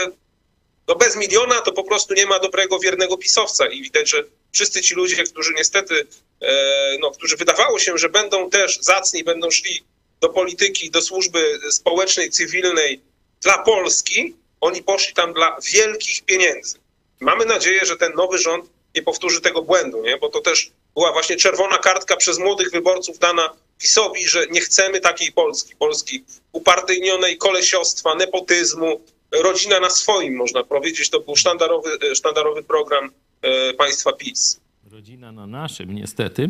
no 0.91 0.97
bez 0.97 1.17
miliona 1.17 1.61
to 1.61 1.73
po 1.73 1.85
prostu 1.85 2.15
nie 2.15 2.27
ma 2.27 2.39
dobrego, 2.39 2.79
wiernego 2.79 3.17
pisowca 3.17 3.67
i 3.67 3.83
widać, 3.83 4.11
że 4.11 4.25
wszyscy 4.53 4.83
ci 4.83 4.95
ludzie, 4.95 5.25
którzy 5.25 5.53
niestety, 5.57 6.07
e, 6.41 6.97
no, 7.01 7.11
którzy 7.11 7.37
wydawało 7.37 7.79
się, 7.79 7.99
że 7.99 8.09
będą 8.09 8.51
też 8.51 8.79
zacni, 8.81 9.25
będą 9.25 9.51
szli 9.51 9.85
do 10.21 10.29
polityki, 10.29 10.91
do 10.91 11.03
służby 11.03 11.61
społecznej, 11.71 12.31
cywilnej 12.31 13.01
dla 13.43 13.59
Polski, 13.59 14.35
oni 14.61 14.83
poszli 14.83 15.15
tam 15.15 15.35
dla 15.35 15.57
wielkich 15.73 16.25
pieniędzy. 16.25 16.79
Mamy 17.21 17.45
nadzieję, 17.45 17.81
że 17.87 17.97
ten 17.97 18.13
nowy 18.15 18.39
rząd 18.39 18.71
nie 18.97 19.03
powtórzy 19.03 19.41
tego 19.41 19.63
błędu, 19.63 20.03
nie? 20.03 20.17
bo 20.17 20.29
to 20.29 20.41
też 20.41 20.71
była 20.95 21.13
właśnie 21.13 21.37
czerwona 21.37 21.79
kartka 21.79 22.17
przez 22.17 22.39
młodych 22.39 22.71
wyborców 22.71 23.19
dana 23.19 23.57
PiSowi, 23.79 24.29
że 24.29 24.47
nie 24.47 24.61
chcemy 24.61 25.01
takiej 25.01 25.33
Polski, 25.33 25.77
Polski 25.77 26.25
upartyjnionej 26.53 27.37
kolesiostwa, 27.39 28.15
nepotyzmu, 28.15 29.01
rodzina 29.33 29.81
na 29.81 29.91
swoim, 29.91 30.37
można 30.37 30.65
powiedzieć. 30.65 31.11
To 31.11 31.21
był 31.21 31.37
sztandarowy, 31.37 31.91
sztandarowy 32.15 32.63
program 32.63 33.11
e, 33.43 33.75
państwa 33.75 34.13
PiS. 34.13 34.61
Rodzina 34.91 35.33
na 35.33 35.47
naszym, 35.47 35.95
niestety. 35.95 36.49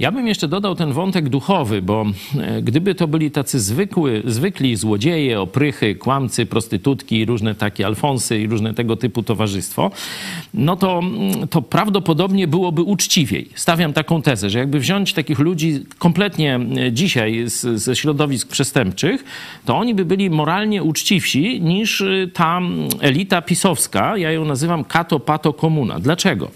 Ja 0.00 0.12
bym 0.12 0.28
jeszcze 0.28 0.48
dodał 0.48 0.74
ten 0.74 0.92
wątek 0.92 1.28
duchowy, 1.28 1.82
bo 1.82 2.06
e, 2.38 2.62
gdyby 2.62 2.94
to 2.94 3.08
byli 3.08 3.30
tacy 3.30 3.60
zwykły, 3.60 4.22
zwykli 4.24 4.76
złodzieje, 4.76 5.40
oprychy, 5.40 5.94
kłamcy, 5.94 6.46
prostytutki, 6.46 7.24
różne 7.24 7.54
takie 7.54 7.86
alfonsy 7.86 8.38
i 8.38 8.46
różne 8.46 8.74
tego 8.74 8.96
typu 8.96 9.22
towarzystwo, 9.22 9.90
no 10.54 10.76
to, 10.76 10.98
mm, 10.98 11.48
to 11.48 11.62
prawdopodobnie 11.62 12.48
byłoby 12.48 12.82
uczciwiej. 12.82 13.48
Stawiam 13.54 13.92
taką 13.92 14.22
tezę, 14.22 14.50
że 14.50 14.58
jakby 14.58 14.80
wziąć 14.80 15.12
takich 15.12 15.38
ludzi 15.38 15.84
kompletnie 15.98 16.60
e, 16.76 16.92
dzisiaj 16.92 17.42
z, 17.46 17.82
ze 17.82 17.96
środowisk 17.96 18.48
przestępczych, 18.48 19.24
to 19.64 19.76
oni 19.76 19.94
by 19.94 20.04
byli 20.04 20.30
moralnie 20.30 20.82
uczciwsi 20.82 21.60
niż 21.60 22.00
e, 22.00 22.06
ta 22.32 22.60
elita 23.00 23.42
pisowska, 23.42 24.16
ja 24.16 24.30
ją 24.30 24.44
nazywam 24.44 24.84
kato 24.84 25.20
pato 25.20 25.52
komuna. 25.52 25.98
Dlaczego? 25.98 26.50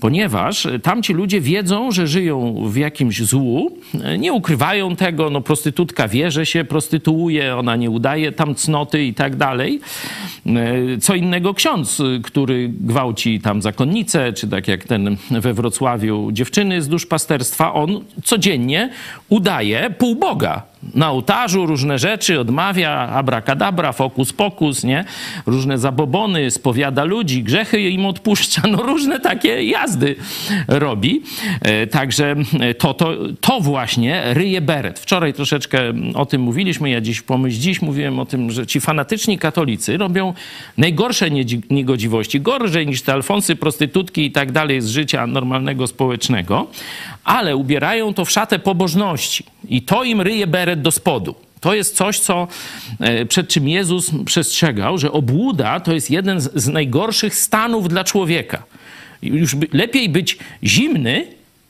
Ponieważ 0.00 0.66
tamci 0.82 1.12
ludzie 1.12 1.40
wiedzą, 1.40 1.92
że 1.92 2.06
żyją 2.06 2.62
w 2.68 2.76
jakimś 2.76 3.22
złu, 3.22 3.78
nie 4.18 4.32
ukrywają 4.32 4.96
tego, 4.96 5.30
no 5.30 5.40
prostytutka 5.40 6.08
wie, 6.08 6.30
że 6.30 6.46
się 6.46 6.64
prostytuuje, 6.64 7.56
ona 7.56 7.76
nie 7.76 7.90
udaje 7.90 8.32
tam 8.32 8.54
cnoty 8.54 9.04
i 9.04 9.14
tak 9.14 9.36
dalej. 9.36 9.80
Co 11.00 11.14
innego 11.14 11.54
ksiądz, 11.54 12.02
który 12.22 12.68
gwałci 12.80 13.40
tam 13.40 13.62
zakonnicę, 13.62 14.32
czy 14.32 14.48
tak 14.48 14.68
jak 14.68 14.84
ten 14.84 15.16
we 15.30 15.54
Wrocławiu 15.54 16.32
dziewczyny 16.32 16.82
z 16.82 16.88
duszpasterstwa, 16.88 17.74
on 17.74 18.04
codziennie 18.24 18.90
udaje 19.28 19.90
półboga 19.98 20.62
na 20.94 21.10
ołtarzu 21.10 21.66
różne 21.66 21.98
rzeczy, 21.98 22.40
odmawia 22.40 22.90
abracadabra, 22.90 23.92
fokus 23.92 24.32
pokus, 24.32 24.84
nie? 24.84 25.04
Różne 25.46 25.78
zabobony, 25.78 26.50
spowiada 26.50 27.04
ludzi, 27.04 27.42
grzechy 27.42 27.80
im 27.80 28.06
odpuszcza, 28.06 28.62
no 28.70 28.82
różne 28.82 29.20
takie 29.20 29.64
jazdy 29.64 30.16
robi. 30.68 31.22
E, 31.60 31.86
także 31.86 32.36
to, 32.78 32.94
to, 32.94 33.14
to 33.40 33.60
właśnie 33.60 34.22
ryje 34.34 34.60
beret. 34.60 34.98
Wczoraj 34.98 35.34
troszeczkę 35.34 35.80
o 36.14 36.26
tym 36.26 36.42
mówiliśmy, 36.42 36.90
ja 36.90 37.00
dziś 37.00 37.22
pomyśl 37.22 37.60
dziś 37.60 37.82
mówiłem 37.82 38.18
o 38.18 38.26
tym, 38.26 38.50
że 38.50 38.66
ci 38.66 38.80
fanatyczni 38.80 39.38
katolicy 39.38 39.96
robią 39.96 40.34
najgorsze 40.76 41.30
niegodziwości, 41.70 42.40
gorzej 42.40 42.86
niż 42.86 43.02
te 43.02 43.12
alfonsy, 43.12 43.56
prostytutki 43.56 44.24
i 44.24 44.32
tak 44.32 44.52
dalej 44.52 44.80
z 44.80 44.88
życia 44.88 45.26
normalnego, 45.26 45.86
społecznego, 45.86 46.66
ale 47.24 47.56
ubierają 47.56 48.14
to 48.14 48.24
w 48.24 48.30
szatę 48.30 48.58
pobożności 48.58 49.44
i 49.68 49.82
to 49.82 50.04
im 50.04 50.20
ryje 50.20 50.46
beret 50.46 50.82
do 50.82 50.90
spodu. 50.90 51.34
To 51.60 51.74
jest 51.74 51.96
coś, 51.96 52.18
co, 52.18 52.48
e, 53.00 53.26
przed 53.26 53.48
czym 53.48 53.68
Jezus 53.68 54.10
przestrzegał, 54.24 54.98
że 54.98 55.12
obłuda 55.12 55.80
to 55.80 55.92
jest 55.92 56.10
jeden 56.10 56.40
z, 56.40 56.68
najgorszych 56.68 57.34
stanów 57.34 57.88
dla 57.88 58.04
człowieka. 58.04 58.62
Już 59.22 59.56
lepiej 59.72 60.08
być 60.08 60.38
zimny 60.64 61.26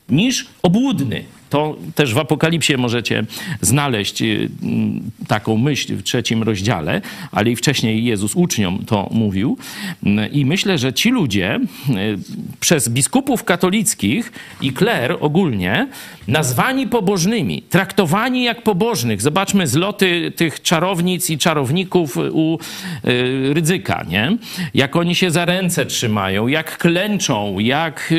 niż 0.09 0.47
obłudny. 0.61 1.23
To 1.49 1.75
też 1.95 2.13
w 2.13 2.17
Apokalipsie 2.17 2.77
możecie 2.77 3.23
znaleźć 3.61 4.21
y, 4.21 4.49
taką 5.27 5.57
myśl 5.57 5.95
w 5.95 6.03
trzecim 6.03 6.43
rozdziale, 6.43 7.01
ale 7.31 7.51
i 7.51 7.55
wcześniej 7.55 8.05
Jezus 8.05 8.35
uczniom 8.35 8.85
to 8.85 9.09
mówił. 9.11 9.57
I 10.31 10.45
myślę, 10.45 10.77
że 10.77 10.93
ci 10.93 11.09
ludzie 11.09 11.59
y, 11.89 12.17
przez 12.59 12.89
biskupów 12.89 13.43
katolickich 13.43 14.31
i 14.61 14.71
kler 14.71 15.17
ogólnie 15.19 15.87
nazwani 16.27 16.87
pobożnymi, 16.87 17.61
traktowani 17.61 18.43
jak 18.43 18.63
pobożnych. 18.63 19.21
Zobaczmy 19.21 19.67
zloty 19.67 20.31
tych 20.35 20.61
czarownic 20.61 21.29
i 21.29 21.37
czarowników 21.37 22.17
u 22.17 22.59
y, 23.07 23.53
Rydzyka, 23.53 24.05
nie? 24.09 24.37
Jak 24.73 24.95
oni 24.95 25.15
się 25.15 25.31
za 25.31 25.45
ręce 25.45 25.85
trzymają, 25.85 26.47
jak 26.47 26.77
klęczą, 26.77 27.59
jak 27.59 28.13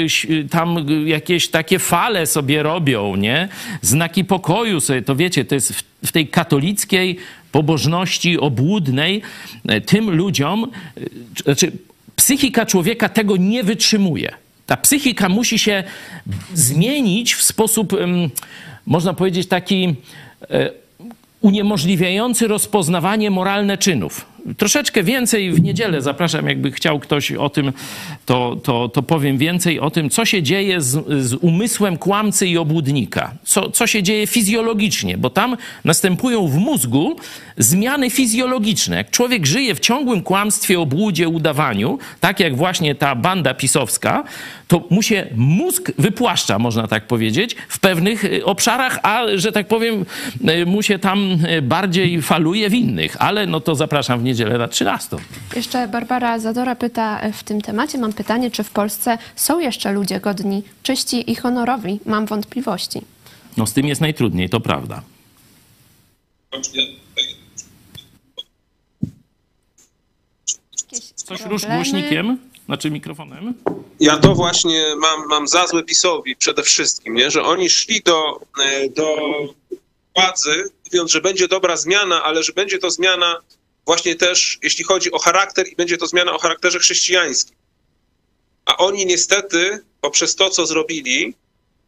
tam 0.50 0.86
jakieś 1.06 1.48
takie 1.48 1.78
fale 1.78 2.26
sobie 2.26 2.62
robią, 2.62 3.16
nie? 3.20 3.48
Znaki 3.82 4.24
pokoju 4.24 4.80
sobie, 4.80 5.02
to 5.02 5.16
wiecie, 5.16 5.44
to 5.44 5.54
jest 5.54 5.72
w, 5.72 5.82
w 6.06 6.12
tej 6.12 6.28
katolickiej 6.28 7.16
pobożności 7.52 8.38
obłudnej 8.38 9.22
e, 9.68 9.80
tym 9.80 10.10
ludziom, 10.10 10.70
e, 10.96 11.42
znaczy 11.42 11.72
psychika 12.16 12.66
człowieka 12.66 13.08
tego 13.08 13.36
nie 13.36 13.64
wytrzymuje. 13.64 14.32
Ta 14.66 14.76
psychika 14.76 15.28
musi 15.28 15.58
się 15.58 15.84
zmienić 16.54 17.34
w 17.34 17.42
sposób, 17.42 17.92
można 18.86 19.14
powiedzieć, 19.14 19.48
taki 19.48 19.94
e, 20.50 20.70
uniemożliwiający 21.40 22.48
rozpoznawanie 22.48 23.30
moralne 23.30 23.78
czynów. 23.78 24.26
Troszeczkę 24.56 25.02
więcej 25.02 25.52
w 25.52 25.62
niedzielę 25.62 26.02
zapraszam, 26.02 26.48
jakby 26.48 26.70
chciał 26.70 27.00
ktoś 27.00 27.32
o 27.32 27.50
tym, 27.50 27.72
to, 28.26 28.56
to, 28.62 28.88
to 28.88 29.02
powiem 29.02 29.38
więcej 29.38 29.80
o 29.80 29.90
tym, 29.90 30.10
co 30.10 30.24
się 30.24 30.42
dzieje 30.42 30.80
z, 30.80 31.24
z 31.26 31.34
umysłem 31.34 31.96
kłamcy 31.96 32.46
i 32.46 32.58
obłudnika. 32.58 33.34
Co, 33.44 33.70
co 33.70 33.86
się 33.86 34.02
dzieje 34.02 34.26
fizjologicznie, 34.26 35.18
bo 35.18 35.30
tam 35.30 35.56
następują 35.84 36.46
w 36.48 36.56
mózgu 36.56 37.16
zmiany 37.58 38.10
fizjologiczne. 38.10 38.96
Jak 38.96 39.10
człowiek 39.10 39.46
żyje 39.46 39.74
w 39.74 39.80
ciągłym 39.80 40.22
kłamstwie, 40.22 40.80
obłudzie, 40.80 41.28
udawaniu, 41.28 41.98
tak 42.20 42.40
jak 42.40 42.56
właśnie 42.56 42.94
ta 42.94 43.14
banda 43.14 43.54
pisowska, 43.54 44.24
to 44.68 44.84
mu 44.90 45.02
się 45.02 45.26
mózg 45.36 45.92
wypłaszcza, 45.98 46.58
można 46.58 46.88
tak 46.88 47.06
powiedzieć, 47.06 47.56
w 47.68 47.78
pewnych 47.78 48.24
y, 48.24 48.44
obszarach, 48.44 48.98
a 49.02 49.22
że 49.34 49.52
tak 49.52 49.68
powiem, 49.68 50.04
y, 50.48 50.66
mu 50.66 50.82
się 50.82 50.98
tam 50.98 51.44
y, 51.44 51.62
bardziej 51.62 52.22
faluje 52.22 52.70
w 52.70 52.74
innych. 52.74 53.16
Ale 53.18 53.46
no 53.46 53.60
to 53.60 53.74
zapraszam 53.74 54.20
w 54.20 54.24
niedzielę 54.30 54.58
na 54.58 54.68
13. 54.68 55.16
Jeszcze 55.56 55.88
Barbara 55.88 56.38
Zadora 56.38 56.76
pyta 56.76 57.20
w 57.32 57.44
tym 57.44 57.60
temacie. 57.60 57.98
Mam 57.98 58.12
pytanie, 58.12 58.50
czy 58.50 58.64
w 58.64 58.70
Polsce 58.70 59.18
są 59.36 59.60
jeszcze 59.60 59.92
ludzie 59.92 60.20
godni, 60.20 60.62
czyści 60.82 61.30
i 61.30 61.34
honorowi? 61.34 62.00
Mam 62.06 62.26
wątpliwości. 62.26 63.00
No 63.56 63.66
z 63.66 63.72
tym 63.72 63.86
jest 63.86 64.00
najtrudniej, 64.00 64.48
to 64.48 64.60
prawda. 64.60 65.02
Coś 71.14 71.40
rusz 71.40 71.66
głośnikiem, 71.66 72.38
znaczy 72.66 72.90
mikrofonem. 72.90 73.54
Ja 74.00 74.16
to 74.16 74.34
właśnie 74.34 74.94
mam, 74.96 75.26
mam 75.28 75.48
za 75.48 75.66
złe 75.66 75.82
PiSowi 75.82 76.36
przede 76.36 76.62
wszystkim, 76.62 77.14
nie? 77.14 77.30
że 77.30 77.42
oni 77.42 77.70
szli 77.70 78.02
do, 78.02 78.40
e, 78.64 78.88
do 78.88 79.16
władzy, 80.16 80.64
mówiąc, 80.84 81.10
że 81.10 81.20
będzie 81.20 81.48
dobra 81.48 81.76
zmiana, 81.76 82.22
ale 82.22 82.42
że 82.42 82.52
będzie 82.52 82.78
to 82.78 82.90
zmiana 82.90 83.36
właśnie 83.86 84.16
też, 84.16 84.58
jeśli 84.62 84.84
chodzi 84.84 85.12
o 85.12 85.18
charakter 85.18 85.68
i 85.68 85.76
będzie 85.76 85.96
to 85.96 86.06
zmiana 86.06 86.32
o 86.32 86.38
charakterze 86.38 86.78
chrześcijańskim. 86.78 87.56
A 88.64 88.76
oni 88.76 89.06
niestety 89.06 89.84
poprzez 90.00 90.36
to, 90.36 90.50
co 90.50 90.66
zrobili, 90.66 91.34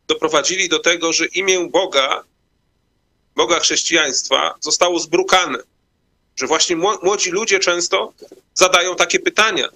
doprowadzili 0.09 0.69
do 0.69 0.79
tego, 0.79 1.13
że 1.13 1.27
imię 1.27 1.69
Boga, 1.71 2.25
Boga 3.37 3.61
chrześcijaństwa 3.61 4.55
zostało 4.61 4.99
zbrukane. 4.99 5.59
Że 6.37 6.47
właśnie 6.47 6.77
młodzi 6.77 7.31
ludzie 7.31 7.59
często 7.59 8.13
zadają 8.55 8.97
takie 8.97 9.21
pytania. 9.21 9.69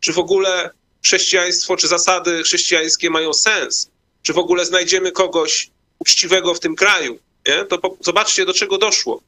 Czy 0.00 0.12
w 0.12 0.18
ogóle 0.18 0.70
chrześcijaństwo, 1.04 1.76
czy 1.76 1.88
zasady 1.88 2.42
chrześcijańskie 2.42 3.10
mają 3.10 3.32
sens? 3.32 3.90
Czy 4.22 4.32
w 4.32 4.38
ogóle 4.38 4.64
znajdziemy 4.64 5.12
kogoś 5.12 5.70
uczciwego 5.98 6.54
w 6.54 6.60
tym 6.60 6.76
kraju? 6.76 7.18
Nie? 7.48 7.64
To 7.64 7.96
zobaczcie, 8.00 8.44
do 8.46 8.54
czego 8.54 8.78
doszło. 8.78 9.22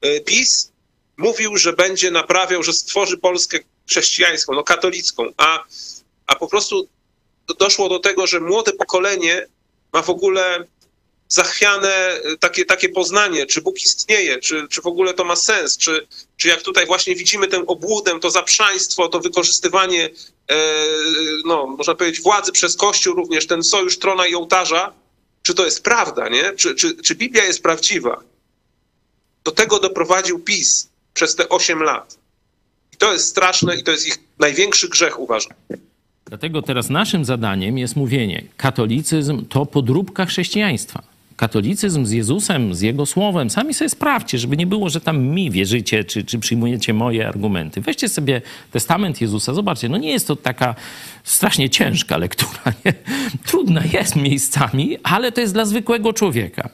E, 0.00 0.20
PiS 0.20 0.72
mówił, 1.16 1.56
że 1.56 1.72
będzie 1.72 2.10
naprawiał, 2.10 2.62
że 2.62 2.72
stworzy 2.72 3.18
Polskę 3.18 3.58
chrześcijańską, 3.88 4.54
no 4.54 4.62
katolicką, 4.62 5.28
a, 5.36 5.64
a 6.26 6.34
po 6.34 6.48
prostu 6.48 6.88
doszło 7.58 7.88
do 7.88 7.98
tego, 7.98 8.26
że 8.26 8.40
młode 8.40 8.72
pokolenie 8.72 9.46
ma 9.92 10.02
w 10.02 10.10
ogóle 10.10 10.64
zachwiane 11.28 12.20
takie, 12.40 12.64
takie 12.64 12.88
poznanie, 12.88 13.46
czy 13.46 13.62
Bóg 13.62 13.76
istnieje, 13.76 14.38
czy, 14.38 14.68
czy 14.68 14.82
w 14.82 14.86
ogóle 14.86 15.14
to 15.14 15.24
ma 15.24 15.36
sens, 15.36 15.76
czy, 15.76 16.06
czy 16.36 16.48
jak 16.48 16.62
tutaj 16.62 16.86
właśnie 16.86 17.14
widzimy 17.14 17.46
tę 17.46 17.66
obłudę, 17.66 18.20
to 18.20 18.30
zaprzaństwo, 18.30 19.08
to 19.08 19.20
wykorzystywanie, 19.20 20.10
e, 20.50 20.56
no, 21.44 21.66
można 21.66 21.94
powiedzieć, 21.94 22.22
władzy 22.22 22.52
przez 22.52 22.76
Kościół 22.76 23.14
również, 23.14 23.46
ten 23.46 23.62
sojusz 23.62 23.98
trona 23.98 24.26
i 24.26 24.34
ołtarza, 24.34 24.92
czy 25.42 25.54
to 25.54 25.64
jest 25.64 25.82
prawda, 25.82 26.28
nie? 26.28 26.52
Czy, 26.52 26.74
czy, 26.74 26.96
czy 26.96 27.14
Biblia 27.14 27.44
jest 27.44 27.62
prawdziwa? 27.62 28.22
Do 29.44 29.50
tego 29.50 29.80
doprowadził 29.80 30.38
PiS 30.38 30.88
przez 31.14 31.36
te 31.36 31.48
8 31.48 31.82
lat. 31.82 32.18
I 32.92 32.96
to 32.96 33.12
jest 33.12 33.28
straszne 33.28 33.76
i 33.76 33.82
to 33.82 33.90
jest 33.90 34.06
ich 34.06 34.18
największy 34.38 34.88
grzech, 34.88 35.20
uważam. 35.20 35.52
Dlatego 36.24 36.62
teraz 36.62 36.90
naszym 36.90 37.24
zadaniem 37.24 37.78
jest 37.78 37.96
mówienie, 37.96 38.44
katolicyzm 38.56 39.46
to 39.46 39.66
podróbka 39.66 40.26
chrześcijaństwa. 40.26 41.02
Katolicyzm 41.36 42.06
z 42.06 42.10
Jezusem, 42.10 42.74
z 42.74 42.80
Jego 42.80 43.06
Słowem, 43.06 43.50
sami 43.50 43.74
sobie 43.74 43.88
sprawdźcie, 43.88 44.38
żeby 44.38 44.56
nie 44.56 44.66
było, 44.66 44.90
że 44.90 45.00
tam 45.00 45.22
mi 45.22 45.50
wierzycie, 45.50 46.04
czy, 46.04 46.24
czy 46.24 46.38
przyjmujecie 46.38 46.94
moje 46.94 47.28
argumenty. 47.28 47.80
Weźcie 47.80 48.08
sobie 48.08 48.42
testament 48.70 49.20
Jezusa, 49.20 49.54
zobaczcie, 49.54 49.88
no 49.88 49.96
nie 49.96 50.12
jest 50.12 50.26
to 50.26 50.36
taka 50.36 50.74
strasznie 51.24 51.70
ciężka 51.70 52.16
lektura, 52.16 52.62
nie? 52.84 52.94
Trudna 53.46 53.82
jest 53.92 54.16
miejscami, 54.16 54.98
ale 55.02 55.32
to 55.32 55.40
jest 55.40 55.52
dla 55.52 55.64
zwykłego 55.64 56.12
człowieka. 56.12 56.68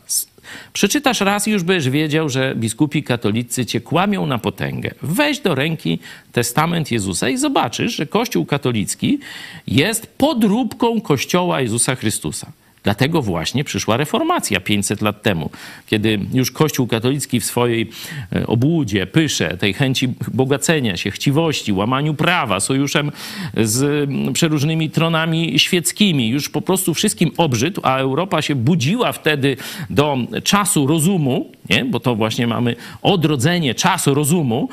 Przeczytasz 0.72 1.20
raz 1.20 1.48
i 1.48 1.50
już 1.50 1.62
będziesz 1.62 1.90
wiedział, 1.90 2.28
że 2.28 2.54
biskupi 2.56 3.02
katolicy 3.02 3.66
cię 3.66 3.80
kłamią 3.80 4.26
na 4.26 4.38
potęgę. 4.38 4.90
Weź 5.02 5.40
do 5.40 5.54
ręki 5.54 5.98
testament 6.32 6.90
Jezusa 6.90 7.28
i 7.28 7.36
zobaczysz, 7.36 7.96
że 7.96 8.06
Kościół 8.06 8.46
katolicki 8.46 9.18
jest 9.66 10.06
podróbką 10.06 11.00
Kościoła 11.00 11.60
Jezusa 11.60 11.94
Chrystusa. 11.94 12.52
Dlatego 12.82 13.22
właśnie 13.22 13.64
przyszła 13.64 13.96
reformacja 13.96 14.60
500 14.60 15.02
lat 15.02 15.22
temu, 15.22 15.50
kiedy 15.86 16.18
już 16.32 16.50
Kościół 16.50 16.86
katolicki 16.86 17.40
w 17.40 17.44
swojej 17.44 17.90
e, 18.32 18.46
obłudzie, 18.46 19.06
pysze, 19.06 19.56
tej 19.56 19.74
chęci 19.74 20.08
bogacenia 20.32 20.96
się, 20.96 21.10
chciwości, 21.10 21.72
łamaniu 21.72 22.14
prawa, 22.14 22.60
sojuszem 22.60 23.12
z 23.56 24.10
przeróżnymi 24.32 24.90
tronami 24.90 25.58
świeckimi, 25.58 26.28
już 26.28 26.48
po 26.48 26.60
prostu 26.60 26.94
wszystkim 26.94 27.30
obrzydł, 27.36 27.80
a 27.84 27.98
Europa 27.98 28.42
się 28.42 28.54
budziła 28.54 29.12
wtedy 29.12 29.56
do 29.90 30.18
czasu 30.44 30.86
rozumu, 30.86 31.50
nie? 31.70 31.84
bo 31.84 32.00
to 32.00 32.14
właśnie 32.14 32.46
mamy 32.46 32.76
odrodzenie 33.02 33.74
czasu 33.74 34.14
rozumu, 34.14 34.68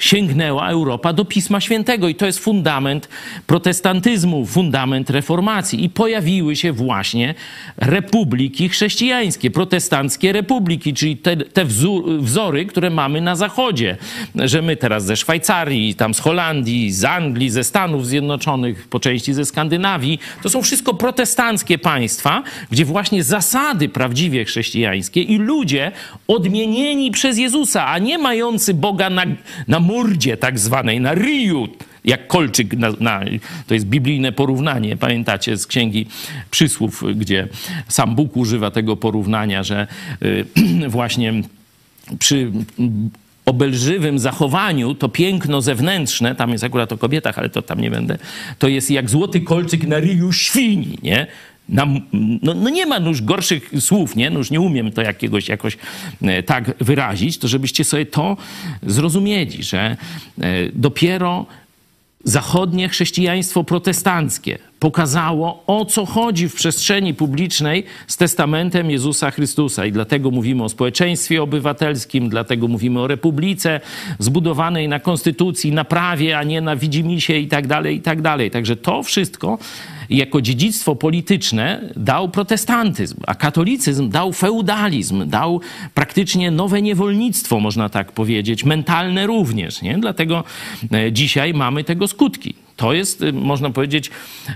sięgnęła 0.00 0.68
Europa 0.68 1.12
do 1.12 1.24
Pisma 1.24 1.60
Świętego 1.60 2.08
i 2.08 2.14
to 2.14 2.26
jest 2.26 2.38
fundament 2.38 3.08
protestantyzmu, 3.46 4.46
fundament 4.46 5.10
reformacji. 5.10 5.84
I 5.84 5.90
pojawiły 5.90 6.56
się 6.56 6.72
właśnie 6.72 7.34
republiki 7.76 8.68
chrześcijańskie, 8.68 9.50
protestanckie 9.50 10.32
republiki, 10.32 10.94
czyli 10.94 11.16
te, 11.16 11.36
te 11.36 11.64
wzory, 12.18 12.66
które 12.66 12.90
mamy 12.90 13.20
na 13.20 13.36
Zachodzie. 13.36 13.96
Że 14.34 14.62
my 14.62 14.76
teraz 14.76 15.04
ze 15.04 15.16
Szwajcarii, 15.16 15.94
tam 15.94 16.14
z 16.14 16.20
Holandii, 16.20 16.92
z 16.92 17.04
Anglii, 17.04 17.50
ze 17.50 17.64
Stanów 17.64 18.06
Zjednoczonych, 18.06 18.88
po 18.88 19.00
części 19.00 19.34
ze 19.34 19.44
Skandynawii, 19.44 20.18
to 20.42 20.50
są 20.50 20.62
wszystko 20.62 20.94
protestanckie 20.94 21.78
państwa, 21.78 22.42
gdzie 22.70 22.84
właśnie 22.84 23.24
zasady 23.24 23.88
prawdziwie 23.88 24.44
chrześcijańskie 24.44 25.22
i 25.22 25.38
ludzie 25.38 25.92
odmienieni 26.28 27.10
przez 27.10 27.38
Jezusa, 27.38 27.86
a 27.86 27.98
nie 27.98 28.18
mający 28.18 28.74
Boga 28.74 29.10
na, 29.10 29.24
na 29.68 29.80
mordzie 29.90 30.36
tak 30.36 30.58
zwanej, 30.58 31.00
na 31.00 31.14
ryju, 31.14 31.68
jak 32.04 32.26
kolczyk, 32.26 32.74
na, 32.74 32.92
na, 33.00 33.20
to 33.66 33.74
jest 33.74 33.86
biblijne 33.86 34.32
porównanie, 34.32 34.96
pamiętacie 34.96 35.56
z 35.56 35.66
Księgi 35.66 36.06
Przysłów, 36.50 37.04
gdzie 37.16 37.48
sam 37.88 38.14
Bóg 38.14 38.36
używa 38.36 38.70
tego 38.70 38.96
porównania, 38.96 39.62
że 39.62 39.86
y, 40.22 40.44
właśnie 40.88 41.42
przy 42.18 42.52
obelżywym 43.46 44.18
zachowaniu, 44.18 44.94
to 44.94 45.08
piękno 45.08 45.62
zewnętrzne, 45.62 46.34
tam 46.34 46.50
jest 46.50 46.64
akurat 46.64 46.92
o 46.92 46.98
kobietach, 46.98 47.38
ale 47.38 47.48
to 47.48 47.62
tam 47.62 47.80
nie 47.80 47.90
będę, 47.90 48.18
to 48.58 48.68
jest 48.68 48.90
jak 48.90 49.10
złoty 49.10 49.40
kolczyk 49.40 49.86
na 49.86 49.98
ryju 49.98 50.32
świni, 50.32 50.98
nie? 51.02 51.26
No, 51.68 52.54
no, 52.54 52.70
nie 52.70 52.86
ma 52.86 52.98
już 52.98 53.22
gorszych 53.22 53.70
słów, 53.80 54.16
nie? 54.16 54.30
No 54.30 54.38
już 54.38 54.50
nie 54.50 54.60
umiem 54.60 54.92
to 54.92 55.02
jakiegoś 55.02 55.48
jakoś 55.48 55.76
e, 56.22 56.42
tak 56.42 56.84
wyrazić, 56.84 57.38
to 57.38 57.48
żebyście 57.48 57.84
sobie 57.84 58.06
to 58.06 58.36
zrozumieli, 58.82 59.62
że 59.62 59.78
e, 59.80 59.96
dopiero 60.72 61.46
zachodnie 62.24 62.88
chrześcijaństwo 62.88 63.64
protestanckie 63.64 64.69
pokazało, 64.80 65.62
o 65.66 65.84
co 65.84 66.06
chodzi 66.06 66.48
w 66.48 66.54
przestrzeni 66.54 67.14
publicznej 67.14 67.84
z 68.06 68.16
testamentem 68.16 68.90
Jezusa 68.90 69.30
Chrystusa. 69.30 69.86
I 69.86 69.92
dlatego 69.92 70.30
mówimy 70.30 70.64
o 70.64 70.68
społeczeństwie 70.68 71.42
obywatelskim, 71.42 72.28
dlatego 72.28 72.68
mówimy 72.68 73.00
o 73.00 73.06
republice 73.06 73.80
zbudowanej 74.18 74.88
na 74.88 75.00
konstytucji, 75.00 75.72
na 75.72 75.84
prawie, 75.84 76.38
a 76.38 76.42
nie 76.42 76.60
na 76.60 76.76
widzimisię 76.76 77.40
i 77.40 77.48
tak 77.48 77.66
dalej, 77.66 77.96
i 77.96 78.00
tak 78.00 78.22
dalej. 78.22 78.50
Także 78.50 78.76
to 78.76 79.02
wszystko 79.02 79.58
jako 80.10 80.42
dziedzictwo 80.42 80.96
polityczne 80.96 81.80
dał 81.96 82.28
protestantyzm, 82.28 83.16
a 83.26 83.34
katolicyzm 83.34 84.08
dał 84.08 84.32
feudalizm, 84.32 85.28
dał 85.28 85.60
praktycznie 85.94 86.50
nowe 86.50 86.82
niewolnictwo, 86.82 87.60
można 87.60 87.88
tak 87.88 88.12
powiedzieć, 88.12 88.64
mentalne 88.64 89.26
również. 89.26 89.82
Nie? 89.82 89.98
Dlatego 89.98 90.44
e, 90.92 91.12
dzisiaj 91.12 91.54
mamy 91.54 91.84
tego 91.84 92.08
skutki. 92.08 92.54
To 92.80 92.92
jest, 92.92 93.22
y, 93.22 93.32
można 93.32 93.70
powiedzieć, 93.70 94.10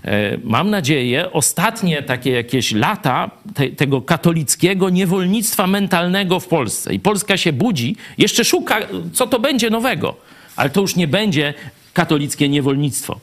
e, 0.04 0.38
mam 0.44 0.70
nadzieję, 0.70 1.32
ostatnie 1.32 2.02
takie 2.02 2.30
jakieś 2.30 2.72
lata 2.72 3.30
te, 3.54 3.68
tego 3.68 4.02
katolickiego 4.02 4.90
niewolnictwa 4.90 5.66
mentalnego 5.66 6.40
w 6.40 6.48
Polsce. 6.48 6.94
I 6.94 7.00
Polska 7.00 7.36
się 7.36 7.52
budzi, 7.52 7.96
jeszcze 8.18 8.44
szuka, 8.44 8.80
co 9.12 9.26
to 9.26 9.40
będzie 9.40 9.70
nowego, 9.70 10.16
ale 10.56 10.70
to 10.70 10.80
już 10.80 10.96
nie 10.96 11.08
będzie 11.08 11.54
katolickie 11.92 12.48
niewolnictwo. 12.48 13.20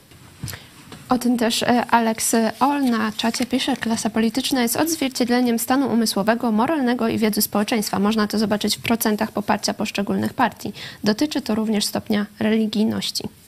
O 1.08 1.18
tym 1.18 1.38
też 1.38 1.62
e, 1.62 1.86
Alex 1.86 2.36
Ol 2.60 2.84
na 2.84 3.12
czacie 3.12 3.46
pisze, 3.46 3.76
klasa 3.76 4.10
polityczna 4.10 4.62
jest 4.62 4.76
odzwierciedleniem 4.76 5.58
stanu 5.58 5.92
umysłowego, 5.92 6.52
moralnego 6.52 7.08
i 7.08 7.18
wiedzy 7.18 7.42
społeczeństwa. 7.42 7.98
Można 7.98 8.26
to 8.26 8.38
zobaczyć 8.38 8.76
w 8.76 8.80
procentach 8.80 9.32
poparcia 9.32 9.74
poszczególnych 9.74 10.34
partii. 10.34 10.72
Dotyczy 11.04 11.40
to 11.40 11.54
również 11.54 11.84
stopnia 11.84 12.26
religijności. 12.40 13.41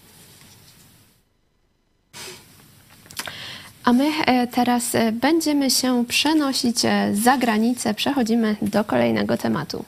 A 3.85 3.93
my 3.93 4.11
e, 4.27 4.47
teraz 4.47 4.95
e, 4.95 5.13
będziemy 5.13 5.71
się 5.71 6.05
przenosić 6.05 6.77
za 7.13 7.39
granicę. 7.39 7.95
Przechodzimy 7.95 8.57
do 8.63 8.85
kolejnego 8.85 9.37
tematu. 9.37 9.85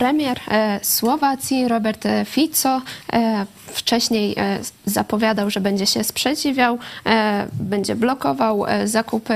Premier 0.00 0.40
e, 0.48 0.80
Słowacji 0.82 1.68
Robert 1.68 2.04
Fico 2.24 2.82
e, 3.12 3.46
wcześniej 3.66 4.34
e, 4.36 4.58
zapowiadał, 4.86 5.50
że 5.50 5.60
będzie 5.60 5.86
się 5.86 6.04
sprzeciwiał, 6.04 6.78
będzie 7.52 7.94
blokował 7.94 8.64
zakupy 8.84 9.34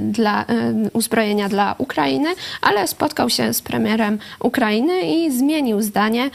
dla 0.00 0.44
uzbrojenia 0.92 1.48
dla 1.48 1.74
Ukrainy, 1.78 2.28
ale 2.62 2.88
spotkał 2.88 3.30
się 3.30 3.54
z 3.54 3.62
premierem 3.62 4.18
Ukrainy 4.40 5.00
i 5.00 5.30
zmienił 5.30 5.82
zdanie. 5.82 6.30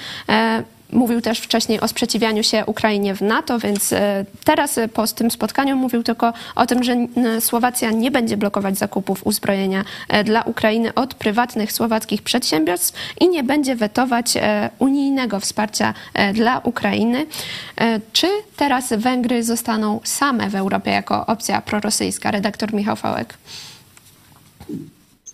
Mówił 0.92 1.22
też 1.22 1.40
wcześniej 1.40 1.80
o 1.80 1.88
sprzeciwianiu 1.88 2.44
się 2.44 2.64
Ukrainie 2.66 3.16
w 3.16 3.22
NATO, 3.22 3.60
więc 3.60 3.94
e, 3.94 4.26
teraz 4.44 4.78
e, 4.78 4.88
po 4.88 5.08
tym 5.08 5.32
spotkaniu 5.32 5.76
mówił 5.76 6.04
tylko 6.04 6.34
o 6.56 6.66
tym, 6.66 6.84
że 6.84 6.96
Słowacja 7.40 7.92
nie 7.92 8.12
będzie 8.12 8.38
blokować 8.38 8.78
zakupów 8.78 9.28
uzbrojenia 9.28 9.86
e, 10.08 10.24
dla 10.24 10.42
Ukrainy 10.42 10.94
od 10.94 11.14
prywatnych 11.14 11.72
słowackich 11.72 12.22
przedsiębiorstw 12.22 13.00
i 13.20 13.30
nie 13.30 13.44
będzie 13.44 13.76
wetować 13.76 14.34
unijnego 14.80 15.40
wsparcia 15.40 15.94
dla 16.34 16.60
Ukrainy. 16.60 17.26
Czy 18.14 18.28
teraz 18.56 18.94
Węgry 18.98 19.44
zostaną 19.44 20.00
same 20.04 20.50
w 20.50 20.56
Europie 20.56 20.92
jako 20.92 21.26
opcja 21.26 21.62
prorosyjska? 21.62 22.32
Redaktor 22.32 22.74
Michał 22.74 22.96
Fałek 22.96 23.38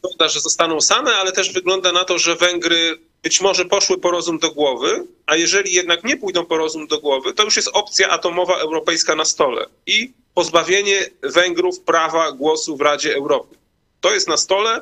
wygląda, 0.08 0.34
że 0.34 0.40
zostaną 0.40 0.82
same, 0.82 1.12
ale 1.16 1.32
też 1.32 1.54
wygląda 1.54 1.92
na 1.92 2.04
to, 2.04 2.20
że 2.20 2.36
Węgry 2.36 3.00
być 3.28 3.42
może 3.42 3.66
poszły 3.66 3.98
po 3.98 4.12
rozum 4.12 4.40
do 4.40 4.52
głowy, 4.52 5.08
a 5.26 5.36
jeżeli 5.36 5.74
jednak 5.74 6.04
nie 6.04 6.18
pójdą 6.18 6.46
po 6.46 6.58
rozum 6.58 6.88
do 6.88 7.00
głowy, 7.00 7.34
to 7.34 7.44
już 7.44 7.56
jest 7.56 7.70
opcja 7.74 8.10
atomowa 8.10 8.56
europejska 8.58 9.16
na 9.16 9.26
stole 9.26 9.66
i 9.86 10.14
pozbawienie 10.34 11.10
Węgrów 11.24 11.80
prawa 11.80 12.32
głosu 12.32 12.78
w 12.78 12.82
Radzie 12.82 13.16
Europy. 13.16 13.56
To 14.02 14.14
jest 14.14 14.28
na 14.28 14.38
stole 14.38 14.82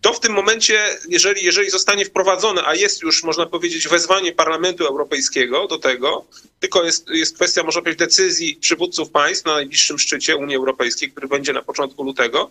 to 0.00 0.12
w 0.12 0.20
tym 0.20 0.32
momencie, 0.32 0.98
jeżeli, 1.08 1.44
jeżeli 1.44 1.70
zostanie 1.70 2.04
wprowadzone, 2.04 2.62
a 2.66 2.74
jest 2.74 3.02
już, 3.02 3.24
można 3.24 3.46
powiedzieć, 3.46 3.88
wezwanie 3.88 4.32
Parlamentu 4.32 4.86
Europejskiego 4.86 5.66
do 5.66 5.78
tego, 5.78 6.24
tylko 6.60 6.84
jest, 6.84 7.08
jest 7.10 7.34
kwestia, 7.34 7.62
można 7.62 7.82
powiedzieć, 7.82 7.98
decyzji 7.98 8.56
przywódców 8.60 9.10
państw 9.10 9.44
na 9.44 9.54
najbliższym 9.54 9.98
szczycie 9.98 10.36
Unii 10.36 10.56
Europejskiej, 10.56 11.10
który 11.10 11.28
będzie 11.28 11.52
na 11.52 11.62
początku 11.62 12.04
lutego, 12.04 12.50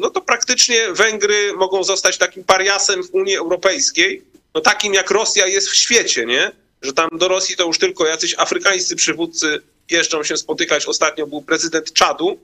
no 0.00 0.10
to 0.10 0.20
praktycznie 0.20 0.92
Węgry 0.92 1.52
mogą 1.56 1.84
zostać 1.84 2.18
takim 2.18 2.44
pariasem 2.44 3.04
w 3.04 3.14
Unii 3.14 3.36
Europejskiej, 3.36 4.22
no 4.54 4.60
takim 4.60 4.94
jak 4.94 5.10
Rosja 5.10 5.46
jest 5.46 5.70
w 5.70 5.76
świecie, 5.76 6.26
nie? 6.26 6.52
Że 6.82 6.92
tam 6.92 7.08
do 7.12 7.28
Rosji 7.28 7.56
to 7.56 7.66
już 7.66 7.78
tylko 7.78 8.06
jacyś 8.06 8.34
afrykańscy 8.38 8.96
przywódcy 8.96 9.62
jeżdżą 9.90 10.24
się 10.24 10.36
spotykać. 10.36 10.86
Ostatnio 10.86 11.26
był 11.26 11.42
prezydent 11.42 11.92
Czadu 11.92 12.38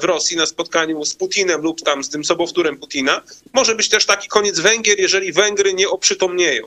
w 0.00 0.04
Rosji 0.04 0.36
na 0.36 0.46
spotkaniu 0.46 1.04
z 1.04 1.14
Putinem 1.14 1.62
lub 1.62 1.82
tam 1.82 2.04
z 2.04 2.08
tym 2.08 2.24
sobowtórem 2.24 2.76
Putina. 2.76 3.22
Może 3.52 3.74
być 3.74 3.88
też 3.88 4.06
taki 4.06 4.28
koniec 4.28 4.60
Węgier, 4.60 5.00
jeżeli 5.00 5.32
Węgry 5.32 5.74
nie 5.74 5.88
oprzytomnieją. 5.88 6.66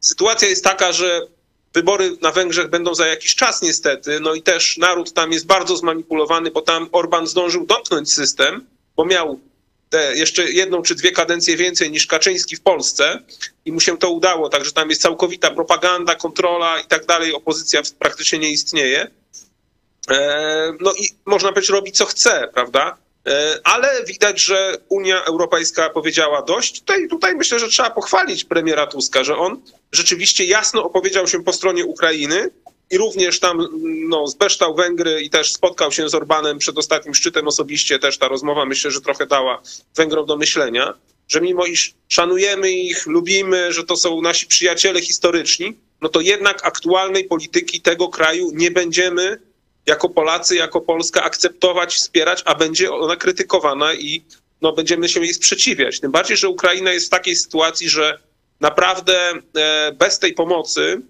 Sytuacja 0.00 0.48
jest 0.48 0.64
taka, 0.64 0.92
że 0.92 1.26
wybory 1.74 2.16
na 2.20 2.32
Węgrzech 2.32 2.68
będą 2.68 2.94
za 2.94 3.06
jakiś 3.06 3.34
czas 3.34 3.62
niestety, 3.62 4.20
no 4.20 4.34
i 4.34 4.42
też 4.42 4.76
naród 4.76 5.12
tam 5.12 5.32
jest 5.32 5.46
bardzo 5.46 5.76
zmanipulowany, 5.76 6.50
bo 6.50 6.62
tam 6.62 6.88
Orban 6.92 7.26
zdążył 7.26 7.66
domknąć 7.66 8.12
system, 8.12 8.66
bo 8.96 9.04
miał 9.04 9.40
te 9.92 10.16
jeszcze 10.16 10.52
jedną 10.52 10.82
czy 10.82 10.94
dwie 10.94 11.12
kadencje 11.12 11.56
więcej 11.56 11.90
niż 11.90 12.06
Kaczyński 12.06 12.56
w 12.56 12.60
Polsce 12.60 13.22
i 13.64 13.72
mu 13.72 13.80
się 13.80 13.98
to 13.98 14.10
udało, 14.10 14.48
także 14.48 14.72
tam 14.72 14.90
jest 14.90 15.02
całkowita 15.02 15.50
propaganda, 15.50 16.14
kontrola 16.14 16.80
i 16.80 16.84
tak 16.84 17.06
dalej, 17.06 17.32
opozycja 17.32 17.82
praktycznie 17.98 18.38
nie 18.38 18.50
istnieje. 18.50 19.10
E, 20.10 20.72
no 20.80 20.92
i 20.92 21.08
można 21.26 21.48
powiedzieć, 21.48 21.70
robi 21.70 21.92
co 21.92 22.06
chce, 22.06 22.48
prawda? 22.54 22.96
E, 23.26 23.60
ale 23.64 24.04
widać, 24.04 24.40
że 24.40 24.76
Unia 24.88 25.24
Europejska 25.24 25.90
powiedziała 25.90 26.42
dość. 26.42 26.80
Tutaj, 26.80 27.08
tutaj 27.08 27.34
myślę, 27.34 27.58
że 27.58 27.68
trzeba 27.68 27.90
pochwalić 27.90 28.44
premiera 28.44 28.86
Tuska, 28.86 29.24
że 29.24 29.36
on 29.36 29.62
rzeczywiście 29.92 30.44
jasno 30.44 30.84
opowiedział 30.84 31.26
się 31.26 31.44
po 31.44 31.52
stronie 31.52 31.84
Ukrainy 31.84 32.50
i 32.92 32.98
również 32.98 33.40
tam 33.40 33.68
no, 34.08 34.26
zbeształ 34.26 34.74
Węgry 34.74 35.20
i 35.20 35.30
też 35.30 35.52
spotkał 35.52 35.92
się 35.92 36.08
z 36.08 36.14
Orbanem 36.14 36.58
przed 36.58 36.78
ostatnim 36.78 37.14
szczytem 37.14 37.48
osobiście. 37.48 37.98
Też 37.98 38.18
ta 38.18 38.28
rozmowa 38.28 38.64
myślę, 38.64 38.90
że 38.90 39.00
trochę 39.00 39.26
dała 39.26 39.62
Węgrom 39.96 40.26
do 40.26 40.36
myślenia, 40.36 40.94
że 41.28 41.40
mimo 41.40 41.66
iż 41.66 41.94
szanujemy 42.08 42.70
ich, 42.70 43.06
lubimy, 43.06 43.72
że 43.72 43.84
to 43.84 43.96
są 43.96 44.20
nasi 44.20 44.46
przyjaciele 44.46 45.00
historyczni, 45.00 45.76
no 46.00 46.08
to 46.08 46.20
jednak 46.20 46.66
aktualnej 46.66 47.24
polityki 47.24 47.80
tego 47.80 48.08
kraju 48.08 48.50
nie 48.54 48.70
będziemy 48.70 49.40
jako 49.86 50.08
Polacy, 50.08 50.56
jako 50.56 50.80
Polska 50.80 51.22
akceptować, 51.22 51.94
wspierać, 51.94 52.42
a 52.44 52.54
będzie 52.54 52.92
ona 52.92 53.16
krytykowana 53.16 53.94
i 53.94 54.22
no, 54.62 54.72
będziemy 54.72 55.08
się 55.08 55.20
jej 55.20 55.34
sprzeciwiać. 55.34 56.00
Tym 56.00 56.10
bardziej, 56.10 56.36
że 56.36 56.48
Ukraina 56.48 56.92
jest 56.92 57.06
w 57.06 57.10
takiej 57.10 57.36
sytuacji, 57.36 57.88
że 57.88 58.18
naprawdę 58.60 59.32
e, 59.56 59.92
bez 59.92 60.18
tej 60.18 60.32
pomocy 60.34 61.02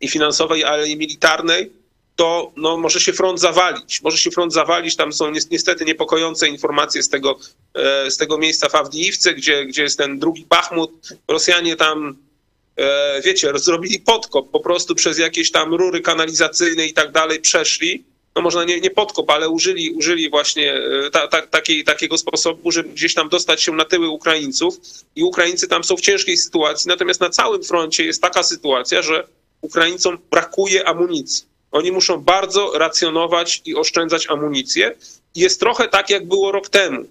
i 0.00 0.08
finansowej, 0.08 0.64
ale 0.64 0.88
i 0.88 0.96
militarnej, 0.96 1.72
to 2.16 2.52
no, 2.56 2.76
może 2.76 3.00
się 3.00 3.12
front 3.12 3.40
zawalić. 3.40 4.02
Może 4.02 4.18
się 4.18 4.30
front 4.30 4.52
zawalić. 4.52 4.96
Tam 4.96 5.12
są 5.12 5.30
niestety 5.50 5.84
niepokojące 5.84 6.48
informacje 6.48 7.02
z 7.02 7.08
tego, 7.08 7.38
e, 7.74 8.10
z 8.10 8.16
tego 8.16 8.38
miejsca 8.38 8.68
w 8.68 8.74
Awdijiwce, 8.74 9.34
gdzie, 9.34 9.66
gdzie 9.66 9.82
jest 9.82 9.98
ten 9.98 10.18
drugi 10.18 10.46
Bachmut. 10.48 11.08
Rosjanie 11.28 11.76
tam 11.76 12.16
E, 12.80 13.20
wiecie, 13.24 13.52
zrobili 13.54 14.00
podkop 14.00 14.50
po 14.50 14.60
prostu 14.60 14.94
przez 14.94 15.18
jakieś 15.18 15.50
tam 15.50 15.74
rury 15.74 16.00
kanalizacyjne 16.00 16.86
i 16.86 16.92
tak 16.92 17.12
dalej, 17.12 17.40
przeszli. 17.40 18.04
No 18.36 18.42
można 18.42 18.64
nie, 18.64 18.80
nie 18.80 18.90
podkop, 18.90 19.30
ale 19.30 19.48
użyli, 19.48 19.90
użyli 19.90 20.30
właśnie 20.30 20.74
e, 20.74 21.10
ta, 21.10 21.28
ta, 21.28 21.46
takiej, 21.46 21.84
takiego 21.84 22.18
sposobu, 22.18 22.70
żeby 22.70 22.88
gdzieś 22.88 23.14
tam 23.14 23.28
dostać 23.28 23.62
się 23.62 23.72
na 23.72 23.84
tyły 23.84 24.08
Ukraińców 24.08 24.76
i 25.16 25.22
Ukraińcy 25.22 25.68
tam 25.68 25.84
są 25.84 25.96
w 25.96 26.00
ciężkiej 26.00 26.36
sytuacji. 26.36 26.88
Natomiast 26.88 27.20
na 27.20 27.30
całym 27.30 27.64
froncie 27.64 28.04
jest 28.04 28.22
taka 28.22 28.42
sytuacja, 28.42 29.02
że 29.02 29.26
Ukraińcom 29.60 30.18
brakuje 30.30 30.88
amunicji. 30.88 31.44
Oni 31.70 31.92
muszą 31.92 32.16
bardzo 32.20 32.72
racjonować 32.78 33.62
i 33.64 33.74
oszczędzać 33.74 34.26
amunicję. 34.30 34.94
Jest 35.34 35.60
trochę 35.60 35.88
tak, 35.88 36.10
jak 36.10 36.28
było 36.28 36.52
rok 36.52 36.68
temu, 36.68 37.04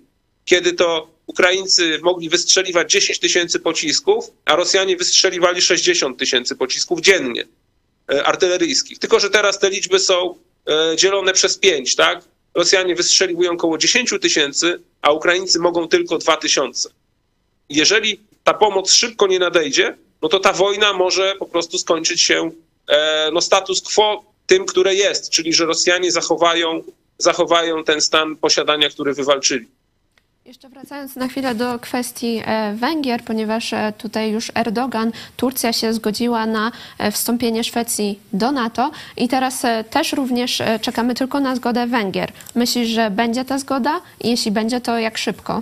kiedy 0.45 0.73
to 0.73 1.07
Ukraińcy 1.27 1.99
mogli 2.01 2.29
wystrzeliwać 2.29 2.91
10 2.91 3.19
tysięcy 3.19 3.59
pocisków, 3.59 4.31
a 4.45 4.55
Rosjanie 4.55 4.97
wystrzeliwali 4.97 5.61
60 5.61 6.17
tysięcy 6.19 6.55
pocisków 6.55 7.01
dziennie 7.01 7.45
e, 8.11 8.23
artyleryjskich. 8.23 8.99
Tylko, 8.99 9.19
że 9.19 9.29
teraz 9.29 9.59
te 9.59 9.69
liczby 9.69 9.99
są 9.99 10.35
e, 10.67 10.95
dzielone 10.95 11.33
przez 11.33 11.57
5, 11.57 11.95
tak? 11.95 12.23
Rosjanie 12.55 12.95
wystrzeliwują 12.95 13.51
około 13.51 13.77
10 13.77 14.13
tysięcy, 14.21 14.79
a 15.01 15.11
Ukraińcy 15.11 15.59
mogą 15.59 15.87
tylko 15.87 16.17
2 16.17 16.37
tysiące. 16.37 16.89
Jeżeli 17.69 18.19
ta 18.43 18.53
pomoc 18.53 18.91
szybko 18.91 19.27
nie 19.27 19.39
nadejdzie, 19.39 19.97
no 20.21 20.29
to 20.29 20.39
ta 20.39 20.53
wojna 20.53 20.93
może 20.93 21.35
po 21.39 21.45
prostu 21.45 21.77
skończyć 21.77 22.21
się 22.21 22.51
e, 22.87 23.29
no, 23.33 23.41
status 23.41 23.81
quo 23.81 24.23
tym, 24.47 24.65
które 24.65 24.95
jest, 24.95 25.29
czyli 25.29 25.53
że 25.53 25.65
Rosjanie 25.65 26.11
zachowają, 26.11 26.83
zachowają 27.17 27.83
ten 27.83 28.01
stan 28.01 28.35
posiadania, 28.35 28.89
który 28.89 29.13
wywalczyli. 29.13 29.67
Jeszcze 30.45 30.69
wracając 30.69 31.15
na 31.15 31.27
chwilę 31.27 31.55
do 31.55 31.79
kwestii 31.79 32.41
e, 32.45 32.75
Węgier, 32.75 33.23
ponieważ 33.23 33.73
e, 33.73 33.93
tutaj 33.97 34.31
już 34.31 34.51
Erdogan, 34.55 35.11
Turcja 35.37 35.73
się 35.73 35.93
zgodziła 35.93 36.45
na 36.45 36.71
wstąpienie 37.11 37.63
Szwecji 37.63 38.19
do 38.33 38.51
NATO 38.51 38.91
i 39.17 39.27
teraz 39.27 39.63
też 39.89 40.13
również 40.13 40.61
czekamy 40.81 41.15
tylko 41.15 41.39
na 41.39 41.55
zgodę 41.55 41.87
Węgier. 41.87 42.31
Myślisz, 42.55 42.87
że 42.87 43.11
będzie 43.11 43.45
ta 43.45 43.57
zgoda? 43.57 44.01
Jeśli 44.23 44.51
będzie, 44.51 44.81
to 44.81 44.99
jak 44.99 45.17
szybko? 45.17 45.61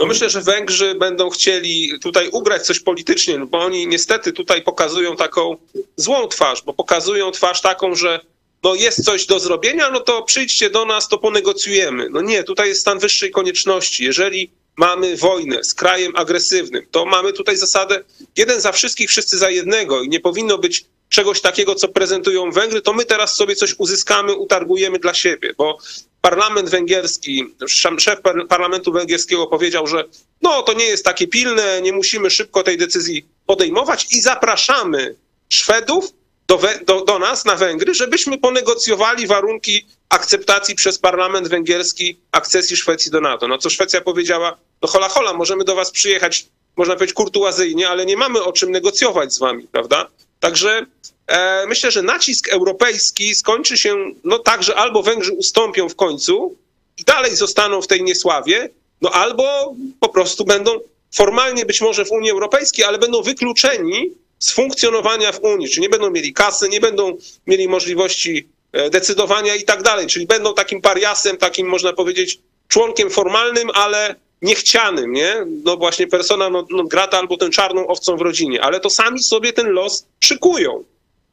No 0.00 0.06
myślę, 0.06 0.30
że 0.30 0.40
Węgrzy 0.40 0.94
będą 0.94 1.30
chcieli 1.30 2.00
tutaj 2.02 2.28
ugrać 2.28 2.66
coś 2.66 2.80
politycznie, 2.80 3.38
no 3.38 3.46
bo 3.46 3.58
oni 3.58 3.86
niestety 3.86 4.32
tutaj 4.32 4.62
pokazują 4.62 5.16
taką 5.16 5.56
złą 5.96 6.28
twarz, 6.28 6.62
bo 6.62 6.74
pokazują 6.74 7.30
twarz 7.30 7.60
taką, 7.60 7.94
że 7.94 8.20
no 8.62 8.74
jest 8.74 9.04
coś 9.04 9.26
do 9.26 9.40
zrobienia, 9.40 9.90
no 9.90 10.00
to 10.00 10.22
przyjdźcie 10.22 10.70
do 10.70 10.84
nas, 10.84 11.08
to 11.08 11.18
ponegocjujemy. 11.18 12.08
No 12.10 12.20
nie, 12.20 12.44
tutaj 12.44 12.68
jest 12.68 12.80
stan 12.80 12.98
wyższej 12.98 13.30
konieczności. 13.30 14.04
Jeżeli 14.04 14.50
mamy 14.76 15.16
wojnę 15.16 15.64
z 15.64 15.74
krajem 15.74 16.12
agresywnym, 16.16 16.86
to 16.90 17.04
mamy 17.04 17.32
tutaj 17.32 17.56
zasadę 17.56 18.04
jeden 18.36 18.60
za 18.60 18.72
wszystkich, 18.72 19.08
wszyscy 19.10 19.38
za 19.38 19.50
jednego 19.50 20.02
i 20.02 20.08
nie 20.08 20.20
powinno 20.20 20.58
być 20.58 20.84
czegoś 21.10 21.40
takiego, 21.40 21.74
co 21.74 21.88
prezentują 21.88 22.50
Węgry, 22.52 22.82
to 22.82 22.92
my 22.92 23.04
teraz 23.04 23.34
sobie 23.34 23.56
coś 23.56 23.74
uzyskamy, 23.78 24.34
utargujemy 24.34 24.98
dla 24.98 25.14
siebie, 25.14 25.54
bo 25.58 25.78
parlament 26.20 26.70
węgierski, 26.70 27.54
szef 27.98 28.20
parlamentu 28.48 28.92
węgierskiego 28.92 29.46
powiedział, 29.46 29.86
że 29.86 30.04
no 30.42 30.62
to 30.62 30.72
nie 30.72 30.84
jest 30.84 31.04
takie 31.04 31.28
pilne, 31.28 31.82
nie 31.82 31.92
musimy 31.92 32.30
szybko 32.30 32.62
tej 32.62 32.78
decyzji 32.78 33.26
podejmować 33.46 34.06
i 34.12 34.20
zapraszamy 34.20 35.14
Szwedów 35.48 36.12
do, 36.46 36.60
do, 36.86 37.04
do 37.04 37.18
nas 37.18 37.44
na 37.44 37.56
Węgry, 37.56 37.94
żebyśmy 37.94 38.38
ponegocjowali 38.38 39.26
warunki 39.26 39.86
akceptacji 40.08 40.74
przez 40.74 40.98
parlament 40.98 41.48
węgierski 41.48 42.20
akcesji 42.32 42.76
Szwecji 42.76 43.10
do 43.10 43.20
NATO. 43.20 43.48
No 43.48 43.58
co 43.58 43.70
Szwecja 43.70 44.00
powiedziała, 44.00 44.56
no 44.82 44.88
hola 44.88 45.08
hola, 45.08 45.32
możemy 45.32 45.64
do 45.64 45.74
was 45.74 45.90
przyjechać, 45.90 46.46
można 46.76 46.94
powiedzieć 46.94 47.14
kurtuazyjnie, 47.14 47.88
ale 47.88 48.06
nie 48.06 48.16
mamy 48.16 48.42
o 48.42 48.52
czym 48.52 48.70
negocjować 48.70 49.34
z 49.34 49.38
wami, 49.38 49.68
prawda? 49.72 50.08
Także 50.40 50.86
e, 51.26 51.66
myślę, 51.66 51.90
że 51.90 52.02
nacisk 52.02 52.48
europejski 52.48 53.34
skończy 53.34 53.76
się 53.76 53.96
no 54.24 54.38
tak, 54.38 54.62
że 54.62 54.76
albo 54.76 55.02
Węgrzy 55.02 55.32
ustąpią 55.32 55.88
w 55.88 55.96
końcu 55.96 56.56
i 56.98 57.04
dalej 57.04 57.36
zostaną 57.36 57.82
w 57.82 57.86
tej 57.86 58.02
niesławie, 58.02 58.68
no 59.00 59.10
albo 59.10 59.74
po 60.00 60.08
prostu 60.08 60.44
będą 60.44 60.80
formalnie 61.14 61.66
być 61.66 61.80
może 61.80 62.04
w 62.04 62.10
Unii 62.10 62.30
Europejskiej, 62.30 62.84
ale 62.84 62.98
będą 62.98 63.22
wykluczeni 63.22 64.12
z 64.38 64.52
funkcjonowania 64.52 65.32
w 65.32 65.40
Unii, 65.40 65.68
czyli 65.68 65.80
nie 65.80 65.88
będą 65.88 66.10
mieli 66.10 66.32
kasy, 66.32 66.68
nie 66.68 66.80
będą 66.80 67.16
mieli 67.46 67.68
możliwości 67.68 68.48
e, 68.72 68.90
decydowania 68.90 69.54
i 69.54 69.64
tak 69.64 69.82
dalej, 69.82 70.06
czyli 70.06 70.26
będą 70.26 70.54
takim 70.54 70.80
pariasem, 70.80 71.36
takim 71.36 71.68
można 71.68 71.92
powiedzieć 71.92 72.38
członkiem 72.68 73.10
formalnym, 73.10 73.70
ale 73.74 74.14
niechcianym, 74.42 75.12
nie? 75.12 75.46
No 75.64 75.76
właśnie 75.76 76.06
persona 76.06 76.50
non 76.50 76.66
no, 76.70 76.84
grata 76.84 77.18
albo 77.18 77.36
tę 77.36 77.50
czarną 77.50 77.86
owcą 77.86 78.16
w 78.16 78.20
rodzinie, 78.20 78.62
ale 78.62 78.80
to 78.80 78.90
sami 78.90 79.22
sobie 79.22 79.52
ten 79.52 79.66
los 79.66 80.06
szykują. 80.20 80.84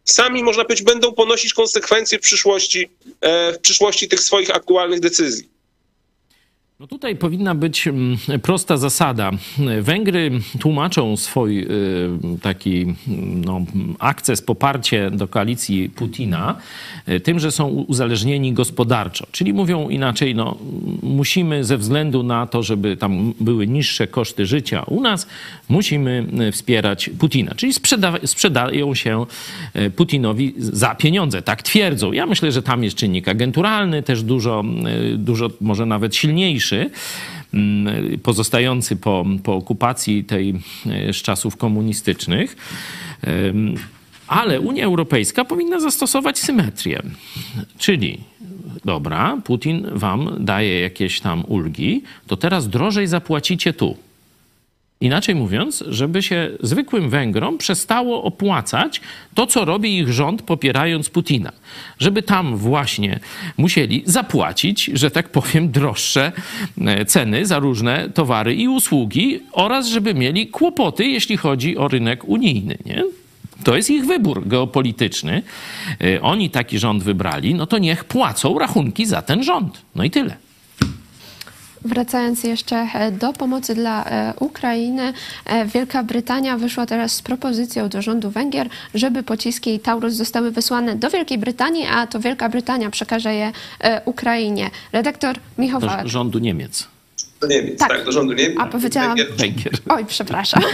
Sami, 0.03 0.43
można 0.43 0.63
powiedzieć, 0.63 0.85
będą 0.85 1.13
ponosić 1.13 1.53
konsekwencje 1.53 2.17
w 2.17 2.21
przyszłości, 2.21 2.89
e, 3.21 3.53
w 3.53 3.59
przyszłości 3.59 4.07
tych 4.07 4.19
swoich 4.19 4.55
aktualnych 4.55 4.99
decyzji. 4.99 5.49
No 6.79 6.87
tutaj 6.87 7.15
powinna 7.15 7.55
być 7.55 7.87
mm, 7.87 8.17
prosta 8.41 8.77
zasada. 8.77 9.31
Węgry 9.81 10.31
tłumaczą 10.59 11.17
swój 11.17 11.59
y, 11.59 11.67
taki 12.41 12.95
no, 13.45 13.61
akces, 13.99 14.41
poparcie 14.41 15.11
do 15.11 15.27
koalicji 15.27 15.89
Putina 15.89 16.55
y, 17.09 17.19
tym, 17.19 17.39
że 17.39 17.51
są 17.51 17.67
uzależnieni 17.67 18.53
gospodarczo. 18.53 19.27
Czyli 19.31 19.53
mówią 19.53 19.89
inaczej, 19.89 20.35
no, 20.35 20.57
musimy 21.03 21.63
ze 21.63 21.77
względu 21.77 22.23
na 22.23 22.47
to, 22.47 22.63
żeby 22.63 22.97
tam 22.97 23.33
były 23.39 23.67
niższe 23.67 24.07
koszty 24.07 24.45
życia 24.45 24.83
u 24.83 25.01
nas, 25.01 25.27
musimy 25.69 26.27
y, 26.47 26.51
wspierać 26.51 27.09
Putina. 27.19 27.55
Czyli 27.55 27.73
sprzeda 27.73 28.13
sprzedają 28.25 28.95
się 28.95 29.25
Putinowi 29.95 30.53
za 30.57 30.95
pieniądze. 30.95 31.41
Tak 31.41 31.63
twierdzą. 31.63 32.11
Ja 32.11 32.25
myślę, 32.25 32.51
że 32.51 32.61
tam 32.61 32.83
jest 32.83 32.95
czynnik 32.95 33.27
agenturalny, 33.27 34.03
też 34.03 34.23
dużo, 34.23 34.63
dużo 35.17 35.49
może 35.61 35.85
nawet 35.85 36.15
silniejszy 36.15 36.66
Mm, 37.53 38.19
pozostający 38.19 38.95
po, 38.95 39.25
po 39.43 39.55
okupacji 39.55 40.23
tej 40.23 40.53
e, 40.85 41.13
z 41.13 41.15
czasów 41.15 41.57
komunistycznych. 41.57 42.55
Ale 44.27 44.61
Unia 44.61 44.85
Europejska 44.85 45.45
powinna 45.45 45.79
zastosować 45.79 46.39
symetrię. 46.39 47.01
Czyli, 47.77 48.17
dobra, 48.85 49.37
Putin 49.43 49.87
wam 49.91 50.29
daje 50.39 50.79
jakieś 50.79 51.19
tam 51.19 51.43
ulgi, 51.47 52.03
to 52.27 52.37
teraz 52.37 52.69
drożej 52.69 53.07
zapłacicie 53.07 53.73
tu. 53.73 53.97
Inaczej 55.01 55.35
mówiąc, 55.35 55.83
żeby 55.87 56.23
się 56.23 56.49
zwykłym 56.59 57.09
Węgrom 57.09 57.57
przestało 57.57 58.23
opłacać 58.23 59.01
to, 59.33 59.47
co 59.47 59.65
robi 59.65 59.97
ich 59.97 60.13
rząd, 60.13 60.41
popierając 60.41 61.09
Putina. 61.09 61.51
Żeby 61.99 62.23
tam 62.23 62.57
właśnie 62.57 63.19
musieli 63.57 64.03
zapłacić, 64.05 64.91
że 64.93 65.11
tak 65.11 65.29
powiem, 65.29 65.71
droższe 65.71 66.31
e, 66.81 67.05
ceny 67.05 67.45
za 67.45 67.59
różne 67.59 68.09
towary 68.09 68.55
i 68.55 68.67
usługi 68.67 69.39
oraz 69.51 69.87
żeby 69.87 70.13
mieli 70.13 70.47
kłopoty, 70.47 71.05
jeśli 71.05 71.37
chodzi 71.37 71.77
o 71.77 71.87
rynek 71.87 72.25
unijny. 72.25 72.77
Nie? 72.85 73.03
To 73.63 73.75
jest 73.75 73.89
ich 73.89 74.05
wybór 74.05 74.47
geopolityczny. 74.47 75.41
E, 76.01 76.21
oni 76.21 76.49
taki 76.49 76.79
rząd 76.79 77.03
wybrali, 77.03 77.55
no 77.55 77.65
to 77.65 77.77
niech 77.77 78.03
płacą 78.03 78.59
rachunki 78.59 79.05
za 79.05 79.21
ten 79.21 79.43
rząd. 79.43 79.81
No 79.95 80.03
i 80.03 80.09
tyle. 80.11 80.46
Wracając 81.87 82.43
jeszcze 82.43 82.75
e, 82.75 83.11
do 83.11 83.33
pomocy 83.33 83.75
dla 83.75 84.05
e, 84.05 84.33
Ukrainy, 84.39 85.13
e, 85.45 85.65
Wielka 85.65 86.03
Brytania 86.03 86.57
wyszła 86.57 86.85
teraz 86.85 87.11
z 87.11 87.21
propozycją 87.21 87.89
do 87.89 88.01
rządu 88.01 88.29
Węgier, 88.29 88.69
żeby 88.93 89.23
pociski 89.23 89.79
Taurus 89.79 90.13
zostały 90.13 90.51
wysłane 90.51 90.95
do 90.95 91.09
Wielkiej 91.09 91.37
Brytanii, 91.37 91.85
a 91.91 92.07
to 92.07 92.19
Wielka 92.19 92.49
Brytania 92.49 92.89
przekaże 92.89 93.33
je 93.33 93.51
Ukrainie. 94.05 94.69
Redaktor 94.91 95.35
Michał 95.57 95.79
Wałek. 95.79 96.07
rządu 96.07 96.39
Niemiec. 96.39 96.96
Do 97.41 97.47
Niemiec, 97.47 97.79
tak, 97.79 98.03
do 98.05 98.11
rządu 98.11 98.33
Niemiec. 98.33 98.57
A 98.59 98.65
powiedziałam- 98.65 99.17
Węgier. 99.37 99.73
Oj, 99.89 100.05
przepraszam. 100.07 100.63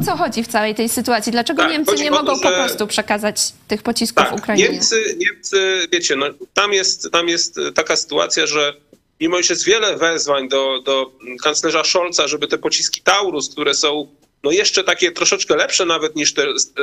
o 0.00 0.04
co 0.04 0.16
chodzi 0.16 0.44
w 0.44 0.48
całej 0.48 0.74
tej 0.74 0.88
sytuacji? 0.88 1.32
Dlaczego 1.32 1.62
Tak, 1.62 1.72
Niemcy 1.72 1.94
nie 1.96 2.10
to, 2.10 2.16
mogą 2.16 2.40
po 2.40 2.48
że- 2.48 2.54
prostu 2.54 2.86
przekazać 2.86 3.36
tych 3.68 3.82
pocisków 3.82 4.24
Tak, 4.24 4.38
Ukrainie? 4.38 4.68
Niemcy, 4.68 5.16
Niemcy, 5.18 5.88
wiecie, 5.92 6.16
no, 6.16 6.26
tam, 6.54 6.72
jest, 6.72 7.10
tam 7.12 7.28
jest 7.28 7.58
taka 7.74 7.96
sytuacja, 7.96 8.46
że 8.46 8.74
mimo 9.20 9.38
iż 9.38 9.50
jest 9.50 9.64
wiele 9.64 9.96
wezwań 9.96 10.48
do, 10.48 10.80
do 10.84 11.12
kanclerza 11.42 11.84
Scholza, 11.84 12.28
żeby 12.28 12.46
te 12.48 12.58
pociski 12.58 13.00
Taurus, 13.02 13.48
które 13.48 13.74
są 13.74 14.08
no 14.44 14.50
jeszcze 14.50 14.84
takie 14.84 15.12
troszeczkę 15.12 15.56
lepsze 15.56 15.86
nawet 15.86 16.16
niż 16.16 16.34
te 16.34 16.42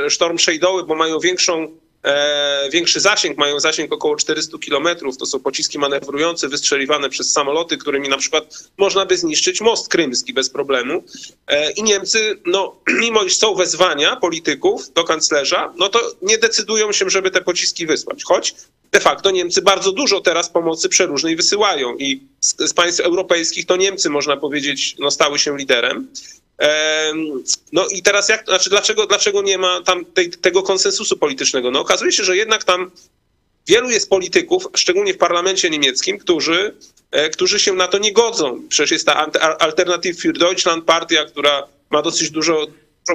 Storm 0.10 0.38
Shadowy, 0.40 0.84
bo 0.84 0.96
mają 0.96 1.20
większą, 1.20 1.64
e, 1.64 1.68
większy 2.72 3.00
zasięg, 3.00 3.38
mają 3.38 3.60
zasięg 3.60 3.94
około 3.94 4.16
400 4.16 4.58
kilometrów. 4.58 5.18
To 5.18 5.26
są 5.26 5.40
pociski 5.40 5.80
manewrujące, 5.80 6.50
wystrzeliwane 6.50 7.10
przez 7.10 7.32
samoloty, 7.32 7.78
którymi 7.78 8.10
na 8.10 8.18
przykład 8.18 8.70
można 8.78 9.06
by 9.06 9.18
zniszczyć 9.18 9.62
most 9.62 9.88
krymski 9.88 10.34
bez 10.34 10.50
problemu. 10.50 11.04
E, 11.48 11.72
I 11.72 11.84
Niemcy, 11.84 12.40
no, 12.46 12.76
mimo 13.02 13.24
iż 13.24 13.38
są 13.38 13.56
wezwania 13.56 14.16
polityków 14.16 14.94
do 14.94 15.04
kanclerza, 15.04 15.74
no 15.78 15.90
to 15.90 16.00
nie 16.22 16.38
decydują 16.38 16.92
się, 16.92 17.10
żeby 17.10 17.32
te 17.32 17.42
pociski 17.42 17.86
wysłać. 17.86 18.24
Choć 18.24 18.56
de 18.92 19.00
facto 19.00 19.32
Niemcy 19.32 19.62
bardzo 19.62 19.92
dużo 19.92 20.22
teraz 20.22 20.50
pomocy 20.50 20.90
przeróżnej 20.90 21.36
wysyłają 21.36 21.96
i 21.98 22.22
z, 22.40 22.56
z 22.70 22.74
państw 22.74 23.00
europejskich 23.00 23.66
to 23.66 23.76
Niemcy, 23.76 24.10
można 24.10 24.38
powiedzieć, 24.38 24.96
no, 25.00 25.12
stały 25.12 25.40
się 25.40 25.58
liderem. 25.58 26.08
No 27.72 27.88
i 27.88 28.02
teraz 28.02 28.30
jak, 28.30 28.46
znaczy 28.46 28.70
dlaczego, 28.70 29.08
dlaczego 29.08 29.42
nie 29.42 29.58
ma 29.58 29.82
tam 29.82 30.06
tej, 30.06 30.30
tego 30.30 30.64
konsensusu 30.64 31.18
politycznego? 31.18 31.72
No 31.72 31.80
okazuje 31.80 32.12
się, 32.12 32.24
że 32.24 32.38
jednak 32.38 32.64
tam 32.64 32.92
wielu 33.68 33.90
jest 33.90 34.10
polityków, 34.10 34.68
szczególnie 34.76 35.14
w 35.14 35.18
parlamencie 35.18 35.70
niemieckim, 35.70 36.18
którzy, 36.18 36.76
e, 37.12 37.30
którzy 37.30 37.60
się 37.60 37.74
na 37.74 37.88
to 37.88 37.98
nie 37.98 38.14
godzą. 38.14 38.62
Przecież 38.70 38.92
jest 38.92 39.06
ta 39.06 39.32
Alternative 39.60 40.18
für 40.18 40.38
Deutschland 40.38 40.86
partia, 40.86 41.26
która 41.26 41.68
ma 41.90 42.02
dosyć 42.02 42.30
dużo 42.30 42.68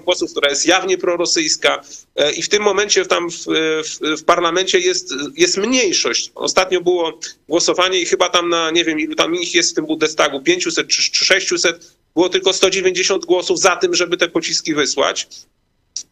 głosów, 0.05 0.30
która 0.30 0.51
jest 0.51 0.66
jawnie 0.66 0.99
prorosyjska 0.99 1.82
e, 2.16 2.32
i 2.32 2.42
w 2.42 2.49
tym 2.49 2.62
momencie 2.62 3.07
tam 3.07 3.30
w, 3.30 3.44
w, 3.84 4.20
w 4.20 4.24
parlamencie 4.24 4.78
jest, 4.78 5.14
jest 5.36 5.57
mniejszość. 5.57 6.32
Ostatnio 6.34 6.80
było 6.80 7.20
głosowanie 7.49 8.01
i 8.01 8.07
chyba 8.07 8.28
tam 8.28 8.49
na, 8.49 8.70
nie 8.70 8.84
wiem 8.84 9.01
ilu 9.01 9.14
tam 9.14 9.34
ich 9.34 9.55
jest 9.55 9.70
w 9.70 9.74
tym 9.74 9.86
Bundestagu, 9.86 10.40
500 10.40 10.88
czy, 10.88 11.11
czy 11.11 11.24
600, 11.24 11.95
było 12.17 12.29
tylko 12.29 12.53
190 12.53 13.25
głosów 13.25 13.59
za 13.59 13.77
tym, 13.77 13.95
żeby 13.95 14.17
te 14.17 14.29
pociski 14.29 14.75
wysłać. 14.75 15.29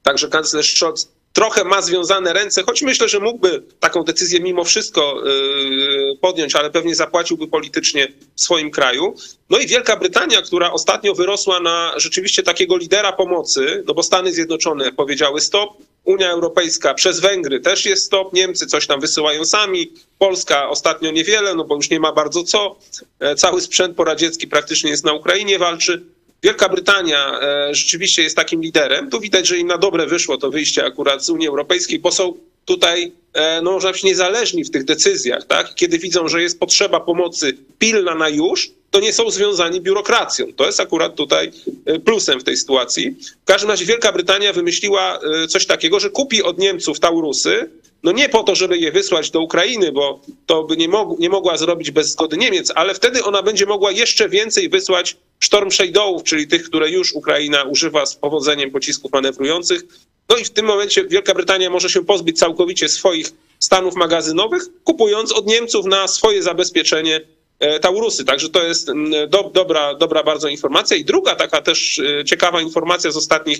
Także 0.03 0.29
kanclerz 0.29 0.75
Scholz 0.75 1.09
trochę 1.33 1.65
ma 1.65 1.83
związane 1.83 2.33
ręce, 2.33 2.63
choć 2.63 2.83
myślę, 2.83 3.09
że 3.09 3.21
mógłby 3.21 3.63
taką 3.81 4.03
decyzję 4.03 4.41
mimo 4.41 4.65
wszystko 4.65 5.23
yy, 5.25 6.19
podjąć, 6.21 6.55
ale 6.55 6.71
pewnie 6.71 6.95
zapłaciłby 6.95 7.49
politycznie 7.49 8.09
w 8.37 8.41
swoim 8.41 8.71
kraju. 8.71 9.15
No 9.51 9.59
i 9.59 9.67
Wielka 9.67 9.97
Brytania, 9.97 10.43
która 10.43 10.73
ostatnio 10.73 11.15
wyrosła 11.15 11.61
na 11.61 11.93
rzeczywiście 11.97 12.43
takiego 12.43 12.77
lidera 12.77 13.13
pomocy, 13.13 13.85
no 13.87 13.95
bo 13.95 14.03
Stany 14.03 14.33
Zjednoczone 14.33 14.93
powiedziały 14.93 15.41
stop, 15.41 15.71
Unia 16.05 16.31
Europejska 16.31 16.95
przez 16.95 17.21
Węgry 17.21 17.61
też 17.61 17.87
jest 17.87 18.05
stop, 18.05 18.33
Niemcy 18.33 18.67
coś 18.67 18.87
tam 18.87 19.01
wysyłają 19.01 19.45
sami, 19.45 19.93
Polska 20.19 20.69
ostatnio 20.69 21.11
niewiele, 21.11 21.55
no 21.55 21.65
bo 21.65 21.77
już 21.77 21.91
nie 21.91 22.01
ma 22.01 22.13
bardzo 22.13 22.45
co, 22.45 22.77
E, 23.21 23.35
cały 23.35 23.61
sprzęt 23.61 23.97
poradziecki 23.97 24.49
praktycznie 24.49 24.91
jest 24.91 25.05
na 25.05 25.13
Ukrainie, 25.13 25.59
walczy. 25.59 26.03
Wielka 26.43 26.69
Brytania 26.69 27.41
e, 27.41 27.75
rzeczywiście 27.75 28.23
jest 28.23 28.37
takim 28.37 28.61
liderem. 28.63 29.11
Tu 29.11 29.21
widać, 29.21 29.47
że 29.47 29.59
im 29.59 29.67
na 29.67 29.79
dobre 29.79 30.07
wyszło 30.07 30.37
to 30.37 30.51
wyjście 30.51 30.85
akurat 30.85 31.25
z 31.25 31.31
Unii 31.31 31.49
Europejskiej, 31.49 31.99
bo 31.99 32.13
są 32.13 32.35
tutaj, 32.65 33.13
e, 33.33 33.63
no 33.63 33.73
można 33.73 33.89
powiedzieć, 33.89 34.05
niezależni 34.05 34.65
w 34.65 34.71
tych 34.71 34.85
decyzjach. 34.85 35.47
Tak? 35.47 35.75
Kiedy 35.75 35.99
widzą, 35.99 36.29
że 36.29 36.43
jest 36.43 36.61
potrzeba 36.61 37.01
pomocy 37.01 37.57
pilna 37.79 38.15
na 38.15 38.29
już, 38.29 38.71
to 38.91 39.01
nie 39.01 39.13
są 39.13 39.31
związani 39.31 39.81
biurokracją. 39.81 40.53
To 40.57 40.67
jest 40.67 40.81
akurat 40.81 41.15
tutaj 41.15 41.53
e, 41.87 41.99
plusem 41.99 42.41
w 42.41 42.45
tej 42.45 42.57
sytuacji. 42.57 43.17
W 43.43 43.45
każdym 43.45 43.71
razie 43.71 43.85
Wielka 43.85 44.13
Brytania 44.13 44.53
wymyśliła 44.53 45.19
e, 45.19 45.49
coś 45.49 45.67
takiego, 45.67 46.01
że 46.01 46.11
kupi 46.11 46.43
od 46.43 46.59
Niemców 46.59 47.01
Taurusy, 47.01 47.71
no 48.03 48.13
nie 48.13 48.29
po 48.29 48.43
to, 48.43 48.55
żeby 48.55 48.79
je 48.79 48.93
wysłać 48.93 49.31
do 49.31 49.41
Ukrainy, 49.41 49.93
bo 49.93 50.21
to 50.47 50.65
by 50.65 50.77
nie, 50.77 50.89
mog- 50.89 51.19
nie 51.19 51.29
mogła 51.29 51.57
zrobić 51.57 51.91
bez 51.91 52.11
zgody 52.11 52.37
Niemiec, 52.37 52.73
ale 52.75 52.95
wtedy 52.95 53.25
ona 53.25 53.43
będzie 53.43 53.67
mogła 53.67 53.91
jeszcze 53.91 54.29
więcej 54.29 54.69
wysłać 54.69 55.17
Storm 55.41 55.71
Shadowów, 55.71 56.23
czyli 56.23 56.47
tych, 56.47 56.65
które 56.65 56.91
już 56.91 57.13
Ukraina 57.13 57.63
używa 57.63 58.07
z 58.07 58.15
powodzeniem 58.15 58.71
pocisków 58.71 59.13
manewrujących. 59.13 59.83
No 60.29 60.37
i 60.37 60.45
w 60.45 60.51
tym 60.51 60.67
momencie 60.67 61.05
Wielka 61.05 61.35
Brytania 61.35 61.71
może 61.71 61.89
się 61.89 62.05
pozbyć 62.05 62.39
całkowicie 62.39 62.89
swoich 62.89 63.33
stanów 63.59 63.95
magazynowych, 63.95 64.63
kupując 64.85 65.33
od 65.33 65.47
Niemców 65.47 65.87
na 65.87 66.09
swoje 66.09 66.43
zabezpieczenie 66.43 67.21
e, 67.59 67.81
Taurusy. 67.81 68.25
Także 68.25 68.49
to 68.49 68.63
jest 68.63 68.91
do, 69.29 69.51
dobra, 69.55 69.95
dobra 69.95 70.23
bardzo 70.23 70.49
informacja. 70.49 70.97
I 70.97 71.05
druga 71.05 71.37
taka 71.37 71.63
też 71.63 71.99
e, 71.99 72.25
ciekawa 72.25 72.61
informacja 72.61 73.11
z 73.11 73.17
ostatnich 73.17 73.59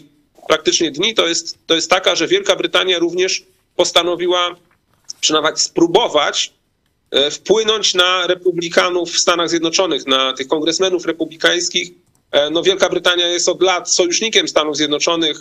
praktycznie 0.49 0.91
dni 0.91 1.15
to 1.15 1.27
jest, 1.27 1.59
to 1.67 1.75
jest 1.75 1.91
taka, 1.91 2.15
że 2.15 2.29
Wielka 2.29 2.57
Brytania 2.57 2.99
również 2.99 3.45
postanowiła 3.77 4.57
czy 5.21 5.33
nawet 5.33 5.61
spróbować 5.61 6.53
e, 7.11 7.31
wpłynąć 7.31 7.95
na 7.95 8.27
republikanów 8.27 9.11
w 9.11 9.19
Stanach 9.19 9.49
Zjednoczonych, 9.49 10.07
na 10.07 10.33
tych 10.33 10.49
kongresmenów 10.49 11.07
republikańskich. 11.07 11.91
No 12.51 12.63
Wielka 12.63 12.89
Brytania 12.89 13.29
jest 13.29 13.49
od 13.49 13.63
lat 13.63 13.91
sojusznikiem 13.91 14.49
Stanów 14.49 14.77
Zjednoczonych, 14.77 15.41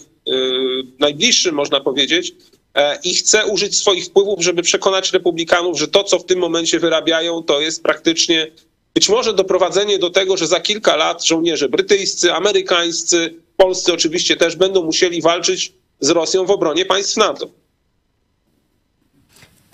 najbliższym 0.99 1.55
można 1.55 1.79
powiedzieć, 1.79 2.35
e, 2.75 2.99
i 3.03 3.13
chce 3.13 3.45
użyć 3.45 3.77
swoich 3.77 4.05
wpływów, 4.05 4.43
żeby 4.43 4.61
przekonać 4.61 5.13
republikanów, 5.13 5.79
że 5.79 5.87
to, 5.87 6.03
co 6.03 6.19
w 6.19 6.25
tym 6.25 6.39
momencie 6.39 6.79
wyrabiają, 6.79 7.43
to 7.43 7.61
jest 7.61 7.83
praktycznie 7.83 8.51
być 8.93 9.09
może 9.09 9.33
doprowadzenie 9.33 9.99
do 9.99 10.09
tego, 10.09 10.37
że 10.37 10.47
za 10.47 10.59
kilka 10.59 10.95
lat 10.95 11.25
żołnierze 11.25 11.69
brytyjscy, 11.69 12.33
amerykańscy, 12.33 13.35
polscy 13.57 13.93
oczywiście 13.93 14.35
też 14.35 14.55
będą 14.55 14.83
musieli 14.83 15.21
walczyć 15.21 15.73
z 15.99 16.09
Rosją 16.09 16.45
w 16.45 16.51
obronie 16.51 16.85
państw 16.85 17.17
NATO. 17.17 17.49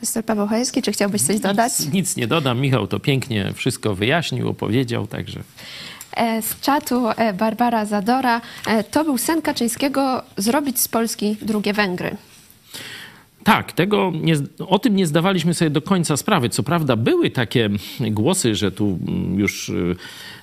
Mr. 0.02 0.26
Paweł 0.26 0.48
Chojecki, 0.48 0.82
czy 0.82 0.92
chciałbyś 0.92 1.22
coś 1.22 1.40
dodać? 1.40 1.72
Nic 1.94 2.16
nie 2.16 2.28
dodam. 2.28 2.62
Michał 2.62 2.88
to 2.88 3.00
pięknie 3.00 3.54
wszystko 3.56 3.96
wyjaśnił, 3.96 4.50
opowiedział, 4.50 5.08
także... 5.08 5.44
E, 6.20 6.42
Z 6.42 6.60
czatu 6.60 7.10
e, 7.10 7.34
Barbara 7.34 7.86
Zadora. 7.86 8.42
E, 8.68 8.84
To 8.84 9.04
był 9.04 9.18
sen 9.18 9.42
Kaczyńskiego 9.42 10.24
zrobić 10.38 10.80
z 10.80 10.88
Polski 10.88 11.38
drugie 11.42 11.74
Węgry. 11.74 12.18
Tak, 13.44 13.72
tego 13.72 14.12
nie, 14.22 14.34
o 14.68 14.80
tym 14.80 14.96
nie 14.96 15.08
zdawaliśmy 15.08 15.54
sobie 15.54 15.70
do 15.72 15.82
końca 15.82 16.18
sprawy. 16.18 16.50
Co 16.50 16.64
prawda 16.64 16.96
były 16.96 17.30
takie 17.30 17.70
głosy, 18.00 18.56
że 18.56 18.72
tu 18.72 19.00
mm, 19.08 19.40
już 19.40 19.70
y, 19.70 19.96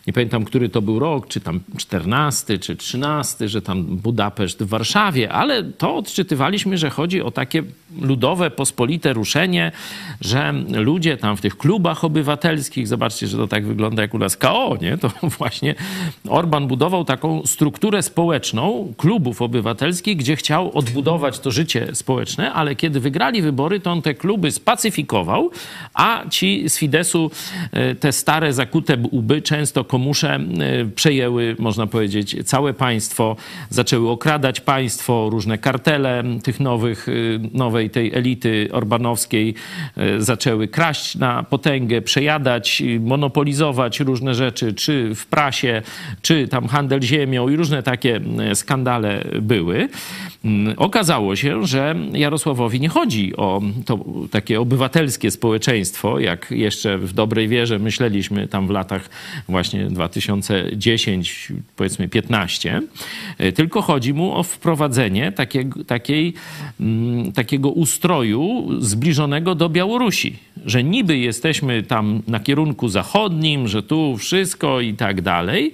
nie 0.06 0.12
pamiętam, 0.12 0.44
który 0.44 0.68
to 0.68 0.82
był 0.82 0.98
rok, 0.98 1.28
czy 1.28 1.40
tam 1.40 1.60
14, 1.76 2.58
czy 2.58 2.76
13, 2.76 3.48
że 3.48 3.62
tam 3.62 3.84
Budapeszt 3.84 4.62
w 4.62 4.68
Warszawie, 4.68 5.32
ale 5.32 5.62
to 5.62 5.96
odczytywaliśmy, 5.96 6.78
że 6.78 6.90
chodzi 6.90 7.22
o 7.22 7.30
takie 7.30 7.62
ludowe, 8.00 8.50
pospolite 8.50 9.12
ruszenie, 9.12 9.72
że 10.20 10.54
ludzie 10.74 11.16
tam 11.16 11.36
w 11.36 11.40
tych 11.40 11.56
klubach 11.56 12.04
obywatelskich, 12.04 12.88
zobaczcie, 12.88 13.26
że 13.26 13.36
to 13.36 13.48
tak 13.48 13.66
wygląda 13.66 14.02
jak 14.02 14.14
u 14.14 14.18
nas 14.18 14.36
KO, 14.36 14.76
nie? 14.80 14.98
To 14.98 15.10
właśnie 15.38 15.74
Orban 16.28 16.66
budował 16.66 17.04
taką 17.04 17.46
strukturę 17.46 18.02
społeczną 18.02 18.92
klubów 18.96 19.42
obywatelskich, 19.42 20.16
gdzie 20.16 20.36
chciał 20.36 20.78
odbudować 20.78 21.38
to 21.38 21.50
życie 21.50 21.94
społeczne, 21.94 22.52
ale 22.52 22.74
kiedy 22.74 23.00
wygrali 23.00 23.42
wybory, 23.42 23.80
to 23.80 23.92
on 23.92 24.02
te 24.02 24.14
kluby 24.14 24.50
spacyfikował, 24.50 25.50
a 25.94 26.24
ci 26.30 26.68
z 26.68 26.78
Fidesu 26.78 27.30
e, 27.72 27.94
te 27.94 28.12
stare 28.12 28.52
zakute 28.52 28.96
łby 29.12 29.42
często 29.42 29.84
komusze 29.96 30.34
e, 30.34 30.40
przejęły, 30.94 31.56
można 31.58 31.86
powiedzieć, 31.86 32.36
całe 32.44 32.74
państwo, 32.74 33.36
zaczęły 33.70 34.10
okradać 34.10 34.60
państwo, 34.60 35.28
różne 35.30 35.58
kartele 35.58 36.24
tych 36.42 36.60
nowych, 36.60 37.06
nowej 37.52 37.90
tej 37.90 38.14
elity 38.14 38.68
orbanowskiej 38.72 39.54
zaczęły 40.18 40.68
kraść 40.68 41.14
na 41.14 41.42
potęgę, 41.42 42.02
przejadać, 42.02 42.82
monopolizować 43.00 44.00
różne 44.00 44.34
rzeczy, 44.34 44.74
czy 44.74 45.14
w 45.14 45.26
prasie, 45.26 45.82
czy 46.22 46.48
tam 46.48 46.68
handel 46.68 47.02
ziemią 47.02 47.48
i 47.48 47.56
różne 47.56 47.82
takie 47.82 48.20
skandale 48.54 49.24
były. 49.42 49.88
Mm, 50.44 50.74
okazało 50.76 51.36
się, 51.36 51.66
że 51.66 51.94
Jarosławowi 52.12 52.80
nie 52.80 52.88
chodzi 52.88 53.36
o 53.36 53.62
to 53.86 54.04
takie 54.30 54.60
obywatelskie 54.60 55.30
społeczeństwo, 55.30 56.18
jak 56.18 56.50
jeszcze 56.50 56.98
w 56.98 57.12
dobrej 57.12 57.48
wierze 57.48 57.78
myśleliśmy 57.78 58.48
tam 58.48 58.66
w 58.66 58.70
latach 58.70 59.10
właśnie 59.48 59.85
2010, 59.90 61.52
powiedzmy 61.76 62.08
15, 62.08 62.82
tylko 63.54 63.82
chodzi 63.82 64.14
mu 64.14 64.36
o 64.36 64.42
wprowadzenie 64.42 65.32
takiego, 65.32 65.84
takiej, 65.84 66.34
mm, 66.80 67.32
takiego 67.32 67.70
ustroju 67.70 68.68
zbliżonego 68.78 69.54
do 69.54 69.68
Białorusi, 69.68 70.36
że 70.66 70.84
niby 70.84 71.18
jesteśmy 71.18 71.82
tam 71.82 72.22
na 72.28 72.40
kierunku 72.40 72.88
zachodnim, 72.88 73.68
że 73.68 73.82
tu 73.82 74.16
wszystko 74.16 74.80
i 74.80 74.94
tak 74.94 75.20
dalej, 75.20 75.72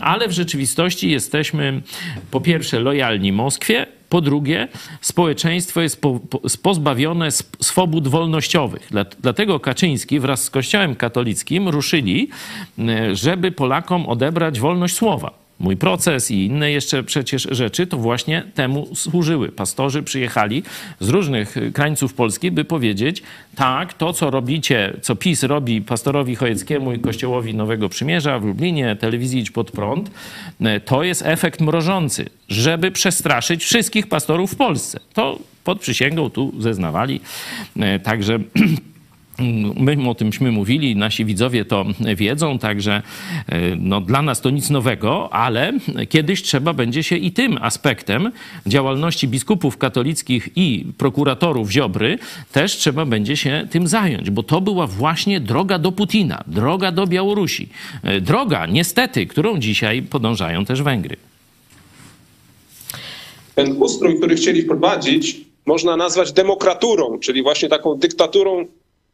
ale 0.00 0.28
w 0.28 0.32
rzeczywistości 0.32 1.10
jesteśmy 1.10 1.82
po 2.30 2.40
pierwsze 2.40 2.80
lojalni 2.80 3.32
Moskwie, 3.32 3.86
po 4.12 4.20
drugie, 4.20 4.68
społeczeństwo 5.00 5.80
jest 5.80 6.00
po, 6.00 6.20
po, 6.30 6.40
pozbawione 6.62 7.30
swobód 7.60 8.08
wolnościowych. 8.08 8.90
Dlatego 9.20 9.60
Kaczyński 9.60 10.20
wraz 10.20 10.44
z 10.44 10.50
Kościołem 10.50 10.94
katolickim 10.94 11.68
ruszyli, 11.68 12.28
e, 12.78 13.16
żeby 13.16 13.52
Polakom 13.52 14.06
odebrać 14.06 14.60
wolność 14.60 14.96
słowa 14.96 15.41
mój 15.62 15.76
proces 15.76 16.30
i 16.30 16.44
inne 16.44 16.70
jeszcze 16.70 17.02
przecież 17.02 17.48
rzeczy, 17.50 17.86
to 17.86 17.96
właśnie 17.96 18.42
temu 18.54 18.88
służyły. 18.94 19.48
Pastorzy 19.48 20.02
przyjechali 20.02 20.62
z 21.00 21.08
różnych 21.08 21.54
krańców 21.74 22.14
Polski, 22.14 22.50
by 22.50 22.64
powiedzieć, 22.64 23.22
tak, 23.56 23.94
to 23.94 24.12
co 24.12 24.30
robicie, 24.30 24.96
co 25.02 25.16
PiS 25.16 25.42
robi 25.42 25.82
pastorowi 25.82 26.34
Chojeckiemu 26.34 26.92
i 26.92 26.98
Kościołowi 26.98 27.54
Nowego 27.54 27.88
Przymierza 27.88 28.38
w 28.38 28.44
Lublinie, 28.44 28.96
telewizji 28.96 29.40
Idź 29.40 29.50
Pod 29.50 29.70
Prąd, 29.70 30.10
e, 30.60 30.80
to 30.80 31.02
jest 31.02 31.22
efekt 31.26 31.60
mrożący, 31.60 32.26
żeby 32.48 32.90
przestraszyć 32.90 33.64
wszystkich 33.64 34.06
pastorów 34.06 34.52
w 34.52 34.56
Polsce. 34.56 35.00
To 35.14 35.38
pod 35.64 35.80
przysięgą 35.80 36.30
tu 36.30 36.52
zeznawali. 36.58 37.20
E, 37.76 37.98
także 37.98 38.38
My 39.76 39.96
o 40.10 40.14
tymśmy 40.14 40.52
mówili, 40.52 40.96
nasi 40.96 41.24
widzowie 41.24 41.64
to 41.64 41.84
wiedzą, 42.16 42.58
także 42.58 43.02
e, 43.48 43.76
no, 43.76 44.00
dla 44.00 44.22
nas 44.22 44.40
to 44.40 44.50
nic 44.50 44.70
nowego, 44.70 45.32
ale 45.32 45.72
kiedyś 46.08 46.42
trzeba 46.42 46.72
będzie 46.72 47.02
się 47.02 47.16
i 47.16 47.32
tym 47.32 47.58
aspektem 47.60 48.32
działalności 48.66 49.28
biskupów 49.28 49.78
katolickich 49.78 50.48
i 50.56 50.86
prokuratorów 50.98 51.70
Ziobry 51.70 52.18
też 52.52 52.76
trzeba 52.76 53.04
będzie 53.04 53.36
się 53.36 53.68
tym 53.70 53.86
zająć, 53.86 54.30
bo 54.30 54.42
to 54.42 54.60
była 54.60 54.86
właśnie 54.86 55.40
droga 55.40 55.78
do 55.78 55.92
Putina, 55.92 56.44
droga 56.46 56.92
do 56.92 57.06
Białorusi. 57.06 57.68
E, 58.02 58.20
droga, 58.20 58.66
niestety, 58.66 59.26
którą 59.26 59.58
dzisiaj 59.58 60.02
podążają 60.02 60.64
też 60.64 60.82
Węgry. 60.82 61.16
Ten 63.54 63.82
ustrój, 63.82 64.18
który 64.18 64.36
chcieli 64.36 64.62
wprowadzić, 64.62 65.40
można 65.66 65.96
nazwać 65.96 66.32
demokraturą, 66.32 67.18
czyli 67.18 67.42
właśnie 67.42 67.68
taką 67.68 67.94
dyktaturą 67.94 68.66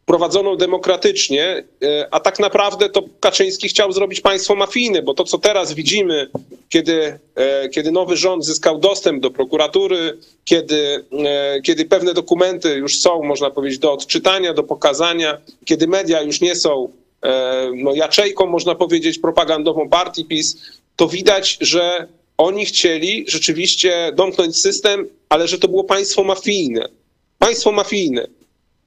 prowadzoną 0.09 0.57
demokratycznie, 0.57 1.65
e, 1.83 2.09
a 2.11 2.21
tak 2.21 2.39
naprawdę 2.39 2.89
to 2.89 3.03
Kaczyński 3.21 3.69
chciał 3.69 3.93
zrobić 3.93 4.21
państwo 4.21 4.55
mafijne, 4.55 5.03
bo 5.03 5.15
to, 5.15 5.25
co 5.25 5.39
teraz 5.39 5.73
widzimy, 5.73 6.29
kiedy, 6.69 7.19
e, 7.35 7.69
kiedy 7.69 7.93
nowy 7.93 8.17
rząd 8.17 8.45
zyskał 8.45 8.79
dostęp 8.79 9.23
do 9.23 9.31
prokuratury, 9.31 10.19
kiedy, 10.45 11.05
e, 11.25 11.61
kiedy 11.61 11.85
pewne 11.85 12.15
dokumenty 12.15 12.75
już 12.75 13.01
są, 13.01 13.23
można 13.23 13.51
powiedzieć, 13.51 13.79
do 13.79 13.93
odczytania, 13.93 14.55
do 14.55 14.63
pokazania, 14.63 15.39
kiedy 15.65 15.87
media 15.87 16.23
już 16.23 16.41
nie 16.41 16.57
są 16.57 16.93
no, 17.75 17.95
jaczejką, 17.95 18.47
można 18.47 18.75
powiedzieć, 18.75 19.19
propagandową 19.19 19.89
partii 19.89 20.25
PiS, 20.25 20.57
to 20.97 21.09
widać, 21.09 21.59
że 21.61 22.07
oni 22.37 22.67
chcieli 22.67 23.25
rzeczywiście 23.29 24.13
domknąć 24.15 24.57
system, 24.57 25.09
ale 25.29 25.49
że 25.49 25.59
to 25.59 25.69
było 25.69 25.85
państwo 25.85 26.25
mafijne. 26.25 26.89
Państwo 27.39 27.73
mafijne 27.73 28.38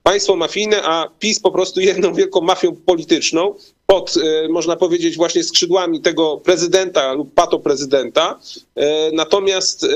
państwo 0.03 0.35
mafijne, 0.35 0.83
a 0.83 1.07
PiS 1.19 1.39
po 1.39 1.51
prostu 1.51 1.81
jedną 1.81 2.13
wielką 2.13 2.41
mafią 2.41 2.75
polityczną 2.85 3.55
pod, 3.85 4.13
e, 4.17 4.47
można 4.49 4.75
powiedzieć, 4.75 5.17
właśnie 5.17 5.43
skrzydłami 5.43 6.01
tego 6.01 6.37
prezydenta 6.37 7.13
lub 7.13 7.33
patoprezydenta. 7.33 8.39
E, 8.75 9.11
natomiast 9.11 9.83
e, 9.83 9.87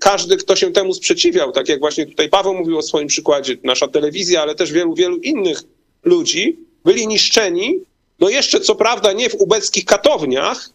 każdy, 0.00 0.36
kto 0.36 0.56
się 0.56 0.72
temu 0.72 0.94
sprzeciwiał, 0.94 1.52
tak 1.52 1.68
jak 1.68 1.80
właśnie 1.80 2.06
tutaj 2.06 2.28
Paweł 2.28 2.54
mówił 2.54 2.78
o 2.78 2.82
swoim 2.82 3.08
przykładzie, 3.08 3.56
nasza 3.64 3.88
telewizja, 3.88 4.42
ale 4.42 4.54
też 4.54 4.72
wielu, 4.72 4.94
wielu 4.94 5.16
innych 5.16 5.62
ludzi, 6.04 6.56
byli 6.84 7.06
niszczeni, 7.06 7.80
no 8.20 8.28
jeszcze 8.28 8.60
co 8.60 8.74
prawda 8.74 9.12
nie 9.12 9.30
w 9.30 9.34
ubeckich 9.34 9.84
katowniach, 9.84 10.70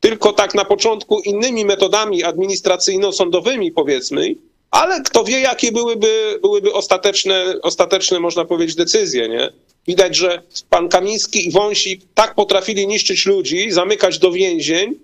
tylko 0.00 0.32
tak 0.32 0.54
na 0.54 0.64
początku 0.64 1.20
innymi 1.20 1.64
metodami 1.64 2.24
administracyjno-sądowymi, 2.24 3.72
powiedzmy, 3.72 4.34
ale 4.74 5.02
kto 5.02 5.24
wie, 5.24 5.40
jakie 5.40 5.72
byłyby, 5.72 6.38
byłyby 6.42 6.72
ostateczne, 6.72 7.54
ostateczne, 7.62 8.20
można 8.20 8.44
powiedzieć, 8.44 8.76
decyzje, 8.76 9.28
nie? 9.28 9.52
Widać, 9.86 10.16
że 10.16 10.42
pan 10.70 10.88
Kamiński 10.88 11.48
i 11.48 11.50
Wąsik 11.50 12.00
tak 12.14 12.34
potrafili 12.34 12.86
niszczyć 12.86 13.26
ludzi, 13.26 13.70
zamykać 13.70 14.18
do 14.18 14.32
więzień, 14.32 14.94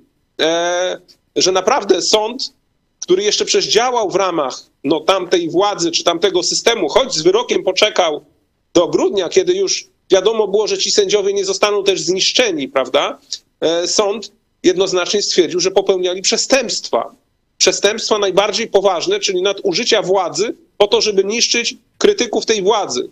e, 0.41 1.01
że 1.37 1.53
naprawdę 1.53 2.03
sąd, 2.03 2.53
który 3.01 3.23
jeszcze 3.23 3.45
przecież 3.45 3.73
działał 3.73 4.11
w 4.11 4.15
ramach 4.15 4.61
no, 4.85 5.01
tamtej 5.01 5.51
władzy 5.51 5.91
czy 5.91 6.05
tamtego 6.05 6.43
systemu, 6.43 6.89
choć 6.89 7.15
z 7.15 7.23
wyrokiem 7.23 7.63
poczekał 7.63 8.25
do 8.75 8.89
grudnia, 8.89 9.29
kiedy 9.29 9.55
już 9.55 9.87
wiadomo 10.11 10.49
było, 10.49 10.67
że 10.67 10.79
ci 10.79 10.91
sędziowie 10.91 11.33
nie 11.33 11.45
zostaną 11.45 11.85
też 11.85 12.01
zniszczeni, 12.01 12.69
prawda? 12.69 13.19
E, 13.61 13.87
sąd 13.87 14.33
jednoznacznie 14.63 15.23
stwierdził, 15.23 15.61
że 15.61 15.71
popełniali 15.71 16.23
przestępstwa 16.23 17.20
przestępstwa 17.61 18.19
najbardziej 18.19 18.69
poważne, 18.69 19.21
czyli 19.21 19.43
nadużycia 19.43 20.03
władzy 20.03 20.55
po 20.79 20.87
to, 20.87 21.01
żeby 21.01 21.25
niszczyć 21.25 21.77
krytyków 21.99 22.47
tej 22.47 22.63
władzy. 22.63 23.11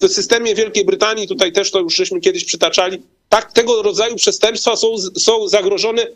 W 0.00 0.08
systemie 0.08 0.54
Wielkiej 0.54 0.84
Brytanii, 0.84 1.28
tutaj 1.28 1.52
też 1.52 1.70
to 1.70 1.80
już 1.80 1.96
żeśmy 1.96 2.20
kiedyś 2.20 2.44
przytaczali, 2.44 3.02
tak, 3.28 3.52
tego 3.52 3.82
rodzaju 3.82 4.16
przestępstwa 4.16 4.76
są, 4.76 4.88
są 5.18 5.48
zagrożone 5.48 6.06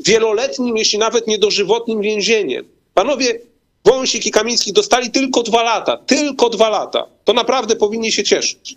wieloletnim, 0.00 0.76
jeśli 0.76 0.98
nawet 0.98 1.26
niedożywotnim 1.26 2.00
więzieniem. 2.00 2.64
Panowie 2.94 3.40
Wąsik 3.84 4.26
i 4.26 4.30
Kamiński 4.30 4.72
dostali 4.72 5.10
tylko 5.10 5.42
dwa 5.42 5.62
lata, 5.62 5.96
tylko 5.96 6.50
dwa 6.50 6.68
lata. 6.68 7.06
To 7.24 7.32
naprawdę 7.32 7.76
powinni 7.76 8.12
się 8.12 8.24
cieszyć. 8.24 8.76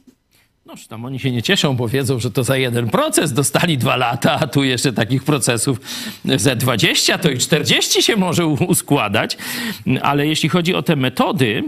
No, 0.68 0.74
tam 0.90 1.06
oni 1.06 1.20
się 1.20 1.32
nie 1.32 1.44
cieszą, 1.44 1.76
bo 1.76 1.88
wiedzą, 1.88 2.20
że 2.20 2.32
to 2.32 2.44
za 2.44 2.58
jeden 2.58 2.90
proces 2.90 3.34
dostali 3.34 3.78
dwa 3.78 3.96
lata, 3.96 4.40
a 4.40 4.48
tu 4.48 4.64
jeszcze 4.64 4.94
takich 4.94 5.24
procesów 5.24 5.82
ze 6.26 6.56
20 6.56 7.18
to 7.18 7.30
i 7.30 7.38
40 7.38 8.04
się 8.04 8.16
może 8.16 8.46
uskładać. 8.46 9.38
Ale 10.02 10.28
jeśli 10.28 10.50
chodzi 10.50 10.76
o 10.76 10.84
te 10.84 10.96
metody, 10.96 11.64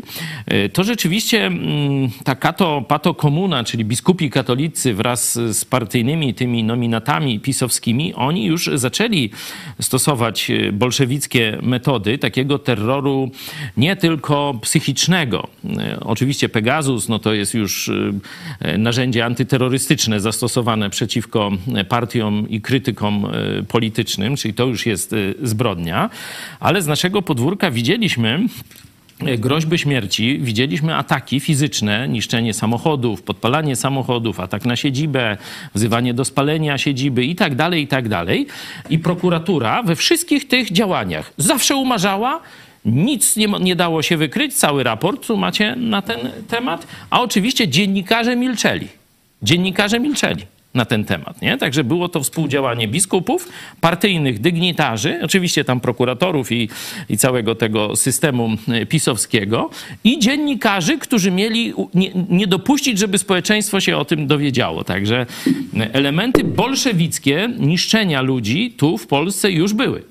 y, 0.53 0.69
to 0.69 0.83
rzeczywiście 0.83 1.45
mm, 1.45 2.09
ta 2.23 2.35
kato, 2.35 2.85
pato 2.87 3.13
komuna, 3.13 3.63
czyli 3.63 3.85
biskupi 3.85 4.29
katolicy 4.29 4.93
wraz 4.93 5.33
z 5.33 5.65
partyjnymi 5.65 6.33
tymi 6.33 6.63
nominatami 6.63 7.39
pisowskimi, 7.39 8.13
oni 8.13 8.45
już 8.45 8.69
zaczęli 8.73 9.29
stosować 9.81 10.49
y, 10.49 10.71
bolszewickie 10.73 11.57
metody 11.61 12.17
takiego 12.17 12.59
terroru 12.59 13.31
nie 13.77 13.95
tylko 13.95 14.53
psychicznego. 14.61 15.47
Y, 15.65 15.99
oczywiście 15.99 16.49
Pegasus, 16.49 17.09
no 17.09 17.19
to 17.19 17.33
jest 17.33 17.53
już 17.53 17.91
narzędzie 18.89 19.25
antyterrorystyczne 19.25 20.19
zastosowane 20.19 20.89
przeciwko 20.89 21.51
partiom 21.89 22.49
i 22.49 22.61
krytykom 22.61 23.25
e, 23.25 23.63
politycznym, 23.63 24.35
czyli 24.35 24.53
to 24.53 24.65
już 24.65 24.85
jest 24.85 25.13
e, 25.13 25.17
zbrodnia, 25.43 26.09
ale 26.59 26.81
z 26.81 26.87
naszego 26.87 27.21
podwórka 27.21 27.71
widzieliśmy 27.71 28.39
e, 29.19 29.37
groźby 29.37 29.77
śmierci, 29.77 30.39
widzieliśmy 30.41 30.95
ataki 30.95 31.39
fizyczne, 31.39 32.07
niszczenie 32.07 32.53
samochodów, 32.53 33.21
podpalanie 33.21 33.75
samochodów, 33.75 34.39
atak 34.39 34.65
na 34.65 34.75
siedzibę, 34.75 35.37
wzywanie 35.75 36.13
do 36.13 36.25
spalenia 36.25 36.77
siedziby 36.77 37.25
i 37.25 37.35
tak 37.35 37.55
dalej, 37.55 37.83
i 37.83 37.87
tak 37.87 38.09
dalej. 38.09 38.47
I 38.89 38.99
prokuratura 38.99 39.83
we 39.83 39.95
wszystkich 39.95 40.47
tych 40.47 40.71
działaniach 40.71 41.33
zawsze 41.37 41.75
umarzała 41.75 42.41
nic 42.85 43.35
nie, 43.35 43.47
nie 43.47 43.75
dało 43.75 44.01
się 44.01 44.17
wykryć, 44.17 44.53
cały 44.53 44.83
raport 44.83 45.27
tu 45.27 45.37
macie 45.37 45.75
na 45.75 46.01
ten 46.01 46.19
temat, 46.47 46.87
a 47.09 47.21
oczywiście 47.21 47.67
dziennikarze 47.67 48.35
milczeli. 48.35 48.87
Dziennikarze 49.41 49.99
milczeli. 49.99 50.45
na 50.73 50.85
ten 50.85 51.05
temat. 51.05 51.41
Nie? 51.41 51.57
Także 51.57 51.83
było 51.83 52.09
to 52.09 52.23
współdziałanie 52.23 52.87
biskupów, 52.87 53.49
partyjnych 53.81 54.39
dygnitarzy, 54.39 55.19
oczywiście 55.23 55.63
tam 55.63 55.79
prokuratorów 55.79 56.51
i, 56.51 56.69
i 57.09 57.17
całego 57.17 57.55
tego 57.55 57.95
systemu 57.95 58.49
e, 58.67 58.85
pisowskiego 58.85 59.69
i 60.03 60.19
dziennikarzy, 60.19 60.97
którzy 60.97 61.31
mieli 61.31 61.73
nie, 61.93 62.11
nie 62.29 62.47
dopuścić, 62.47 62.99
żeby 62.99 63.17
społeczeństwo 63.17 63.79
się 63.79 63.97
o 63.97 64.05
tym 64.05 64.27
dowiedziało. 64.27 64.83
Także 64.83 65.25
e, 65.79 65.93
elementy 65.93 66.43
bolszewickie 66.43 67.49
niszczenia 67.59 68.21
ludzi 68.21 68.73
tu 68.77 68.97
w 68.97 69.07
Polsce 69.07 69.51
już 69.51 69.73
były. 69.73 70.03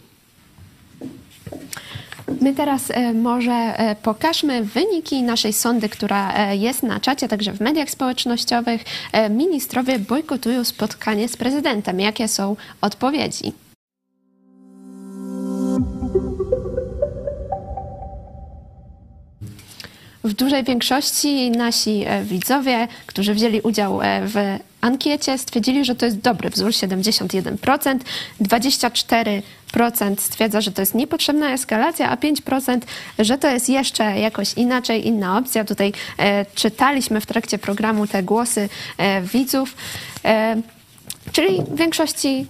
My 2.40 2.54
teraz 2.54 2.90
e, 2.90 3.12
może 3.12 3.52
e, 3.52 3.96
pokażmy 4.02 4.64
wyniki 4.64 5.22
naszej 5.22 5.52
sondy, 5.52 5.88
która 5.88 6.34
e, 6.34 6.56
jest 6.56 6.82
na 6.82 7.00
czacie, 7.00 7.28
także 7.28 7.52
w 7.52 7.60
mediach 7.60 7.90
społecznościowych. 7.90 8.84
Ministrowie 9.30 9.98
bojkotują 9.98 10.64
spotkanie 10.64 11.28
z 11.28 11.36
prezydentem. 11.36 12.00
Jakie 12.00 12.28
są 12.28 12.56
odpowiedzi? 12.80 13.52
W 20.24 20.32
dużej 20.32 20.64
większości 20.64 21.50
nasi 21.50 22.04
widzowie, 22.22 22.88
którzy 23.06 23.34
wzięli 23.34 23.60
udział 23.60 24.00
w 24.22 24.58
ankiecie, 24.80 25.38
stwierdzili, 25.38 25.84
że 25.84 25.94
to 25.94 26.06
jest 26.06 26.18
dobry 26.18 26.50
wzór 26.50 26.70
71%, 26.70 27.98
24% 28.40 29.40
stwierdza, 30.18 30.60
że 30.60 30.72
to 30.72 30.82
jest 30.82 30.94
niepotrzebna 30.94 31.52
eskalacja, 31.52 32.10
a 32.10 32.16
5%, 32.16 32.80
że 33.18 33.38
to 33.38 33.48
jest 33.48 33.68
jeszcze 33.68 34.04
jakoś 34.18 34.54
inaczej, 34.54 35.06
inna 35.06 35.38
opcja. 35.38 35.64
Tutaj 35.64 35.92
e, 36.18 36.46
czytaliśmy 36.54 37.20
w 37.20 37.26
trakcie 37.26 37.58
programu 37.58 38.06
te 38.06 38.22
głosy 38.22 38.68
e, 38.98 39.22
widzów, 39.22 39.76
e, 40.24 40.62
czyli 41.32 41.62
w 41.62 41.76
większości 41.76 42.46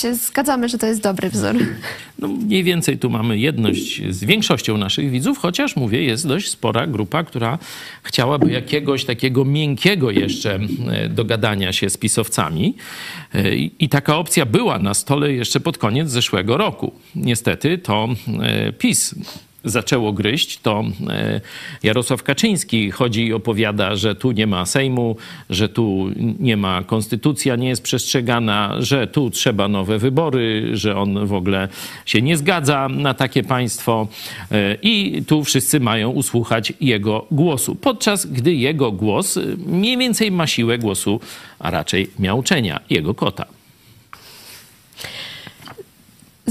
się 0.00 0.14
zgadzamy, 0.14 0.68
że 0.68 0.78
to 0.78 0.86
jest 0.86 1.02
dobry 1.02 1.30
wzór. 1.30 1.54
No, 2.18 2.28
mniej 2.28 2.64
więcej 2.64 2.98
tu 2.98 3.10
mamy 3.10 3.38
jedność 3.38 4.02
z 4.10 4.24
większością 4.24 4.78
naszych 4.78 5.10
widzów, 5.10 5.38
chociaż 5.38 5.76
mówię, 5.76 6.02
jest 6.02 6.28
dość 6.28 6.48
spora 6.48 6.86
grupa, 6.86 7.24
która 7.24 7.58
chciałaby 8.02 8.50
jakiegoś 8.50 9.04
takiego 9.04 9.44
miękkiego 9.44 10.10
jeszcze 10.10 10.58
e, 10.90 11.08
dogadania 11.08 11.72
się 11.72 11.90
z 11.90 11.96
pisowcami. 11.96 12.74
E, 13.34 13.54
I 13.54 13.88
taka 13.88 14.16
opcja 14.16 14.46
była 14.46 14.78
na 14.78 14.94
stole 14.94 15.32
jeszcze 15.32 15.60
pod 15.60 15.78
koniec 15.78 16.10
zeszłego 16.10 16.56
roku. 16.56 16.92
Niestety 17.14 17.78
to 17.78 18.08
e, 18.42 18.72
PiS 18.72 19.14
zaczęło 19.64 20.12
gryźć, 20.12 20.58
to 20.58 20.84
e, 21.08 21.40
Jarosław 21.82 22.22
Kaczyński 22.22 22.90
chodzi 22.90 23.26
i 23.26 23.32
opowiada, 23.32 23.96
że 23.96 24.14
tu 24.14 24.32
nie 24.32 24.46
ma 24.46 24.66
Sejmu, 24.66 25.16
że 25.50 25.68
tu 25.68 26.10
nie 26.40 26.56
ma 26.56 26.82
konstytucja, 26.82 27.56
nie 27.56 27.68
jest 27.68 27.82
przestrzegana, 27.82 28.74
że 28.78 29.06
tu 29.06 29.30
trzeba 29.30 29.68
nowe 29.68 29.98
wybory, 29.98 30.70
że 30.72 30.96
on 30.96 31.26
w 31.26 31.32
ogóle 31.32 31.68
się 32.06 32.22
nie 32.22 32.36
zgadza 32.36 32.88
na 32.88 33.14
takie 33.14 33.42
państwo 33.42 34.08
e, 34.50 34.76
i 34.82 35.22
tu 35.26 35.44
wszyscy 35.44 35.80
mają 35.80 36.10
usłuchać 36.10 36.72
jego 36.80 37.26
głosu. 37.30 37.74
Podczas 37.74 38.26
gdy 38.26 38.54
jego 38.54 38.92
głos 38.92 39.36
e, 39.36 39.40
mniej 39.66 39.98
więcej 39.98 40.30
ma 40.30 40.46
siłę 40.46 40.78
głosu, 40.78 41.20
a 41.58 41.70
raczej 41.70 42.10
miauczenia 42.18 42.80
jego 42.90 43.14
kota. 43.14 43.61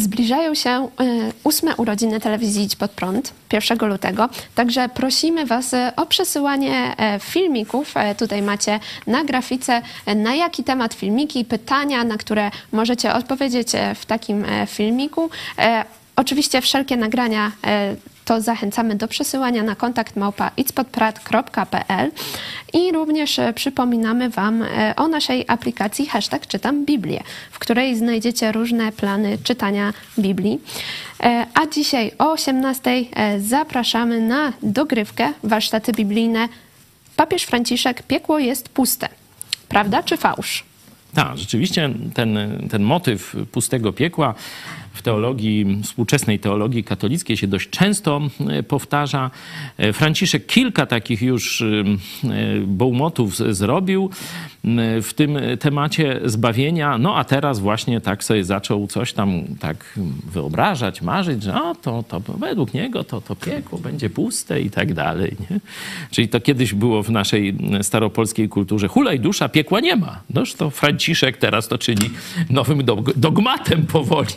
Zbliżają 0.01 0.55
się 0.55 0.69
e, 0.69 0.87
ósme 1.43 1.75
urodziny 1.75 2.19
telewizji 2.19 2.63
Idź 2.63 2.75
Pod 2.75 2.91
Prąd 2.91 3.33
1 3.53 3.89
lutego, 3.89 4.29
także 4.55 4.89
prosimy 4.89 5.45
Was 5.45 5.73
e, 5.73 5.93
o 5.95 6.05
przesyłanie 6.05 6.95
e, 6.97 7.19
filmików. 7.19 7.93
Tutaj 8.17 8.41
macie 8.41 8.79
na 9.07 9.23
grafice 9.23 9.81
na 10.15 10.35
jaki 10.35 10.63
temat 10.63 10.93
filmiki, 10.93 11.45
pytania, 11.45 12.03
na 12.03 12.17
które 12.17 12.51
możecie 12.71 13.13
odpowiedzieć 13.13 13.67
w 13.95 14.05
takim 14.05 14.45
filmiku. 14.67 15.29
Oczywiście 16.15 16.61
wszelkie 16.61 16.97
nagrania 16.97 17.51
to 18.31 18.41
zachęcamy 18.41 18.95
do 18.95 19.07
przesyłania 19.07 19.63
na 19.63 19.75
kontakt 19.75 20.15
małpa 20.15 20.51
i 22.73 22.91
również 22.91 23.39
e, 23.39 23.53
przypominamy 23.53 24.29
Wam 24.29 24.63
e, 24.63 24.93
o 24.95 25.07
naszej 25.07 25.45
aplikacji 25.47 26.05
hashtag 26.05 26.47
czytam 26.47 26.85
Biblię, 26.85 27.23
w 27.51 27.59
której 27.59 27.97
znajdziecie 27.97 28.51
różne 28.51 28.91
plany 28.91 29.37
czytania 29.43 29.93
Biblii. 30.19 30.59
E, 31.23 31.45
A 31.53 31.67
dzisiaj 31.67 32.11
o 32.17 32.31
18 32.31 32.91
e, 32.91 33.39
zapraszamy 33.39 34.21
na 34.21 34.53
dogrywkę 34.63 35.33
warsztaty 35.43 35.91
biblijne 35.91 36.47
Papież 37.15 37.43
Franciszek 37.43 38.03
Piekło 38.03 38.39
jest 38.39 38.69
puste. 38.69 39.09
Prawda 39.69 40.03
czy 40.03 40.17
fałsz? 40.17 40.63
Tak, 41.13 41.37
rzeczywiście 41.37 41.89
ten, 42.13 42.37
ten 42.71 42.83
motyw 42.83 43.35
pustego 43.51 43.93
piekła 43.93 44.33
w 44.93 45.01
teologii, 45.01 45.79
współczesnej 45.83 46.39
teologii 46.39 46.83
katolickiej 46.83 47.37
się 47.37 47.47
dość 47.47 47.69
często 47.69 48.21
e, 48.49 48.63
powtarza. 48.63 49.31
E, 49.77 49.93
Franciszek 49.93 50.45
kilka 50.45 50.85
takich 50.85 51.21
już 51.21 51.61
e, 51.61 51.65
bołmotów 52.65 53.35
z- 53.37 53.57
zrobił 53.57 54.09
w 55.01 55.09
tym 55.15 55.37
temacie 55.59 56.19
zbawienia, 56.25 56.97
no 56.97 57.15
a 57.17 57.23
teraz 57.23 57.59
właśnie 57.59 58.01
tak 58.01 58.23
sobie 58.23 58.43
zaczął 58.43 58.87
coś 58.87 59.13
tam 59.13 59.41
tak 59.59 59.99
wyobrażać, 60.31 61.01
marzyć, 61.01 61.43
że 61.43 61.61
o, 61.63 61.75
to, 61.75 62.03
to 62.03 62.19
według 62.19 62.73
niego 62.73 63.03
to, 63.03 63.21
to 63.21 63.35
piekło 63.35 63.79
będzie 63.79 64.09
puste 64.09 64.61
i 64.61 64.69
tak 64.69 64.93
dalej. 64.93 65.35
Nie? 65.49 65.59
Czyli 66.11 66.29
to 66.29 66.39
kiedyś 66.41 66.73
było 66.73 67.03
w 67.03 67.09
naszej 67.11 67.55
staropolskiej 67.81 68.49
kulturze 68.49 68.87
hulaj 68.87 69.19
dusza, 69.19 69.49
piekła 69.49 69.79
nie 69.79 69.95
ma. 69.95 70.19
Noż 70.33 70.53
to 70.53 70.69
Franciszek 70.69 71.37
teraz 71.37 71.67
to 71.67 71.77
czyni 71.77 72.09
nowym 72.49 72.81
dog- 72.83 73.13
dogmatem 73.15 73.85
powoli. 73.85 74.27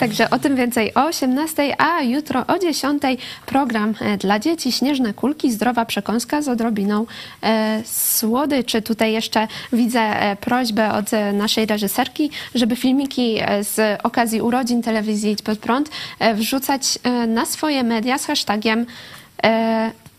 Także 0.00 0.30
o 0.30 0.38
tym 0.38 0.56
więcej 0.56 0.94
o 0.94 1.04
18, 1.04 1.80
a 1.80 2.02
jutro 2.02 2.44
o 2.46 2.58
10 2.58 3.02
program 3.46 3.94
e, 4.00 4.16
dla 4.16 4.38
dzieci 4.38 4.72
Śnieżne 4.72 5.14
kulki, 5.14 5.52
zdrowa 5.52 5.84
przekąska 5.84 6.42
z 6.42 6.48
odrobiną 6.48 7.06
e, 7.42 7.82
słodyczy. 7.84 8.82
Tutaj 8.82 9.12
jeszcze 9.12 9.48
widzę 9.72 10.00
e, 10.00 10.36
prośbę 10.36 10.92
od 10.92 11.10
naszej 11.32 11.66
reżyserki, 11.66 12.30
żeby 12.54 12.76
filmiki 12.76 13.38
z 13.60 14.00
okazji 14.02 14.40
urodzin 14.40 14.82
telewizji 14.82 15.32
Idź 15.32 15.42
Pod 15.42 15.58
Prąd 15.58 15.90
wrzucać 16.34 16.98
na 17.28 17.46
swoje 17.46 17.82
media 17.82 18.18
z 18.18 18.26
hashtagiem 18.26 18.86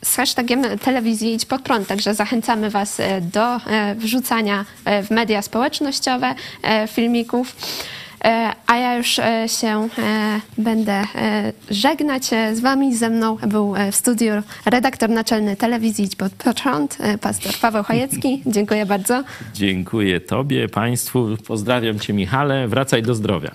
z 0.06 0.16
hashtagiem 0.16 0.64
telewizji 0.80 1.34
Idź 1.34 1.46
Pod 1.46 1.62
Prąd. 1.62 1.88
Także 1.88 2.16
zachęcamy 2.16 2.70
Was 2.70 2.98
do 3.22 3.60
wrzucania 3.96 4.66
w 5.04 5.12
media 5.12 5.42
społecznościowe 5.42 6.36
filmików. 6.88 7.56
E, 8.24 8.52
A 8.68 8.78
ja 8.78 8.96
już 8.96 9.20
e, 9.20 9.50
się 9.50 9.90
e, 9.98 10.42
będę 10.58 11.04
żegnać 11.70 12.26
z 12.54 12.60
Wami. 12.60 12.96
Ze 12.96 13.10
mną 13.10 13.38
był 13.48 13.74
w 13.92 13.96
studiu 13.96 14.34
redaktor 14.66 15.10
naczelny 15.10 15.56
telewizji 15.56 16.06
Idź 16.06 16.16
Pod 16.16 16.34
Prąd, 16.34 16.98
e, 17.00 17.18
pastor 17.18 17.54
Paweł 17.62 17.84
Chojecki. 17.84 18.42
Dziękuję 18.46 18.86
bardzo. 18.86 19.24
Dziękuję 19.54 20.20
Tobie, 20.20 20.70
Państwu. 20.70 21.28
Pozdrawiam 21.48 22.00
Cię, 22.00 22.14
Michale. 22.14 22.68
Wracaj 22.68 23.04
do 23.04 23.16
zdrowia. 23.16 23.52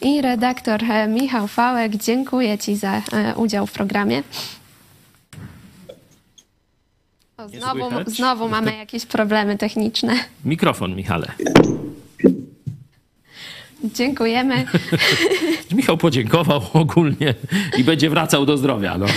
I 0.00 0.22
redaktor 0.22 0.80
Michał 1.08 1.48
Fałek. 1.48 1.96
Dziękuję 1.96 2.58
Ci 2.58 2.76
za 2.76 3.02
udział 3.36 3.66
w 3.66 3.72
programie. 3.72 4.22
O, 7.36 7.48
znowu, 7.48 7.90
znowu 8.06 8.48
mamy 8.48 8.76
jakieś 8.84 9.06
problemy 9.06 9.58
techniczne. 9.58 10.14
Mikrofon, 10.44 10.94
Michale. 10.94 11.32
Dziękujemy. 13.84 14.64
Michał 15.76 15.96
podziękował 15.96 16.62
ogólnie 16.72 17.34
i 17.76 17.84
będzie 17.84 18.10
wracał 18.10 18.46
do 18.46 18.56
zdrowia. 18.56 18.98
No. 18.98 19.06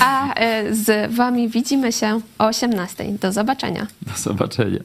A 0.00 0.34
e, 0.34 0.74
z 0.74 1.14
Wami 1.14 1.48
widzimy 1.48 1.92
się 1.92 2.20
o 2.38 2.46
18. 2.46 3.04
Do 3.04 3.32
zobaczenia. 3.32 3.86
Do 4.02 4.16
zobaczenia. 4.16 4.80